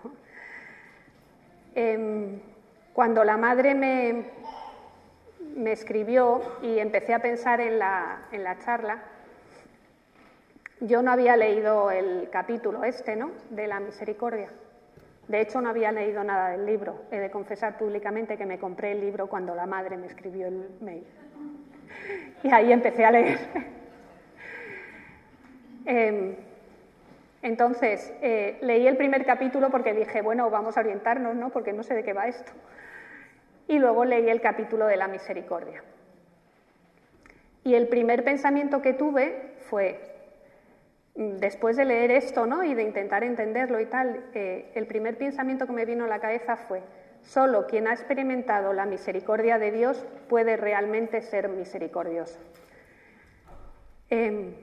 Em, 1.76 2.40
cuando 2.94 3.24
la 3.24 3.38
madre 3.38 3.76
me, 3.76 4.26
me, 5.56 5.72
escribió 5.72 6.42
y 6.62 6.80
empecé 6.80 7.14
a 7.14 7.20
pensar 7.20 7.62
en 7.62 7.80
la, 7.80 8.28
en 8.32 8.44
la 8.44 8.58
charla, 8.60 9.04
yo 10.80 11.02
no 11.02 11.12
había 11.12 11.36
leído 11.36 11.92
el 11.92 12.30
capítulo 12.32 12.84
este, 12.84 13.16
¿no? 13.16 13.32
De 13.50 13.68
la 13.68 13.80
misericordia. 13.80 14.50
De 15.28 15.42
hecho, 15.42 15.62
no 15.62 15.70
había 15.70 15.92
leído 15.92 16.24
nada 16.24 16.50
del 16.50 16.66
libro. 16.66 17.02
He 17.12 17.20
de 17.20 17.30
confesar 17.30 17.78
públicamente 17.78 18.38
que 18.38 18.46
me 18.46 18.60
compré 18.60 18.94
el 18.94 19.02
libro 19.02 19.28
cuando 19.28 19.56
la 19.56 19.66
madre 19.66 19.98
me 19.98 20.08
escribió 20.08 20.48
el 20.48 20.70
mail. 20.80 21.06
Y 22.44 22.52
ahí 22.52 22.72
empecé 22.72 23.06
a 23.06 23.12
leer. 23.12 23.40
Em, 25.90 26.36
entonces, 27.42 28.14
eh, 28.22 28.58
leí 28.62 28.88
el 28.88 28.98
primer 28.98 29.26
capítulo 29.26 29.70
porque 29.70 29.94
dije, 29.94 30.22
bueno, 30.22 30.50
vamos 30.50 30.78
a 30.78 30.82
orientarnos, 30.82 31.36
¿no? 31.36 31.50
Porque 31.50 31.74
no 31.74 31.84
sé 31.84 31.94
de 31.94 32.04
qué 32.04 32.14
va 32.14 32.28
esto. 32.28 32.52
Y 33.68 33.80
luego 33.80 34.06
leí 34.06 34.30
el 34.30 34.42
capítulo 34.42 34.86
de 34.88 34.98
la 34.98 35.08
misericordia. 35.08 35.84
Y 37.64 37.76
el 37.76 37.88
primer 37.88 38.24
pensamiento 38.24 38.82
que 38.82 38.94
tuve 38.94 39.56
fue, 39.70 40.00
después 41.16 41.76
de 41.76 41.84
leer 41.86 42.12
esto 42.12 42.46
¿no? 42.46 42.64
y 42.64 42.74
de 42.74 42.84
intentar 42.84 43.24
entenderlo 43.24 43.80
y 43.82 43.86
tal, 43.88 44.24
eh, 44.34 44.72
el 44.74 44.88
primer 44.88 45.18
pensamiento 45.18 45.68
que 45.68 45.74
me 45.74 45.86
vino 45.86 46.06
a 46.06 46.08
la 46.08 46.20
cabeza 46.20 46.56
fue, 46.56 46.82
solo 47.24 47.68
quien 47.68 47.88
ha 47.88 47.94
experimentado 47.94 48.72
la 48.72 48.86
misericordia 48.86 49.60
de 49.60 49.72
Dios 49.72 50.06
puede 50.30 50.56
realmente 50.56 51.22
ser 51.22 51.50
misericordioso. 51.50 52.40
Em, 54.10 54.54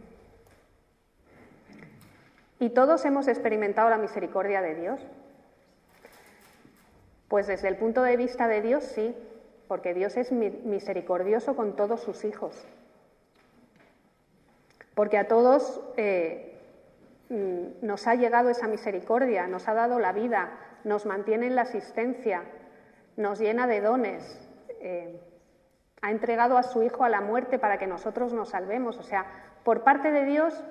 ¿Y 2.59 2.70
todos 2.70 3.05
hemos 3.05 3.28
experimentado 3.28 3.88
la 3.90 3.98
misericordia 3.98 4.62
de 4.62 4.74
Dios? 4.74 5.00
Pues 7.28 7.46
desde 7.46 7.68
el 7.68 7.76
punto 7.76 8.02
de 8.02 8.16
vista 8.16 8.48
de 8.48 8.62
Dios 8.62 8.84
sí, 8.84 9.14
porque 9.68 9.94
Dios 9.94 10.16
es 10.16 10.30
misericordioso 10.32 11.57
con 11.57 11.74
todos 11.74 12.00
sus 12.00 12.24
hijos 12.24 12.66
porque 14.94 15.18
a 15.18 15.28
todos 15.28 15.80
eh, 15.96 16.57
mm, 17.28 17.86
nos 17.86 18.07
ha 18.07 18.14
llegado 18.14 18.50
esa 18.50 18.68
misericordia, 18.68 19.46
nos 19.46 19.68
ha 19.68 19.74
dado 19.74 19.98
la 19.98 20.12
vida, 20.12 20.59
nos 20.84 21.07
mantiene 21.07 21.46
en 21.46 21.57
la 21.57 21.62
asistencia, 21.62 22.44
nos 23.16 23.38
llena 23.38 23.66
de 23.66 23.80
dones, 23.80 24.48
eh, 24.80 25.20
ha 26.00 26.11
entregado 26.11 26.59
a 26.59 26.62
su 26.62 26.82
Hijo 26.82 27.05
a 27.05 27.09
la 27.09 27.20
muerte 27.20 27.59
para 27.59 27.78
que 27.78 27.86
nosotros 27.86 28.32
nos 28.32 28.50
salvemos. 28.50 28.98
O 28.98 29.02
sea, 29.02 29.26
por 29.64 29.82
parte 29.82 30.11
de 30.11 30.24
Dios, 30.24 30.62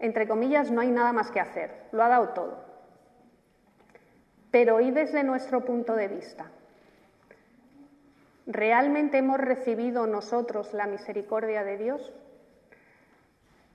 entre 0.00 0.26
comillas, 0.26 0.70
no 0.70 0.80
hay 0.80 0.90
nada 0.90 1.12
más 1.12 1.30
que 1.30 1.40
hacer, 1.40 1.70
lo 1.92 2.02
ha 2.02 2.08
dado 2.08 2.30
todo. 2.30 2.64
Pero 4.50 4.80
¿y 4.80 4.90
desde 4.90 5.22
nuestro 5.22 5.64
punto 5.64 5.94
de 5.94 6.08
vista? 6.08 6.50
¿Realmente 8.46 9.18
hemos 9.18 9.38
recibido 9.38 10.06
nosotros 10.06 10.72
la 10.72 10.86
misericordia 10.86 11.62
de 11.62 11.76
Dios? 11.76 12.12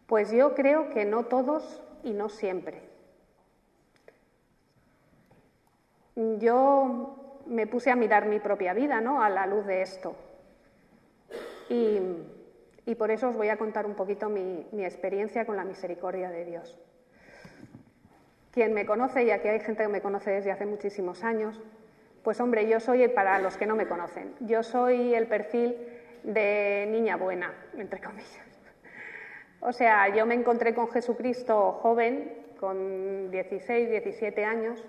Pues 0.07 0.31
yo 0.31 0.53
creo 0.53 0.89
que 0.89 1.05
no 1.05 1.25
todos 1.25 1.81
y 2.03 2.11
no 2.11 2.27
siempre. 2.29 2.81
Yo 6.15 7.41
me 7.45 7.67
puse 7.67 7.91
a 7.91 7.95
mirar 7.95 8.25
mi 8.25 8.39
propia 8.39 8.73
vida, 8.73 8.99
¿no? 8.99 9.21
A 9.21 9.29
la 9.29 9.45
luz 9.45 9.65
de 9.65 9.81
esto. 9.81 10.15
Y, 11.69 11.99
por 12.93 13.09
eso 13.09 13.29
os 13.29 13.35
voy 13.35 13.49
a 13.49 13.57
contar 13.57 13.87
un 13.87 13.95
poquito 13.95 14.29
mi, 14.29 14.85
experiencia 14.85 15.45
con 15.45 15.55
la 15.55 15.63
misericordia 15.63 16.29
de 16.29 16.45
Dios. 16.45 16.77
Quien 18.51 18.73
me 18.73 18.85
conoce, 18.85 19.23
y 19.23 19.31
aquí 19.31 19.47
hay 19.47 19.59
gente 19.59 19.81
que 19.81 19.89
me 19.89 20.01
conoce 20.01 20.29
desde 20.29 20.51
hace 20.51 20.67
muchísimos 20.67 21.23
años, 21.23 21.59
pues 22.23 22.39
hombre, 22.39 22.69
yo 22.69 22.79
soy, 22.79 23.07
para 23.07 23.39
los 23.39 23.57
que 23.57 23.65
no 23.65 23.75
me 23.75 23.87
conocen, 23.87 24.35
yo 24.41 24.61
soy 24.61 25.15
el 25.15 25.25
perfil 25.25 25.75
de 26.21 26.87
niña 26.91 27.17
buena, 27.17 27.53
entre 27.75 27.99
comillas. 27.99 28.45
O 29.61 29.71
sea, 29.71 30.13
yo 30.15 30.27
me 30.27 30.35
encontré 30.35 30.75
con 30.75 30.89
Jesucristo 30.91 31.71
joven, 31.81 32.45
con 32.59 33.31
16, 33.31 33.89
17 33.89 34.45
años, 34.45 34.85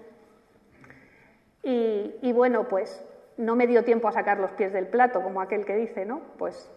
y, 1.68 2.32
bueno, 2.32 2.68
pues 2.68 3.04
no 3.36 3.56
me 3.56 3.66
dio 3.66 3.82
tiempo 3.82 4.06
a 4.06 4.12
sacar 4.12 4.38
los 4.38 4.52
pies 4.52 4.72
del 4.72 4.86
plato, 4.86 5.20
como 5.20 5.40
aquel 5.40 5.64
que 5.64 5.74
dice, 5.74 6.04
¿no? 6.04 6.20
Pues 6.38 6.70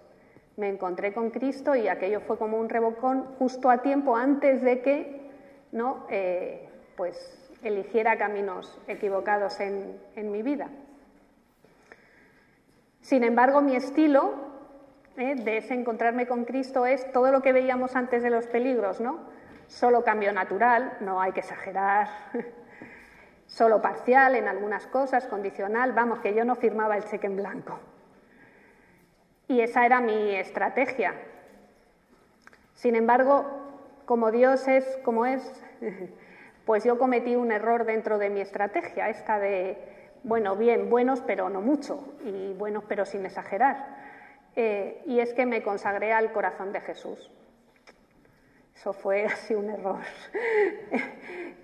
me 0.59 0.67
encontré 0.67 1.13
con 1.13 1.29
Cristo 1.31 1.73
y 1.75 1.87
aquello 1.87 2.19
fue 2.19 2.37
como 2.37 2.57
un 2.57 2.67
rebocón 2.67 3.23
justo 3.39 3.69
a 3.69 3.81
tiempo 3.81 4.17
antes 4.17 4.61
de 4.61 4.81
que, 4.81 5.31
¿no? 5.71 6.05
Eh, 6.09 6.67
pues 6.97 7.49
eligiera 7.63 8.17
caminos 8.17 8.77
equivocados 8.87 9.59
en, 9.61 9.97
en 10.15 10.31
mi 10.31 10.43
vida. 10.43 10.67
Sin 13.01 13.23
embargo, 13.23 13.61
mi 13.61 13.75
estilo 13.75 14.33
¿eh? 15.17 15.35
de 15.35 15.57
ese 15.57 15.73
encontrarme 15.73 16.27
con 16.27 16.43
Cristo 16.43 16.85
es 16.85 17.09
todo 17.13 17.31
lo 17.31 17.41
que 17.41 17.53
veíamos 17.53 17.95
antes 17.95 18.21
de 18.21 18.29
los 18.29 18.45
peligros, 18.47 18.99
¿no? 18.99 19.19
Solo 19.67 20.03
cambio 20.03 20.33
natural, 20.33 20.97
no 20.99 21.21
hay 21.21 21.31
que 21.31 21.39
exagerar, 21.39 22.07
solo 23.45 23.81
parcial 23.81 24.35
en 24.35 24.47
algunas 24.47 24.87
cosas, 24.87 25.25
condicional, 25.27 25.93
vamos, 25.93 26.19
que 26.19 26.33
yo 26.33 26.43
no 26.43 26.55
firmaba 26.55 26.97
el 26.97 27.05
cheque 27.05 27.27
en 27.27 27.37
blanco. 27.37 27.79
Y 29.49 29.61
esa 29.61 29.83
era 29.83 29.99
mi 29.99 30.35
estrategia. 30.35 31.15
Sin 32.75 32.95
embargo, 32.95 33.45
como 34.05 34.31
Dios 34.31 34.67
es 34.67 34.85
como 35.03 35.25
es, 35.25 35.41
pues 36.65 36.83
yo 36.83 36.99
cometí 36.99 37.35
un 37.35 37.51
error 37.51 37.83
dentro 37.83 38.19
de 38.19 38.29
mi 38.29 38.41
estrategia, 38.41 39.09
esta 39.09 39.39
de, 39.39 40.11
bueno, 40.23 40.55
bien, 40.55 40.91
buenos 40.91 41.21
pero 41.21 41.49
no 41.49 41.61
mucho, 41.61 42.13
y 42.23 42.53
buenos 42.53 42.83
pero 42.87 43.05
sin 43.05 43.25
exagerar. 43.25 43.87
Eh, 44.55 45.01
y 45.07 45.19
es 45.19 45.33
que 45.33 45.47
me 45.47 45.63
consagré 45.63 46.13
al 46.13 46.31
corazón 46.31 46.71
de 46.71 46.81
Jesús. 46.81 47.31
Eso 48.75 48.93
fue 48.93 49.25
así 49.33 49.55
un 49.55 49.71
error 49.71 49.97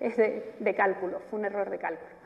de, 0.00 0.74
cálculo, 0.76 1.20
fue 1.20 1.38
un 1.38 1.44
error 1.44 1.70
de 1.70 1.78
cálculo. 1.78 2.16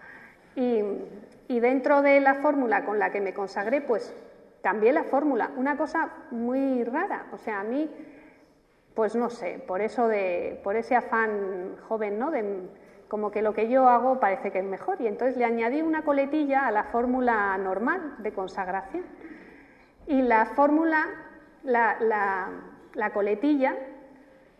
Y 0.56 1.60
dentro 1.60 2.00
de 2.00 2.18
la 2.20 2.36
fórmula 2.36 2.86
con 2.86 2.98
la 2.98 3.12
que 3.12 3.20
me 3.20 3.34
consagré, 3.34 3.82
pues 3.82 4.14
cambié 4.62 4.92
la 4.92 5.04
fórmula. 5.04 5.50
Una 5.56 5.76
cosa 5.76 6.10
muy 6.30 6.84
rara, 6.84 7.26
o 7.32 7.38
sea, 7.38 7.60
a 7.60 7.64
mí, 7.64 7.90
pues 8.94 9.14
no 9.14 9.30
sé, 9.30 9.62
por 9.66 9.80
eso 9.80 10.08
de, 10.08 10.60
por 10.62 10.76
ese 10.76 10.96
afán 10.96 11.76
joven, 11.88 12.18
¿no? 12.18 12.30
De, 12.30 12.68
como 13.10 13.32
que 13.32 13.42
lo 13.42 13.52
que 13.52 13.68
yo 13.68 13.88
hago 13.88 14.20
parece 14.20 14.52
que 14.52 14.60
es 14.60 14.64
mejor. 14.64 15.00
Y 15.00 15.08
entonces 15.08 15.36
le 15.36 15.44
añadí 15.44 15.82
una 15.82 16.04
coletilla 16.04 16.66
a 16.66 16.70
la 16.70 16.84
fórmula 16.84 17.58
normal 17.58 18.14
de 18.18 18.32
consagración. 18.32 19.04
Y 20.06 20.22
la 20.22 20.46
fórmula, 20.46 21.06
la, 21.64 23.10
coletilla 23.12 23.74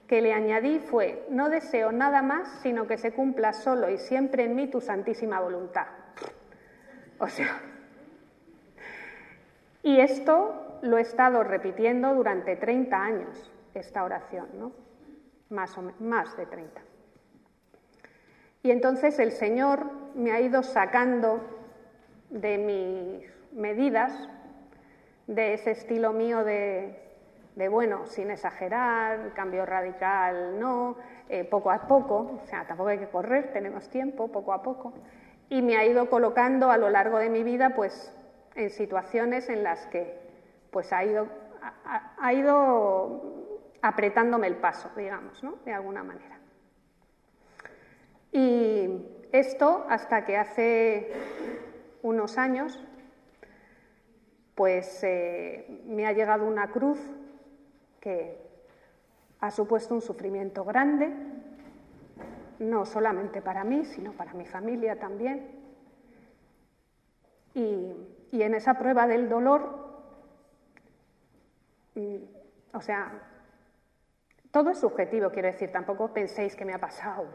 que 0.09 0.21
le 0.21 0.33
añadí 0.33 0.81
fue, 0.81 1.25
no 1.31 1.49
deseo 1.49 1.93
nada 1.93 2.21
más 2.23 2.61
sino 2.63 2.89
que 2.89 2.99
se 2.99 3.13
cumpla 3.13 3.53
solo 3.53 3.89
y 3.89 3.97
siempre 3.97 4.45
en 4.45 4.57
mí 4.57 4.67
tu 4.67 4.81
santísima 4.81 5.41
voluntad. 5.41 5.87
O 7.21 7.29
sea, 7.29 7.61
y 9.83 10.01
esto 10.01 10.78
lo 10.83 10.99
he 10.99 11.03
estado 11.03 11.43
repitiendo 11.43 12.14
durante 12.14 12.57
30 12.57 12.97
años, 12.97 13.53
esta 13.74 14.05
oración, 14.05 14.49
¿no? 14.59 14.72
Más, 15.49 15.76
o 15.78 15.83
más 16.01 16.37
de 16.37 16.47
30. 16.47 16.81
Y 18.62 18.70
entonces 18.70 19.18
el 19.18 19.33
Señor 19.33 19.87
me 20.14 20.33
ha 20.33 20.41
ido 20.41 20.62
sacando 20.62 21.41
de 22.28 22.59
mis 22.59 23.53
medidas 23.53 24.28
de 25.26 25.55
ese 25.55 25.70
estilo 25.70 26.12
mío 26.12 26.45
de, 26.45 26.99
bueno, 27.70 28.07
sin 28.07 28.31
exagerar, 28.31 29.33
cambio 29.35 29.64
radical 29.64 30.59
no, 30.59 30.97
eh, 31.28 31.45
poco 31.45 31.70
a 31.70 31.87
poco, 31.87 32.41
o 32.43 32.47
sea, 32.47 32.66
tampoco 32.66 32.91
hay 32.91 32.99
que 32.99 33.09
correr, 33.09 33.53
tenemos 33.53 33.89
tiempo, 33.89 34.28
poco 34.28 34.53
a 34.53 34.62
poco, 34.62 34.93
y 35.49 35.62
me 35.62 35.76
ha 35.76 35.87
ido 35.87 36.11
colocando 36.11 36.70
a 36.70 36.76
lo 36.76 36.91
largo 36.91 37.18
de 37.18 37.31
mi 37.31 37.43
vida, 37.43 37.70
pues, 37.70 38.14
en 38.61 38.71
situaciones 38.71 39.49
en 39.49 39.63
las 39.63 39.87
que, 39.87 40.19
pues, 40.71 40.93
ha 40.93 41.05
ido, 41.05 41.29
ha, 42.19 42.33
ido 42.33 43.69
apretándome 43.83 44.47
el 44.47 44.57
paso, 44.57 44.91
digamos. 44.97 45.41
De 45.65 45.73
alguna 45.73 46.03
manera. 46.03 46.39
Y 48.33 49.07
esto 49.33 49.87
hasta 49.89 50.25
que 50.25 50.37
hace 50.37 51.13
unos 52.03 52.39
años 52.39 52.79
pues 54.55 55.03
eh, 55.05 55.83
me 55.87 56.07
ha 56.07 56.13
llegado 56.13 56.47
una 56.47 56.71
cruz 56.71 57.01
que, 57.99 58.51
ha 59.41 59.51
supuesto 59.51 59.95
un 59.95 60.03
sufrimiento 60.03 60.65
grande, 60.65 61.11
no 62.59 62.85
solamente 62.85 63.41
para 63.41 63.65
mí, 63.65 63.85
sino 63.87 64.13
para 64.13 64.35
mi 64.35 64.45
familia 64.45 64.99
también. 64.99 65.49
Y, 67.55 67.89
en 68.43 68.55
esa 68.55 68.74
prueba 68.74 69.07
del 69.07 69.28
dolor, 69.28 69.91
o 72.72 72.80
sea, 72.80 73.12
todo 74.51 74.70
es 74.70 74.78
subjetivo, 74.78 75.30
quiero 75.30 75.49
decir, 75.49 75.70
tampoco 75.70 76.12
penséis 76.12 76.57
que 76.57 76.64
me 76.64 76.72
ha 76.72 76.78
pasado 76.78 77.26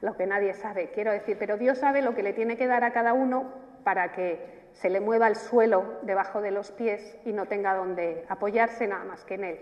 lo 0.00 0.16
que 0.16 0.26
nadie 0.26 0.54
sabe, 0.54 0.90
quiero 0.90 1.12
decir, 1.12 1.36
pero 1.38 1.56
Dios 1.56 1.78
sabe 1.78 2.02
lo 2.02 2.14
que 2.14 2.22
le 2.22 2.32
tiene 2.32 2.56
que 2.56 2.66
dar 2.66 2.84
a 2.84 2.92
cada 2.92 3.12
uno 3.12 3.52
para 3.84 4.12
que 4.12 4.62
se 4.72 4.90
le 4.90 5.00
mueva 5.00 5.28
el 5.28 5.36
suelo 5.36 5.98
debajo 6.02 6.40
de 6.40 6.50
los 6.50 6.70
pies 6.72 7.18
y 7.24 7.32
no 7.32 7.46
tenga 7.46 7.74
donde 7.74 8.24
apoyarse 8.28 8.86
nada 8.86 9.04
más 9.04 9.24
que 9.24 9.34
en 9.34 9.44
él. 9.44 9.58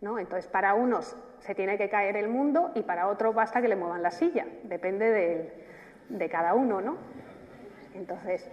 ¿no? 0.00 0.18
Entonces, 0.18 0.48
para 0.48 0.74
unos 0.74 1.16
se 1.38 1.54
tiene 1.54 1.78
que 1.78 1.88
caer 1.88 2.16
el 2.16 2.28
mundo 2.28 2.72
y 2.74 2.82
para 2.82 3.08
otros 3.08 3.34
basta 3.34 3.62
que 3.62 3.68
le 3.68 3.76
muevan 3.76 4.02
la 4.02 4.10
silla, 4.10 4.46
depende 4.64 5.52
de, 6.08 6.28
cada 6.28 6.54
uno. 6.54 6.80
¿no? 6.80 6.96
Entonces, 7.94 8.50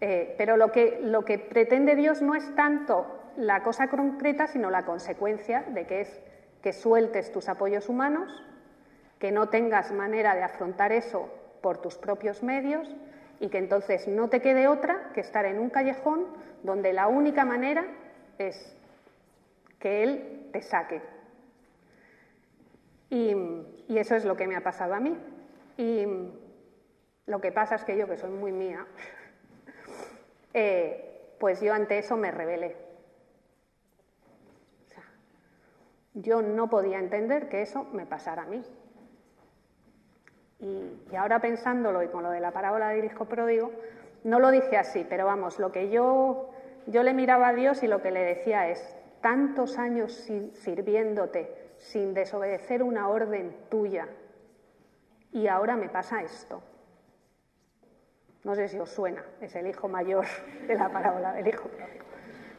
eh, 0.00 0.34
pero 0.38 0.56
lo 0.56 0.70
que, 0.72 1.00
lo 1.02 1.24
que 1.24 1.38
pretende 1.38 1.96
Dios 1.96 2.22
no 2.22 2.34
es 2.34 2.54
tanto 2.54 3.06
la 3.36 3.62
cosa 3.62 3.88
concreta, 3.88 4.46
sino 4.46 4.70
la 4.70 4.84
consecuencia 4.84 5.62
de 5.68 5.86
que 5.86 6.00
es 6.02 6.20
que 6.62 6.72
sueltes 6.72 7.32
tus 7.32 7.48
apoyos 7.48 7.88
humanos, 7.88 8.44
que 9.18 9.32
no 9.32 9.48
tengas 9.48 9.92
manera 9.92 10.34
de 10.34 10.42
afrontar 10.42 10.92
eso 10.92 11.28
por 11.60 11.78
tus 11.78 11.96
propios 11.96 12.42
medios 12.42 12.88
y 13.40 13.48
que 13.48 13.58
entonces 13.58 14.08
no 14.08 14.28
te 14.28 14.40
quede 14.40 14.68
otra 14.68 15.10
que 15.14 15.20
estar 15.20 15.44
en 15.44 15.58
un 15.58 15.70
callejón 15.70 16.26
donde 16.62 16.92
la 16.92 17.06
única 17.06 17.44
manera 17.44 17.86
es 18.38 18.76
que 19.78 20.02
Él 20.02 20.48
te 20.52 20.62
saque. 20.62 21.00
Y, 23.10 23.34
eso 23.88 24.14
es 24.14 24.24
lo 24.24 24.36
que 24.36 24.46
me 24.46 24.56
ha 24.56 24.62
pasado 24.62 24.94
a 24.94 25.00
mí. 25.00 25.16
Y 25.76 26.04
lo 27.26 27.40
que 27.40 27.52
pasa 27.52 27.76
es 27.76 27.84
que 27.84 27.96
yo, 27.96 28.06
que 28.06 28.16
soy 28.16 28.30
muy 28.30 28.52
mía, 28.52 28.86
eh, 30.54 31.34
pues 31.38 31.60
yo 31.60 31.72
ante 31.72 31.98
eso 31.98 32.16
me 32.16 32.30
rebelé. 32.30 32.88
yo 36.22 36.42
no 36.42 36.68
podía 36.68 36.98
entender 36.98 37.48
que 37.48 37.62
eso 37.62 37.84
me 37.92 38.06
pasara 38.06 38.42
a 38.42 38.46
mí. 38.46 38.62
Y, 40.60 41.16
ahora 41.16 41.40
pensándolo 41.40 42.02
y 42.02 42.08
con 42.08 42.22
lo 42.22 42.30
de 42.30 42.40
la 42.40 42.50
parábola 42.50 42.88
del 42.88 43.04
hijo 43.04 43.26
pródigo, 43.26 43.70
no 44.24 44.40
lo 44.40 44.50
dije 44.50 44.76
así, 44.76 45.06
pero 45.08 45.26
vamos, 45.26 45.58
lo 45.58 45.70
que 45.70 45.90
yo, 45.90 46.50
yo 46.86 47.02
le 47.02 47.14
miraba 47.14 47.48
a 47.48 47.54
Dios 47.54 47.82
y 47.82 47.86
lo 47.86 48.02
que 48.02 48.10
le 48.10 48.20
decía 48.20 48.68
es, 48.68 48.96
tantos 49.20 49.78
años 49.78 50.12
sirviéndote 50.54 51.72
sin 51.78 52.14
desobedecer 52.14 52.82
una 52.82 53.08
orden 53.08 53.56
tuya 53.68 54.08
y 55.32 55.46
ahora 55.46 55.76
me 55.76 55.88
pasa 55.88 56.22
esto. 56.22 56.62
No 58.44 58.54
sé 58.54 58.68
si 58.68 58.78
os 58.78 58.90
suena, 58.90 59.24
es 59.40 59.54
el 59.56 59.66
hijo 59.66 59.88
mayor 59.88 60.26
de 60.66 60.74
la 60.74 60.88
parábola 60.90 61.32
del 61.32 61.48
hijo 61.48 61.68
pródigo. 61.68 62.04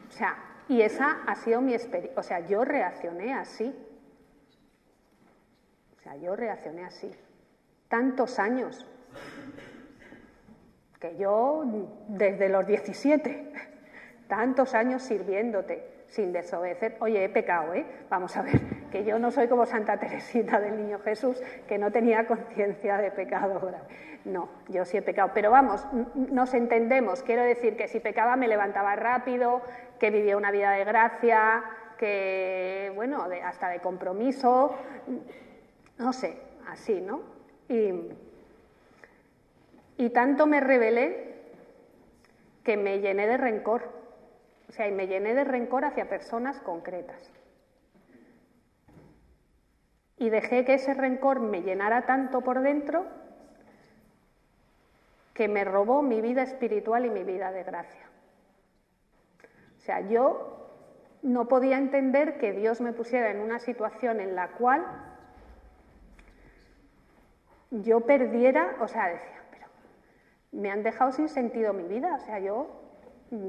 O 0.08 0.12
sea, 0.12 0.36
y 0.68 0.82
esa 0.82 1.22
ha 1.26 1.34
sido 1.34 1.60
mi 1.60 1.74
experiencia, 1.74 2.18
o 2.20 2.22
sea, 2.22 2.40
yo 2.40 2.64
reaccioné 2.64 3.34
así. 3.34 3.74
O 5.98 6.02
sea, 6.02 6.16
yo 6.16 6.36
reaccioné 6.36 6.84
así 6.84 7.10
tantos 7.90 8.38
años, 8.38 8.86
que 11.00 11.16
yo 11.16 11.64
desde 12.06 12.48
los 12.48 12.64
17, 12.66 13.52
tantos 14.28 14.74
años 14.74 15.02
sirviéndote 15.02 16.04
sin 16.06 16.32
desobedecer. 16.32 16.96
Oye, 17.00 17.24
he 17.24 17.28
pecado, 17.28 17.74
¿eh? 17.74 17.84
Vamos 18.08 18.36
a 18.36 18.42
ver, 18.42 18.60
que 18.90 19.04
yo 19.04 19.18
no 19.18 19.30
soy 19.30 19.48
como 19.48 19.66
Santa 19.66 19.98
Teresita 19.98 20.60
del 20.60 20.76
Niño 20.76 20.98
Jesús, 21.00 21.40
que 21.68 21.78
no 21.78 21.90
tenía 21.90 22.26
conciencia 22.26 22.98
de 22.98 23.10
pecado. 23.10 23.72
No, 24.24 24.48
yo 24.68 24.84
sí 24.84 24.96
he 24.96 25.02
pecado. 25.02 25.30
Pero 25.32 25.50
vamos, 25.50 25.86
nos 26.14 26.52
entendemos. 26.54 27.22
Quiero 27.22 27.42
decir 27.42 27.76
que 27.76 27.88
si 27.88 28.00
pecaba 28.00 28.36
me 28.36 28.48
levantaba 28.48 28.96
rápido, 28.96 29.62
que 29.98 30.10
vivía 30.10 30.36
una 30.36 30.50
vida 30.50 30.72
de 30.72 30.84
gracia, 30.84 31.64
que, 31.98 32.92
bueno, 32.94 33.26
hasta 33.44 33.68
de 33.68 33.80
compromiso, 33.80 34.76
no 35.98 36.12
sé, 36.12 36.38
así, 36.68 37.00
¿no? 37.00 37.22
Y, 37.68 38.12
tanto 40.10 40.46
me 40.46 40.60
rebelé 40.60 41.34
que 42.64 42.76
me 42.76 43.00
llené 43.00 43.26
de 43.26 43.36
rencor. 43.36 43.82
O 44.68 44.72
sea, 44.72 44.88
y 44.88 44.92
me 44.92 45.06
llené 45.06 45.34
de 45.34 45.44
rencor 45.44 45.84
hacia 45.84 46.08
personas 46.08 46.60
concretas. 46.60 47.30
Y 50.20 50.30
dejé 50.30 50.64
que 50.64 50.74
ese 50.74 50.94
rencor 50.94 51.40
me 51.40 51.62
llenara 51.62 52.06
tanto 52.06 52.42
por 52.42 52.60
dentro 52.60 53.06
que 55.34 55.48
me 55.48 55.64
robó 55.64 56.02
mi 56.02 56.20
vida 56.20 56.42
espiritual 56.42 57.06
y 57.06 57.10
mi 57.10 57.24
vida 57.24 57.50
de 57.50 57.64
gracia. 57.64 58.06
O 59.78 59.80
sea, 59.80 60.02
yo 60.02 60.60
no 61.22 61.48
podía 61.48 61.78
entender 61.78 62.38
que 62.38 62.52
Dios 62.52 62.82
me 62.82 62.92
pusiera 62.92 63.30
en 63.30 63.40
una 63.40 63.58
situación 63.58 64.20
en 64.20 64.34
la 64.34 64.48
cual 64.48 64.84
yo 67.70 68.00
perdiera, 68.00 68.76
o 68.80 68.88
sea, 68.88 69.08
decía, 69.08 69.42
pero 69.50 69.66
me 70.52 70.70
han 70.70 70.82
dejado 70.82 71.12
sin 71.12 71.30
sentido 71.30 71.72
mi 71.72 71.84
vida, 71.84 72.14
o 72.14 72.20
sea, 72.20 72.38
yo, 72.40 72.68
mm, 73.30 73.48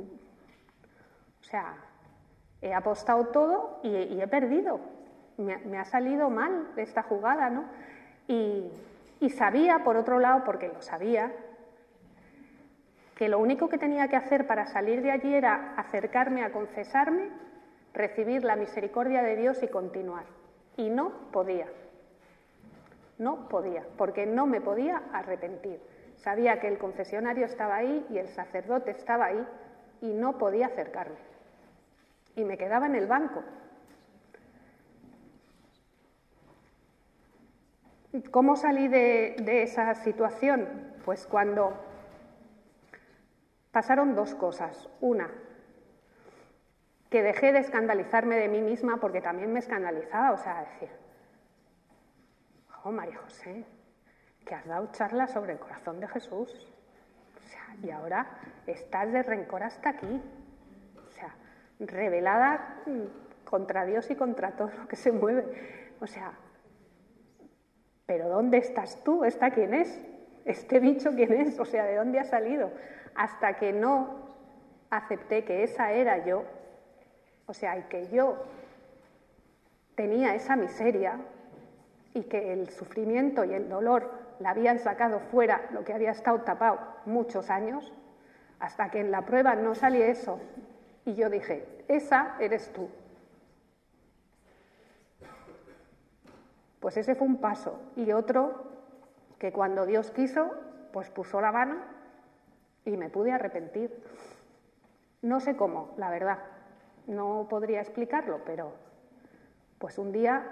o 1.42 1.44
sea, 1.44 1.76
he 2.62 2.74
apostado 2.74 3.28
todo 3.28 3.80
y, 3.84 4.22
he 4.22 4.28
perdido, 4.28 4.80
me, 5.38 5.78
ha 5.78 5.86
salido 5.86 6.30
mal 6.30 6.68
esta 6.78 7.04
jugada, 7.04 7.50
¿no? 7.50 7.66
Y, 8.28 8.72
y 9.20 9.30
sabía, 9.30 9.84
por 9.84 9.98
otro 9.98 10.20
lado, 10.20 10.44
porque 10.44 10.68
lo 10.68 10.82
sabía, 10.82 11.32
que 13.16 13.30
lo 13.30 13.38
único 13.38 13.70
que 13.70 13.78
tenía 13.78 14.08
que 14.08 14.16
hacer 14.16 14.48
para 14.48 14.66
salir 14.66 15.04
de 15.04 15.12
allí 15.12 15.34
era 15.34 15.76
acercarme 15.78 16.44
a 16.44 16.52
confesarme, 16.52 17.30
recibir 17.94 18.44
la 18.44 18.56
misericordia 18.56 19.22
de 19.22 19.36
Dios 19.36 19.62
y 19.62 19.68
continuar. 19.68 20.26
Y 20.76 20.90
no 20.90 21.12
podía. 21.32 21.68
No 23.20 23.48
podía, 23.48 23.86
porque 23.98 24.26
no 24.26 24.48
me 24.48 24.60
podía 24.60 25.04
arrepentir. 25.14 25.80
Sabía 26.16 26.60
que 26.60 26.68
el 26.68 26.80
confesionario 26.80 27.46
estaba 27.46 27.76
ahí 27.76 28.06
y 28.10 28.18
el 28.18 28.28
sacerdote 28.30 28.90
estaba 28.90 29.26
ahí 29.26 29.48
y 30.02 30.14
no 30.14 30.40
podía 30.40 30.68
acercarme. 30.68 31.18
Y 32.36 32.44
me 32.44 32.58
quedaba 32.58 32.88
en 32.88 32.96
el 32.96 33.06
banco. 33.06 33.44
¿Cómo 38.30 38.57
salí 38.57 38.89
de, 38.89 39.64
esa 39.64 39.95
situación? 39.95 40.68
Pues 41.05 41.26
cuando 41.26 41.74
pasaron 43.72 44.16
dos 44.16 44.36
cosas. 44.36 44.89
Una, 44.99 45.32
que 47.09 47.24
dejé 47.24 47.53
de 47.53 47.59
escandalizarme 47.59 48.36
de 48.36 48.49
mí 48.49 48.62
misma 48.62 48.97
porque 48.97 49.22
también 49.22 49.53
me 49.53 49.59
escandalizaba, 49.59 50.34
o 50.34 50.38
sea, 50.38 50.66
decir, 50.74 50.89
oh 52.84 52.91
María 52.91 53.18
José, 53.18 53.66
que 54.45 54.55
has 54.55 54.66
dado 54.66 54.91
charla 54.91 55.28
sobre 55.28 55.53
el 55.53 55.59
corazón 55.59 56.01
de 56.01 56.07
Jesús. 56.09 56.70
O 57.38 57.47
sea, 57.47 57.76
y 57.82 57.91
ahora 57.91 58.28
estás 58.68 59.12
de 59.14 59.24
rencor 59.24 59.64
hasta 59.64 59.89
aquí. 59.89 60.22
O 61.07 61.12
sea, 61.12 61.34
revelada 61.80 62.82
mm, 62.86 63.45
contra 63.45 63.86
Dios 63.86 64.12
y 64.12 64.16
contra 64.16 64.51
todo 64.51 64.70
lo 64.78 64.88
que 64.89 64.97
se 64.97 65.14
mueve. 65.14 65.93
O 66.01 66.07
sea, 66.07 66.34
pero 68.12 68.28
¿dónde 68.28 68.57
estás 68.57 69.01
tú? 69.05 69.24
¿Esta 69.24 69.51
quién 69.51 69.74
es? 69.74 69.97
¿Este 70.43 70.82
bicho 70.82 71.12
quién 71.16 71.32
es? 71.32 71.57
O 71.62 71.64
sea, 71.64 71.86
¿de 71.86 71.95
dónde 71.95 72.20
ha 72.20 72.26
salido? 72.26 72.70
Hasta 73.16 73.53
que 73.53 73.72
no 73.72 74.36
acepté 74.89 75.45
que 75.45 75.64
esa 75.64 75.93
era 75.93 76.26
yo, 76.26 76.43
o 77.45 77.53
sea, 77.53 77.78
y 77.78 77.84
que 77.84 78.09
yo 78.09 78.36
tenía 79.95 80.36
esa 80.36 80.57
miseria, 80.57 81.22
y 82.14 82.24
que 82.24 82.51
el 82.51 82.70
sufrimiento 82.72 83.45
y 83.45 83.53
el 83.53 83.70
dolor 83.70 84.12
la 84.39 84.49
habían 84.49 84.80
sacado 84.80 85.22
fuera 85.22 85.70
lo 85.72 85.86
que 85.86 85.93
había 85.93 86.12
estado 86.12 86.41
tapado 86.41 86.80
muchos 87.05 87.49
años, 87.49 87.93
hasta 88.59 88.91
que 88.91 88.99
en 88.99 89.12
la 89.12 89.22
prueba 89.22 89.55
no 89.55 89.74
salía 89.74 90.07
eso. 90.07 90.38
Y 91.05 91.16
yo 91.16 91.30
dije, 91.30 91.66
esa 91.88 92.36
eres 92.41 92.74
tú. 92.74 92.89
Pues 96.82 96.98
ese 96.98 97.16
fue 97.16 97.28
un 97.28 97.38
paso. 97.38 97.80
Y 97.96 98.12
otro 98.12 98.66
que 99.40 99.54
cuando 99.54 99.86
Dios 99.86 100.12
quiso, 100.12 100.52
pues 100.92 101.10
puso 101.10 101.40
la 101.40 101.54
mano 101.54 101.78
y 102.84 102.98
me 102.98 103.10
pude 103.10 103.32
arrepentir. 103.32 104.04
No 105.22 105.40
sé 105.40 105.56
cómo, 105.56 105.94
la 105.98 106.10
verdad. 106.10 106.40
No 107.08 107.48
podría 107.50 107.80
explicarlo, 107.80 108.42
pero 108.46 108.74
pues 109.78 109.98
un 110.00 110.12
día 110.12 110.44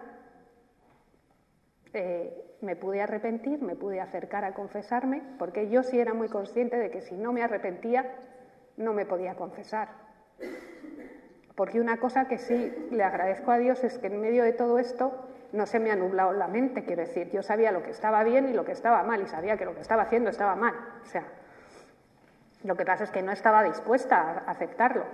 eh, 1.94 2.56
me 2.62 2.76
pude 2.76 3.02
arrepentir, 3.02 3.62
me 3.62 3.76
pude 3.76 4.00
acercar 4.00 4.46
a 4.46 4.54
confesarme, 4.54 5.24
porque 5.40 5.70
yo 5.70 5.82
sí 5.82 6.00
era 6.00 6.14
muy 6.14 6.30
consciente 6.30 6.78
de 6.78 6.92
que 6.92 7.02
si 7.02 7.16
no 7.16 7.34
me 7.34 7.44
arrepentía, 7.44 8.06
no 8.78 8.94
me 8.94 9.06
podía 9.06 9.36
confesar. 9.36 9.90
Porque 11.56 11.82
una 11.82 11.98
cosa 11.98 12.28
que 12.28 12.38
sí 12.38 12.88
le 12.92 13.04
agradezco 13.04 13.52
a 13.52 13.58
Dios 13.58 13.84
es 13.84 13.98
que 13.98 14.08
en 14.08 14.22
medio 14.22 14.44
de 14.44 14.54
todo 14.54 14.78
esto 14.78 15.26
no 15.52 15.66
se 15.66 15.80
me 15.80 15.92
ha 15.92 15.96
nublado 15.96 16.34
la 16.34 16.48
mente, 16.48 16.84
quiero 16.84 17.02
decir, 17.02 17.30
yo 17.32 17.42
sabía 17.42 17.72
lo 17.72 17.84
que 17.84 17.92
estaba 17.92 18.24
bien 18.24 18.50
y 18.50 18.54
lo 18.54 18.66
que 18.66 18.72
estaba 18.72 19.04
mal 19.04 19.22
y 19.22 19.28
sabía 19.28 19.58
que 19.58 19.66
lo 19.66 19.74
que 19.74 19.82
estaba 19.82 20.04
haciendo 20.04 20.30
estaba 20.30 20.56
mal. 20.56 20.76
O 21.02 21.06
sea, 21.06 21.26
lo 22.64 22.76
que 22.76 22.86
pasa 22.86 23.04
es 23.04 23.12
que 23.12 23.22
no 23.22 23.32
estaba 23.32 23.64
dispuesta 23.64 24.44
a 24.46 24.52
aceptarlo. 24.52 25.06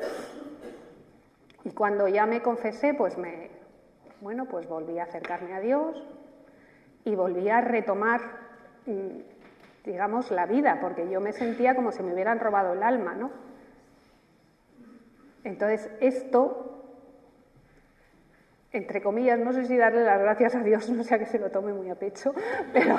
Y 1.64 1.72
cuando 1.72 2.08
ya 2.08 2.26
me 2.26 2.42
confesé, 2.42 2.94
pues 2.94 3.18
me, 3.18 3.50
bueno, 4.22 4.46
pues 4.46 4.68
volví 4.68 5.00
a 5.00 5.04
acercarme 5.04 5.54
a 5.54 5.60
Dios 5.60 6.04
y 7.04 7.16
volví 7.16 7.50
a 7.50 7.62
retomar, 7.62 8.22
mm, 8.86 9.20
digamos, 9.86 10.32
la 10.32 10.46
vida, 10.46 10.80
porque 10.82 11.10
yo 11.10 11.22
me 11.22 11.32
sentía 11.32 11.76
como 11.76 11.92
si 11.92 12.04
me 12.04 12.14
hubieran 12.14 12.40
robado 12.40 12.74
el 12.74 12.84
alma, 12.84 13.14
¿no? 13.14 13.32
Entonces, 15.44 15.90
esto 16.02 16.75
entre 18.76 19.02
comillas, 19.02 19.40
no 19.40 19.54
sé 19.54 19.66
si 19.66 19.78
darle 19.78 20.04
las 20.04 20.20
gracias 20.20 20.54
a 20.54 20.60
Dios, 20.60 20.90
no 20.92 21.04
sea 21.04 21.18
que 21.18 21.26
se 21.26 21.40
lo 21.40 21.50
tome 21.50 21.74
muy 21.74 21.90
a 21.90 21.96
pecho, 21.96 22.34
pero, 22.74 22.98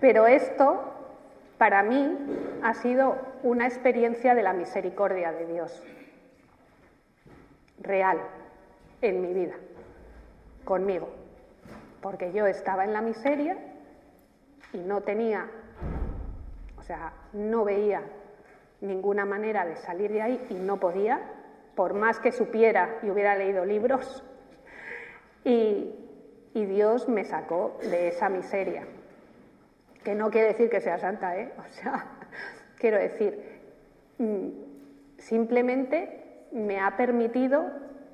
pero 0.00 0.26
esto 0.26 0.80
para 1.58 1.82
mí 1.82 2.16
ha 2.62 2.72
sido 2.74 3.16
una 3.42 3.66
experiencia 3.66 4.34
de 4.34 4.42
la 4.42 4.52
misericordia 4.52 5.32
de 5.32 5.46
Dios, 5.46 5.82
real, 7.80 8.18
en 9.02 9.20
mi 9.20 9.34
vida, 9.34 9.54
conmigo, 10.64 11.08
porque 12.00 12.32
yo 12.32 12.46
estaba 12.46 12.84
en 12.84 12.92
la 12.92 13.02
miseria 13.02 13.58
y 14.72 14.78
no 14.78 15.00
tenía, 15.00 15.50
o 16.78 16.82
sea, 16.82 17.12
no 17.32 17.64
veía 17.64 18.02
ninguna 18.80 19.24
manera 19.24 19.64
de 19.66 19.76
salir 19.76 20.12
de 20.12 20.22
ahí 20.22 20.46
y 20.50 20.54
no 20.54 20.78
podía, 20.78 21.20
por 21.80 21.94
más 21.94 22.20
que 22.20 22.30
supiera 22.30 22.98
y 23.02 23.08
hubiera 23.08 23.34
leído 23.34 23.64
libros, 23.64 24.22
y, 25.44 25.96
Dios 26.52 27.08
me 27.08 27.24
sacó 27.24 27.78
de 27.80 28.08
esa 28.08 28.28
miseria. 28.28 28.86
Que 30.04 30.14
no 30.14 30.30
quiere 30.30 30.48
decir 30.48 30.68
que 30.68 30.82
sea 30.82 30.98
santa, 30.98 31.38
¿eh? 31.38 31.50
O 31.56 31.66
sea, 31.68 32.18
quiero 32.78 32.98
decir, 32.98 33.62
mm, 34.18 34.48
simplemente 35.16 36.48
me 36.52 36.78
ha 36.80 36.98
permitido 36.98 37.64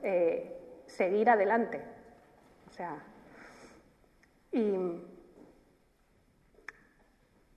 eh, 0.04 0.56
seguir 0.86 1.28
adelante. 1.28 1.82
O 2.68 2.70
sea, 2.70 3.02
y, 4.52 4.76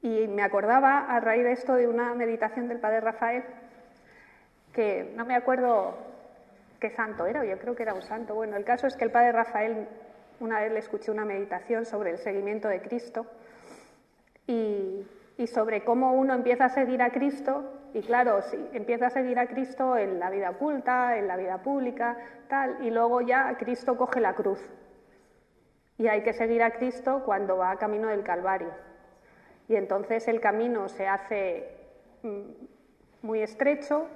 y 0.02 0.28
me 0.28 0.42
acordaba 0.42 1.02
a 1.02 1.20
raíz 1.20 1.44
de 1.44 1.52
esto 1.52 1.76
de 1.76 1.88
una 1.88 2.16
meditación 2.16 2.68
del 2.68 2.80
Padre 2.80 3.02
Rafael 3.02 3.59
no 5.16 5.26
me 5.26 5.36
acuerdo 5.36 5.98
qué 6.80 6.90
santo 6.90 7.26
era, 7.26 7.44
yo 7.44 7.58
creo 7.58 7.76
que 7.76 7.84
era 7.84 7.94
un 7.94 8.02
santo. 8.02 8.36
Bueno, 8.36 8.56
el 8.56 8.64
caso 8.64 8.88
es 8.88 8.96
que 8.96 9.06
el 9.06 9.12
padre 9.12 9.32
Rafael, 9.32 9.88
una 10.40 10.62
vez 10.62 10.72
le 10.72 10.80
escuché 10.80 11.12
una 11.12 11.26
meditación 11.26 11.86
sobre 11.86 12.12
el 12.12 12.18
seguimiento 12.18 12.68
de 12.68 12.82
Cristo 12.82 13.26
y, 14.48 15.06
sobre 15.48 15.84
cómo 15.84 16.14
uno 16.14 16.34
empieza 16.34 16.66
a 16.66 16.70
seguir 16.70 17.02
a 17.02 17.12
Cristo, 17.12 17.64
y 17.94 18.02
claro, 18.02 18.42
si 18.42 18.58
empieza 18.74 19.08
a 19.08 19.10
seguir 19.10 19.40
a 19.40 19.48
Cristo 19.48 19.98
en 19.98 20.20
la 20.20 20.30
vida 20.30 20.50
oculta, 20.50 21.18
en 21.18 21.28
la 21.28 21.38
vida 21.38 21.60
pública, 21.60 22.18
tal, 22.50 22.78
y 22.86 22.92
luego 22.92 23.22
ya 23.22 23.56
Cristo 23.58 23.98
coge 23.98 24.20
la 24.20 24.36
cruz. 24.36 24.60
Y 25.98 26.08
hay 26.08 26.24
que 26.24 26.34
seguir 26.34 26.62
a 26.62 26.72
Cristo 26.72 27.24
cuando 27.26 27.58
va 27.58 27.78
camino 27.78 28.10
del 28.10 28.24
Calvario. 28.24 28.70
Y 29.70 29.76
entonces 29.76 30.28
el 30.28 30.42
camino 30.42 30.90
se 30.90 31.08
hace 31.08 31.70
mm, 32.24 32.52
muy 33.22 33.42
estrecho, 33.42 34.08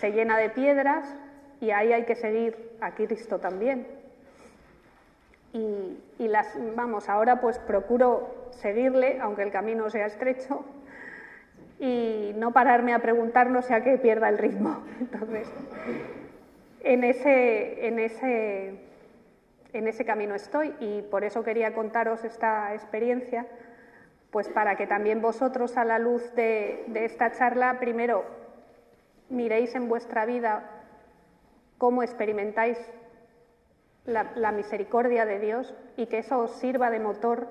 se 0.00 0.12
llena 0.12 0.38
de 0.38 0.50
piedras 0.50 1.14
y 1.60 1.70
ahí 1.70 1.92
hay 1.92 2.04
que 2.04 2.14
seguir 2.14 2.70
a 2.80 2.94
Cristo 2.94 3.38
también. 3.38 3.86
Y, 5.52 6.28
las, 6.28 6.54
vamos, 6.74 7.08
ahora 7.08 7.40
pues 7.40 7.58
procuro 7.58 8.50
seguirle, 8.50 9.18
aunque 9.22 9.42
el 9.42 9.50
camino 9.50 9.88
sea 9.88 10.06
estrecho, 10.06 10.64
y 11.78 12.32
no 12.36 12.52
pararme 12.52 12.92
a 12.92 12.98
preguntar 12.98 13.50
no 13.50 13.62
sea 13.62 13.82
que 13.82 13.96
pierda 13.96 14.28
el 14.28 14.36
ritmo. 14.36 14.82
Entonces, 15.00 15.48
en 16.82 17.04
ese, 17.04 17.86
en 17.86 17.98
ese, 17.98 18.74
en 19.72 19.88
ese 19.88 20.04
camino 20.04 20.34
estoy 20.34 20.74
y 20.78 21.02
por 21.02 21.24
eso 21.24 21.42
quería 21.42 21.72
contaros 21.72 22.22
esta 22.24 22.74
experiencia, 22.74 23.46
pues 24.30 24.48
para 24.48 24.76
que 24.76 24.86
también 24.86 25.22
vosotros 25.22 25.78
a 25.78 25.84
la 25.84 25.98
luz 25.98 26.34
de, 26.34 26.84
de 26.88 27.06
esta 27.06 27.32
charla, 27.32 27.78
primero 27.78 28.24
miréis 29.28 29.74
en 29.74 29.88
vuestra 29.88 30.26
vida 30.26 30.70
cómo 31.78 32.02
experimentáis 32.02 32.78
la, 34.06 34.52
misericordia 34.52 35.24
de 35.24 35.38
Dios 35.40 35.74
y 35.96 36.06
que 36.06 36.18
eso 36.18 36.38
os 36.38 36.52
sirva 36.52 36.90
de 36.90 37.00
motor 37.00 37.48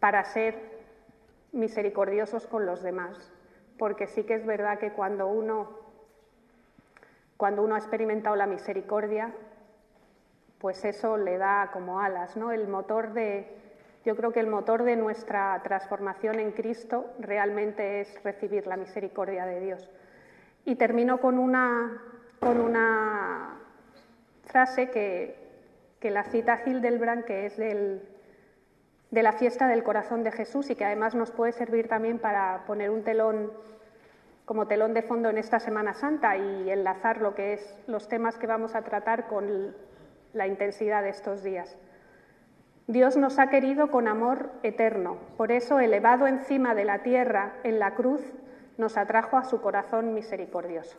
para 0.00 0.24
ser 0.24 0.54
misericordiosos 1.52 2.46
con 2.46 2.66
los 2.66 2.82
demás. 2.82 3.32
Porque 3.78 4.06
sí 4.06 4.24
que 4.24 4.34
es 4.34 4.46
verdad 4.46 4.78
que 4.78 4.92
cuando 4.92 5.26
uno, 5.26 5.70
cuando 7.36 7.62
uno 7.62 7.74
ha 7.74 7.78
experimentado 7.78 8.36
la 8.36 8.46
misericordia, 8.46 9.34
pues 10.58 10.84
eso 10.84 11.16
le 11.16 11.38
da 11.38 11.70
como 11.72 12.00
alas, 12.00 12.36
¿no? 12.36 12.52
El 12.52 12.68
motor 12.68 13.12
de, 13.12 13.52
yo 14.04 14.16
creo 14.16 14.32
que 14.32 14.40
el 14.40 14.46
motor 14.46 14.84
de 14.84 14.96
nuestra 14.96 15.60
transformación 15.64 16.38
en 16.38 16.52
Cristo 16.52 17.06
realmente 17.18 18.00
es 18.00 18.22
recibir 18.22 18.66
la 18.66 18.76
misericordia 18.76 19.44
de 19.44 19.60
Dios. 19.60 19.90
Y 20.64 20.76
termino 20.76 21.18
con 21.20 21.38
una, 21.38 22.02
con 22.40 22.60
una 22.60 23.58
frase 24.44 24.90
que, 24.90 25.42
la 26.02 26.24
cita 26.24 26.60
Hildebrand, 26.66 27.24
que 27.24 27.46
es 27.46 27.56
del, 27.56 28.02
de 29.10 29.22
la 29.22 29.32
fiesta 29.32 29.68
del 29.68 29.82
corazón 29.82 30.22
de 30.22 30.32
Jesús 30.32 30.68
y 30.68 30.74
que 30.74 30.84
además 30.84 31.14
nos 31.14 31.30
puede 31.30 31.52
servir 31.52 31.88
también 31.88 32.18
para 32.18 32.64
poner 32.66 32.90
un 32.90 33.02
telón 33.02 33.50
como 34.44 34.66
telón 34.66 34.92
de 34.92 35.02
fondo 35.02 35.30
en 35.30 35.38
esta 35.38 35.58
Semana 35.58 35.94
Santa 35.94 36.36
y 36.36 36.70
enlazar 36.70 37.22
lo 37.22 37.34
que 37.34 37.54
es 37.54 37.78
los 37.86 38.08
temas 38.08 38.36
que 38.36 38.46
vamos 38.46 38.74
a 38.74 38.82
tratar 38.82 39.26
con 39.26 39.74
la 40.34 40.46
intensidad 40.46 41.02
de 41.02 41.08
estos 41.08 41.42
días. 41.42 41.76
Dios 42.86 43.16
nos 43.16 43.38
ha 43.38 43.48
querido 43.48 43.90
con 43.90 44.08
amor 44.08 44.50
eterno, 44.62 45.16
por 45.38 45.52
eso 45.52 45.80
elevado 45.80 46.26
encima 46.26 46.74
de 46.74 46.84
la 46.84 47.02
tierra 47.02 47.54
en 47.62 47.78
la 47.78 47.94
cruz 47.94 48.20
nos 48.76 48.96
atrajo 48.96 49.36
a 49.36 49.44
su 49.44 49.60
corazón 49.60 50.14
misericordioso. 50.14 50.96